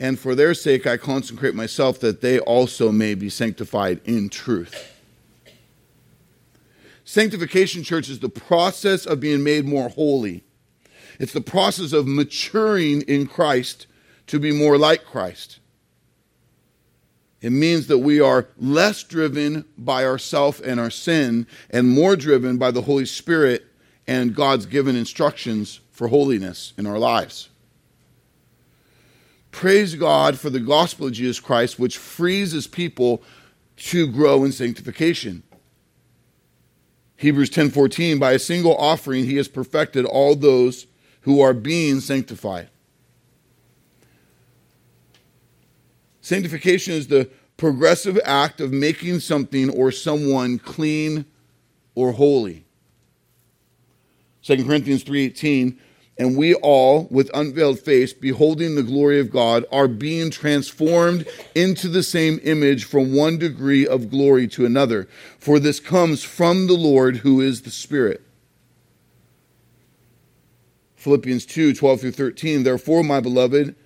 And 0.00 0.18
for 0.18 0.34
their 0.34 0.54
sake, 0.54 0.86
I 0.86 0.96
consecrate 0.96 1.54
myself 1.54 2.00
that 2.00 2.22
they 2.22 2.38
also 2.40 2.90
may 2.90 3.14
be 3.14 3.28
sanctified 3.28 4.00
in 4.06 4.30
truth. 4.30 4.97
Sanctification, 7.08 7.84
church, 7.84 8.10
is 8.10 8.20
the 8.20 8.28
process 8.28 9.06
of 9.06 9.18
being 9.18 9.42
made 9.42 9.64
more 9.64 9.88
holy. 9.88 10.44
It's 11.18 11.32
the 11.32 11.40
process 11.40 11.94
of 11.94 12.06
maturing 12.06 13.00
in 13.00 13.26
Christ 13.26 13.86
to 14.26 14.38
be 14.38 14.52
more 14.52 14.76
like 14.76 15.06
Christ. 15.06 15.58
It 17.40 17.48
means 17.48 17.86
that 17.86 18.00
we 18.00 18.20
are 18.20 18.48
less 18.58 19.04
driven 19.04 19.64
by 19.78 20.04
ourself 20.04 20.60
and 20.60 20.78
our 20.78 20.90
sin 20.90 21.46
and 21.70 21.88
more 21.88 22.14
driven 22.14 22.58
by 22.58 22.72
the 22.72 22.82
Holy 22.82 23.06
Spirit 23.06 23.64
and 24.06 24.34
God's 24.34 24.66
given 24.66 24.94
instructions 24.94 25.80
for 25.90 26.08
holiness 26.08 26.74
in 26.76 26.86
our 26.86 26.98
lives. 26.98 27.48
Praise 29.50 29.94
God 29.94 30.38
for 30.38 30.50
the 30.50 30.60
gospel 30.60 31.06
of 31.06 31.14
Jesus 31.14 31.40
Christ, 31.40 31.78
which 31.78 31.96
frees 31.96 32.66
people 32.66 33.22
to 33.76 34.06
grow 34.08 34.44
in 34.44 34.52
sanctification. 34.52 35.42
Hebrews 37.18 37.50
10:14 37.50 38.18
by 38.20 38.32
a 38.32 38.38
single 38.38 38.76
offering 38.76 39.24
he 39.24 39.36
has 39.36 39.48
perfected 39.48 40.04
all 40.04 40.36
those 40.36 40.86
who 41.22 41.40
are 41.40 41.52
being 41.52 42.00
sanctified. 42.00 42.68
Sanctification 46.20 46.94
is 46.94 47.08
the 47.08 47.28
progressive 47.56 48.20
act 48.24 48.60
of 48.60 48.72
making 48.72 49.18
something 49.18 49.68
or 49.68 49.90
someone 49.90 50.60
clean 50.60 51.24
or 51.96 52.12
holy. 52.12 52.64
2 54.42 54.64
Corinthians 54.64 55.02
3:18 55.02 55.76
and 56.18 56.36
we 56.36 56.54
all 56.54 57.06
with 57.10 57.30
unveiled 57.32 57.78
face 57.78 58.12
beholding 58.12 58.74
the 58.74 58.82
glory 58.82 59.20
of 59.20 59.30
God 59.30 59.64
are 59.70 59.86
being 59.86 60.30
transformed 60.30 61.26
into 61.54 61.88
the 61.88 62.02
same 62.02 62.40
image 62.42 62.84
from 62.84 63.14
one 63.14 63.38
degree 63.38 63.86
of 63.86 64.10
glory 64.10 64.48
to 64.48 64.66
another. 64.66 65.08
For 65.38 65.60
this 65.60 65.78
comes 65.78 66.24
from 66.24 66.66
the 66.66 66.74
Lord 66.74 67.18
who 67.18 67.40
is 67.40 67.62
the 67.62 67.70
Spirit. 67.70 68.22
Philippians 70.96 71.46
2 71.46 71.74
12 71.74 72.00
through 72.00 72.12
13 72.12 72.64
therefore 72.64 73.04
my 73.04 73.20
beloved 73.20 73.76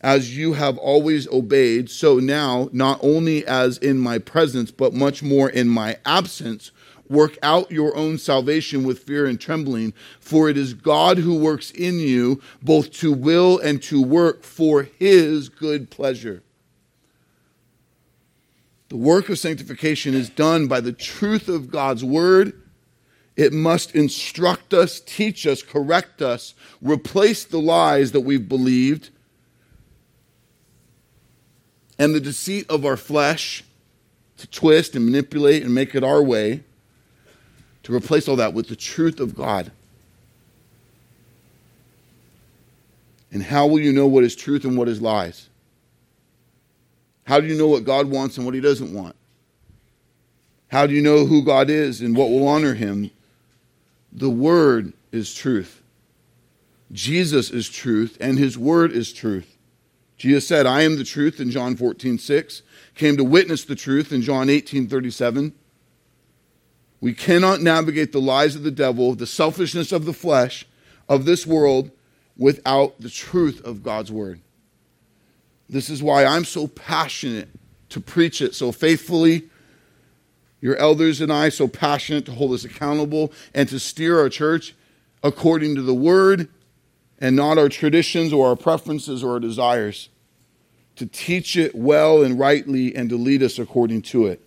as 0.00 0.36
you 0.36 0.54
have 0.54 0.78
always 0.78 1.28
obeyed 1.28 1.90
so 1.90 2.18
now 2.18 2.70
not 2.72 2.98
only 3.02 3.46
as 3.46 3.76
in 3.78 3.98
my 3.98 4.18
presence 4.18 4.70
but 4.70 4.94
much 4.94 5.22
more 5.22 5.50
in 5.50 5.68
my 5.68 5.98
absence 6.06 6.72
Work 7.08 7.36
out 7.42 7.70
your 7.70 7.94
own 7.96 8.16
salvation 8.16 8.84
with 8.84 9.00
fear 9.00 9.26
and 9.26 9.38
trembling, 9.38 9.92
for 10.20 10.48
it 10.48 10.56
is 10.56 10.72
God 10.72 11.18
who 11.18 11.38
works 11.38 11.70
in 11.70 11.98
you 11.98 12.40
both 12.62 12.90
to 12.92 13.12
will 13.12 13.58
and 13.58 13.82
to 13.84 14.02
work 14.02 14.42
for 14.42 14.84
his 14.84 15.48
good 15.48 15.90
pleasure. 15.90 16.42
The 18.88 18.96
work 18.96 19.28
of 19.28 19.38
sanctification 19.38 20.14
is 20.14 20.30
done 20.30 20.66
by 20.66 20.80
the 20.80 20.92
truth 20.92 21.48
of 21.48 21.70
God's 21.70 22.04
word. 22.04 22.52
It 23.36 23.52
must 23.52 23.94
instruct 23.94 24.72
us, 24.72 25.00
teach 25.00 25.46
us, 25.46 25.62
correct 25.62 26.22
us, 26.22 26.54
replace 26.80 27.44
the 27.44 27.58
lies 27.58 28.12
that 28.12 28.20
we've 28.20 28.48
believed 28.48 29.10
and 31.98 32.14
the 32.14 32.20
deceit 32.20 32.68
of 32.70 32.84
our 32.84 32.96
flesh 32.96 33.64
to 34.38 34.46
twist 34.46 34.94
and 34.94 35.04
manipulate 35.04 35.62
and 35.62 35.74
make 35.74 35.94
it 35.94 36.04
our 36.04 36.22
way 36.22 36.62
to 37.84 37.94
replace 37.94 38.28
all 38.28 38.36
that 38.36 38.54
with 38.54 38.68
the 38.68 38.76
truth 38.76 39.20
of 39.20 39.34
God. 39.34 39.70
And 43.30 43.42
how 43.42 43.66
will 43.66 43.80
you 43.80 43.92
know 43.92 44.06
what 44.06 44.24
is 44.24 44.34
truth 44.34 44.64
and 44.64 44.76
what 44.76 44.88
is 44.88 45.00
lies? 45.00 45.48
How 47.24 47.40
do 47.40 47.46
you 47.46 47.56
know 47.56 47.68
what 47.68 47.84
God 47.84 48.06
wants 48.06 48.36
and 48.36 48.46
what 48.46 48.54
He 48.54 48.60
doesn't 48.60 48.92
want? 48.92 49.16
How 50.68 50.86
do 50.86 50.94
you 50.94 51.02
know 51.02 51.26
who 51.26 51.42
God 51.42 51.70
is 51.70 52.00
and 52.00 52.16
what 52.16 52.30
will 52.30 52.46
honor 52.48 52.74
Him? 52.74 53.10
The 54.12 54.30
Word 54.30 54.92
is 55.12 55.34
truth. 55.34 55.82
Jesus 56.92 57.50
is 57.50 57.68
truth, 57.68 58.16
and 58.20 58.38
His 58.38 58.56
Word 58.56 58.92
is 58.92 59.12
truth. 59.12 59.56
Jesus 60.16 60.46
said, 60.46 60.64
I 60.64 60.82
am 60.82 60.96
the 60.96 61.04
truth 61.04 61.40
in 61.40 61.50
John 61.50 61.76
14, 61.76 62.18
6, 62.18 62.62
came 62.94 63.16
to 63.16 63.24
witness 63.24 63.64
the 63.64 63.74
truth 63.74 64.12
in 64.12 64.22
John 64.22 64.48
18, 64.48 64.88
37. 64.88 65.52
We 67.04 67.12
cannot 67.12 67.60
navigate 67.60 68.12
the 68.12 68.18
lies 68.18 68.56
of 68.56 68.62
the 68.62 68.70
devil, 68.70 69.14
the 69.14 69.26
selfishness 69.26 69.92
of 69.92 70.06
the 70.06 70.14
flesh, 70.14 70.66
of 71.06 71.26
this 71.26 71.46
world, 71.46 71.90
without 72.34 72.98
the 72.98 73.10
truth 73.10 73.62
of 73.62 73.82
God's 73.82 74.10
word. 74.10 74.40
This 75.68 75.90
is 75.90 76.02
why 76.02 76.24
I'm 76.24 76.46
so 76.46 76.66
passionate 76.66 77.50
to 77.90 78.00
preach 78.00 78.40
it 78.40 78.54
so 78.54 78.72
faithfully. 78.72 79.50
Your 80.62 80.76
elders 80.76 81.20
and 81.20 81.30
I 81.30 81.50
so 81.50 81.68
passionate 81.68 82.24
to 82.24 82.32
hold 82.32 82.52
us 82.52 82.64
accountable 82.64 83.34
and 83.52 83.68
to 83.68 83.78
steer 83.78 84.18
our 84.18 84.30
church 84.30 84.74
according 85.22 85.74
to 85.74 85.82
the 85.82 85.92
word 85.92 86.48
and 87.18 87.36
not 87.36 87.58
our 87.58 87.68
traditions 87.68 88.32
or 88.32 88.48
our 88.48 88.56
preferences 88.56 89.22
or 89.22 89.32
our 89.32 89.40
desires. 89.40 90.08
To 90.96 91.04
teach 91.04 91.54
it 91.54 91.74
well 91.74 92.22
and 92.22 92.38
rightly 92.38 92.96
and 92.96 93.10
to 93.10 93.18
lead 93.18 93.42
us 93.42 93.58
according 93.58 94.00
to 94.02 94.24
it. 94.24 94.40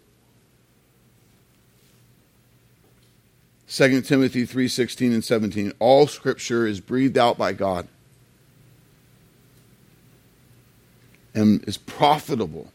2 3.68 4.02
Timothy 4.02 4.46
3:16 4.46 5.14
and 5.14 5.24
17 5.24 5.74
all 5.80 6.08
scripture 6.08 6.66
is 6.66 6.80
breathed 6.80 7.18
out 7.18 7.38
by 7.38 7.52
God 7.52 7.88
and 11.34 11.64
is 11.68 11.78
profitable 11.78 12.72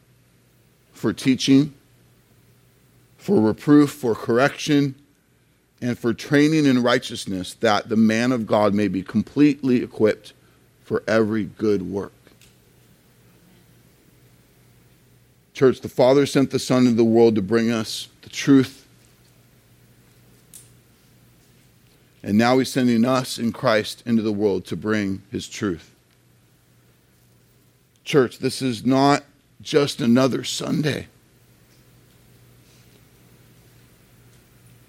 for 0.93 1.13
teaching, 1.13 1.75
for 3.17 3.41
reproof, 3.41 3.91
for 3.91 4.15
correction, 4.15 4.95
and 5.81 5.99
for 5.99 6.15
training 6.15 6.65
in 6.65 6.81
righteousness, 6.81 7.55
that 7.55 7.89
the 7.89 7.97
man 7.97 8.31
of 8.31 8.47
God 8.47 8.73
may 8.73 8.87
be 8.87 9.03
completely 9.03 9.83
equipped 9.83 10.33
for 10.85 11.03
every 11.09 11.45
good 11.45 11.83
work. 11.83 12.13
Church, 15.55 15.81
the 15.81 15.89
Father 15.89 16.25
sent 16.25 16.51
the 16.51 16.59
Son 16.61 16.85
into 16.85 16.97
the 16.97 17.05
world 17.05 17.35
to 17.35 17.43
bring 17.43 17.71
us 17.71 18.09
the 18.23 18.31
truth. 18.31 18.82
And 22.23 22.39
now 22.39 22.59
He's 22.59 22.73
sending 22.73 23.05
us 23.05 23.39
in 23.39 23.53
Christ 23.53 24.03
into 24.07 24.23
the 24.23 24.33
world 24.33 24.65
to 24.67 24.77
bring 24.77 25.23
His 25.31 25.49
truth. 25.49 25.91
Church, 28.05 28.39
this 28.39 28.63
is 28.63 28.85
not 28.85 29.25
just 29.61 30.01
another 30.01 30.45
Sunday. 30.45 31.07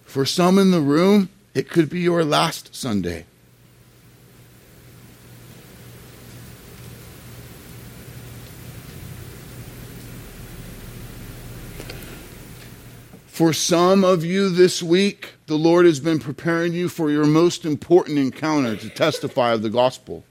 For 0.06 0.26
some 0.26 0.60
in 0.60 0.72
the 0.72 0.82
room, 0.82 1.30
it 1.54 1.70
could 1.70 1.90
be 1.90 2.02
your 2.02 2.24
last 2.24 2.76
Sunday. 2.76 3.26
For 13.34 13.52
some 13.52 14.04
of 14.04 14.24
you 14.24 14.50
this 14.52 14.84
week, 14.84 15.34
the 15.48 15.58
Lord 15.58 15.88
has 15.88 16.00
been 16.00 16.20
preparing 16.20 16.72
you 16.72 16.88
for 16.88 17.10
your 17.10 17.26
most 17.26 17.66
important 17.66 18.20
encounter 18.20 18.76
to 18.76 18.90
testify 18.90 19.54
of 19.54 19.64
the 19.64 19.72
gospel. 19.72 20.24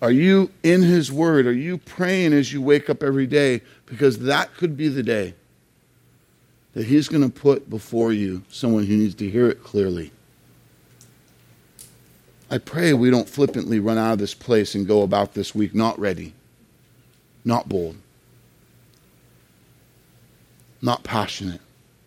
Are 0.00 0.12
you 0.12 0.52
in 0.62 0.82
His 0.82 1.10
Word? 1.10 1.48
Are 1.48 1.52
you 1.52 1.78
praying 1.78 2.32
as 2.32 2.52
you 2.52 2.62
wake 2.62 2.88
up 2.88 3.02
every 3.02 3.26
day? 3.26 3.60
Because 3.86 4.20
that 4.20 4.54
could 4.54 4.76
be 4.76 4.86
the 4.86 5.02
day 5.02 5.34
that 6.74 6.86
He's 6.86 7.08
going 7.08 7.28
to 7.28 7.40
put 7.40 7.68
before 7.68 8.12
you 8.12 8.44
someone 8.50 8.86
who 8.86 8.96
needs 8.96 9.16
to 9.16 9.28
hear 9.28 9.48
it 9.48 9.64
clearly. 9.64 10.12
I 12.48 12.58
pray 12.58 12.92
we 12.92 13.10
don't 13.10 13.28
flippantly 13.28 13.80
run 13.80 13.98
out 13.98 14.12
of 14.12 14.18
this 14.20 14.34
place 14.34 14.76
and 14.76 14.86
go 14.86 15.02
about 15.02 15.34
this 15.34 15.56
week 15.56 15.74
not 15.74 15.98
ready, 15.98 16.34
not 17.44 17.68
bold 17.68 17.96
not 20.80 21.02
passionate, 21.02 21.60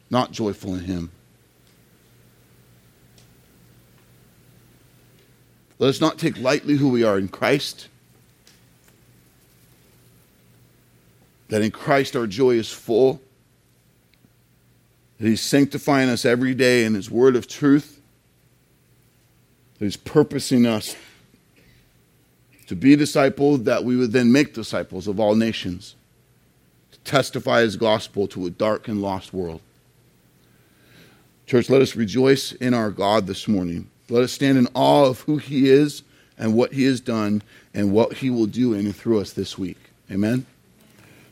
not 0.10 0.32
joyful 0.32 0.76
in 0.76 0.82
Him. 0.82 1.12
Let 5.80 5.90
us 5.90 6.02
not 6.02 6.20
take 6.20 6.38
lightly 6.38 6.76
who 6.76 6.90
we 6.90 7.04
are 7.04 7.18
in 7.18 7.28
Christ. 7.28 7.88
That 11.50 11.62
in 11.62 11.72
Christ 11.72 12.16
our 12.16 12.28
joy 12.28 12.52
is 12.52 12.72
full. 12.72 13.20
That 15.20 15.28
He's 15.28 15.42
sanctifying 15.42 16.10
us 16.10 16.24
every 16.24 16.54
day 16.54 16.86
in 16.86 16.94
His 16.94 17.10
word 17.10 17.36
of 17.36 17.48
truth. 17.48 18.00
That 19.80 19.86
He's 19.86 19.98
purposing 19.98 20.66
us 20.66 20.96
to 22.68 22.76
be 22.76 22.96
disciples, 22.96 23.64
that 23.64 23.84
we 23.84 23.98
would 23.98 24.14
then 24.14 24.32
make 24.32 24.54
disciples 24.54 25.08
of 25.08 25.20
all 25.20 25.36
nations 25.36 25.96
testify 27.04 27.62
his 27.62 27.76
gospel 27.76 28.28
to 28.28 28.46
a 28.46 28.50
dark 28.50 28.88
and 28.88 29.02
lost 29.02 29.34
world. 29.34 29.62
Church, 31.46 31.70
let 31.70 31.82
us 31.82 31.96
rejoice 31.96 32.54
in 32.54 32.74
our 32.74 32.90
God 32.90 33.28
this 33.28 33.48
morning. 33.48 33.90
Let 34.10 34.24
us 34.24 34.32
stand 34.32 34.58
in 34.58 34.68
awe 34.74 35.06
of 35.06 35.22
who 35.22 35.38
he 35.38 35.70
is 35.70 36.04
and 36.38 36.54
what 36.54 36.74
he 36.74 36.84
has 36.86 37.02
done 37.02 37.42
and 37.74 37.92
what 37.92 38.14
he 38.14 38.30
will 38.30 38.46
do 38.46 38.74
in 38.74 38.86
and 38.86 38.96
through 38.96 39.20
us 39.20 39.34
this 39.34 39.58
week. 39.58 39.78
Amen? 40.10 40.46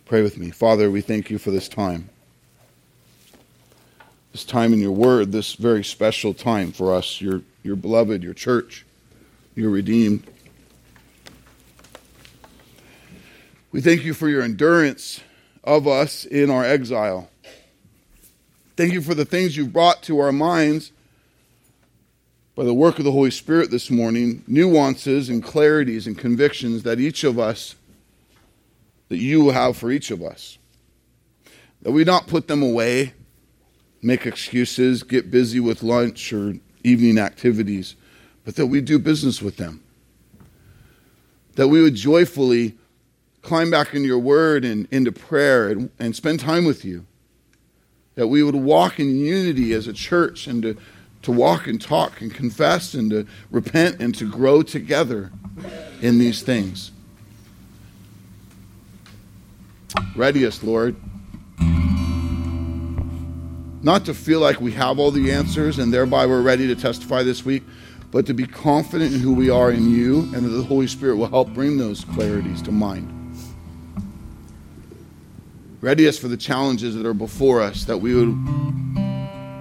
Pray 0.05 0.21
with 0.21 0.37
me. 0.37 0.49
Father, 0.49 0.89
we 0.89 1.01
thank 1.01 1.29
you 1.29 1.37
for 1.37 1.51
this 1.51 1.69
time. 1.69 2.09
This 4.31 4.43
time 4.43 4.73
in 4.73 4.79
your 4.79 4.91
word, 4.91 5.31
this 5.31 5.53
very 5.53 5.83
special 5.83 6.33
time 6.33 6.71
for 6.71 6.93
us, 6.93 7.21
your, 7.21 7.41
your 7.63 7.75
beloved, 7.75 8.23
your 8.23 8.33
church, 8.33 8.85
your 9.55 9.69
redeemed. 9.69 10.25
We 13.71 13.81
thank 13.81 14.03
you 14.03 14.13
for 14.13 14.29
your 14.29 14.41
endurance 14.41 15.21
of 15.69 15.87
us 15.87 16.25
in 16.25 16.49
our 16.49 16.65
exile. 16.65 17.29
Thank 18.75 18.91
you 18.91 19.03
for 19.03 19.13
the 19.13 19.23
things 19.23 19.55
you've 19.55 19.71
brought 19.71 20.01
to 20.03 20.17
our 20.17 20.31
minds 20.31 20.91
by 22.55 22.63
the 22.63 22.73
work 22.73 22.97
of 22.97 23.05
the 23.05 23.11
Holy 23.11 23.29
Spirit 23.29 23.69
this 23.69 23.91
morning, 23.91 24.43
nuances 24.47 25.29
and 25.29 25.43
clarities 25.43 26.07
and 26.07 26.17
convictions 26.17 26.81
that 26.83 26.99
each 26.99 27.23
of 27.23 27.37
us, 27.37 27.75
that 29.09 29.17
you 29.17 29.51
have 29.51 29.77
for 29.77 29.91
each 29.91 30.09
of 30.09 30.23
us. 30.23 30.57
That 31.83 31.91
we 31.91 32.03
not 32.03 32.25
put 32.25 32.47
them 32.47 32.63
away, 32.63 33.13
make 34.01 34.25
excuses, 34.25 35.03
get 35.03 35.29
busy 35.29 35.59
with 35.59 35.83
lunch 35.83 36.33
or 36.33 36.55
evening 36.83 37.19
activities, 37.19 37.95
but 38.43 38.55
that 38.55 38.65
we 38.65 38.81
do 38.81 38.97
business 38.97 39.39
with 39.39 39.57
them. 39.57 39.83
That 41.57 41.67
we 41.67 41.83
would 41.83 41.95
joyfully 41.95 42.75
climb 43.41 43.71
back 43.71 43.93
into 43.93 44.07
your 44.07 44.19
word 44.19 44.65
and 44.65 44.87
into 44.91 45.11
prayer 45.11 45.69
and, 45.69 45.89
and 45.99 46.15
spend 46.15 46.39
time 46.39 46.65
with 46.65 46.83
you. 46.83 47.05
That 48.15 48.27
we 48.27 48.43
would 48.43 48.55
walk 48.55 48.99
in 48.99 49.17
unity 49.17 49.73
as 49.73 49.87
a 49.87 49.93
church 49.93 50.47
and 50.47 50.61
to, 50.63 50.77
to 51.21 51.31
walk 51.31 51.67
and 51.67 51.81
talk 51.81 52.21
and 52.21 52.33
confess 52.33 52.93
and 52.93 53.09
to 53.11 53.25
repent 53.49 54.01
and 54.01 54.13
to 54.15 54.29
grow 54.29 54.61
together 54.61 55.31
in 56.01 56.17
these 56.17 56.41
things. 56.41 56.91
Ready 60.15 60.45
us, 60.45 60.63
Lord. 60.63 60.95
Not 63.81 64.05
to 64.05 64.13
feel 64.13 64.41
like 64.41 64.59
we 64.59 64.73
have 64.73 64.99
all 64.99 65.11
the 65.11 65.31
answers 65.31 65.79
and 65.79 65.93
thereby 65.93 66.25
we're 66.25 66.41
ready 66.41 66.67
to 66.67 66.75
testify 66.75 67.23
this 67.23 67.45
week, 67.45 67.63
but 68.11 68.25
to 68.25 68.33
be 68.33 68.45
confident 68.45 69.13
in 69.13 69.21
who 69.21 69.33
we 69.33 69.49
are 69.49 69.71
in 69.71 69.89
you 69.89 70.21
and 70.35 70.43
that 70.43 70.49
the 70.49 70.63
Holy 70.63 70.87
Spirit 70.87 71.15
will 71.15 71.29
help 71.29 71.53
bring 71.53 71.77
those 71.77 72.03
clarities 72.03 72.61
to 72.65 72.71
mind. 72.71 73.18
Ready 75.81 76.09
us 76.09 76.17
for 76.17 76.27
the 76.27 76.35
challenges 76.35 76.93
that 76.95 77.05
are 77.05 77.13
before 77.13 77.61
us, 77.61 77.85
that 77.85 77.97
we 77.97 78.13
would 78.13 78.35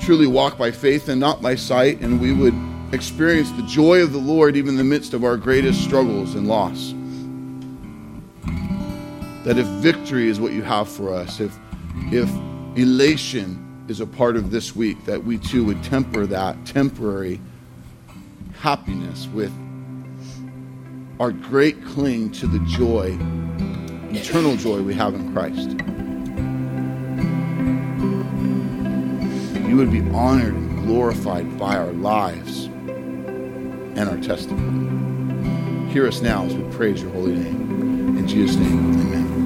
truly 0.00 0.26
walk 0.26 0.58
by 0.58 0.72
faith 0.72 1.08
and 1.08 1.20
not 1.20 1.40
by 1.40 1.54
sight, 1.54 2.00
and 2.00 2.20
we 2.20 2.32
would 2.32 2.54
experience 2.92 3.52
the 3.52 3.62
joy 3.62 4.02
of 4.02 4.12
the 4.12 4.18
Lord 4.18 4.56
even 4.56 4.70
in 4.70 4.76
the 4.76 4.84
midst 4.84 5.14
of 5.14 5.22
our 5.22 5.36
greatest 5.36 5.80
struggles 5.84 6.34
and 6.34 6.48
loss. 6.48 6.92
That 9.44 9.58
if 9.58 9.66
victory 9.80 10.28
is 10.28 10.40
what 10.40 10.50
you 10.50 10.62
have 10.62 10.88
for 10.88 11.14
us, 11.14 11.38
if, 11.38 11.56
if 12.10 12.28
elation 12.76 13.84
is 13.86 14.00
a 14.00 14.06
part 14.06 14.36
of 14.36 14.50
this 14.50 14.74
week, 14.74 15.04
that 15.04 15.22
we 15.22 15.38
too 15.38 15.64
would 15.66 15.84
temper 15.84 16.26
that 16.26 16.66
temporary 16.66 17.40
happiness 18.58 19.28
with 19.28 19.52
our 21.20 21.30
great 21.30 21.84
cling 21.84 22.32
to 22.32 22.48
the 22.48 22.58
joy, 22.66 23.16
eternal 24.12 24.56
joy 24.56 24.82
we 24.82 24.94
have 24.94 25.14
in 25.14 25.32
Christ. 25.32 25.76
You 29.68 29.76
would 29.76 29.92
be 29.92 30.00
honored 30.12 30.54
and 30.54 30.86
glorified 30.86 31.58
by 31.58 31.76
our 31.76 31.92
lives 31.92 32.64
and 32.64 34.08
our 34.08 34.16
testimony. 34.16 35.92
Hear 35.92 36.06
us 36.06 36.22
now 36.22 36.44
as 36.44 36.54
we 36.54 36.62
praise 36.74 37.02
your 37.02 37.10
holy 37.12 37.34
name. 37.34 38.16
In 38.16 38.26
Jesus' 38.26 38.56
name, 38.56 39.00
amen. 39.00 39.37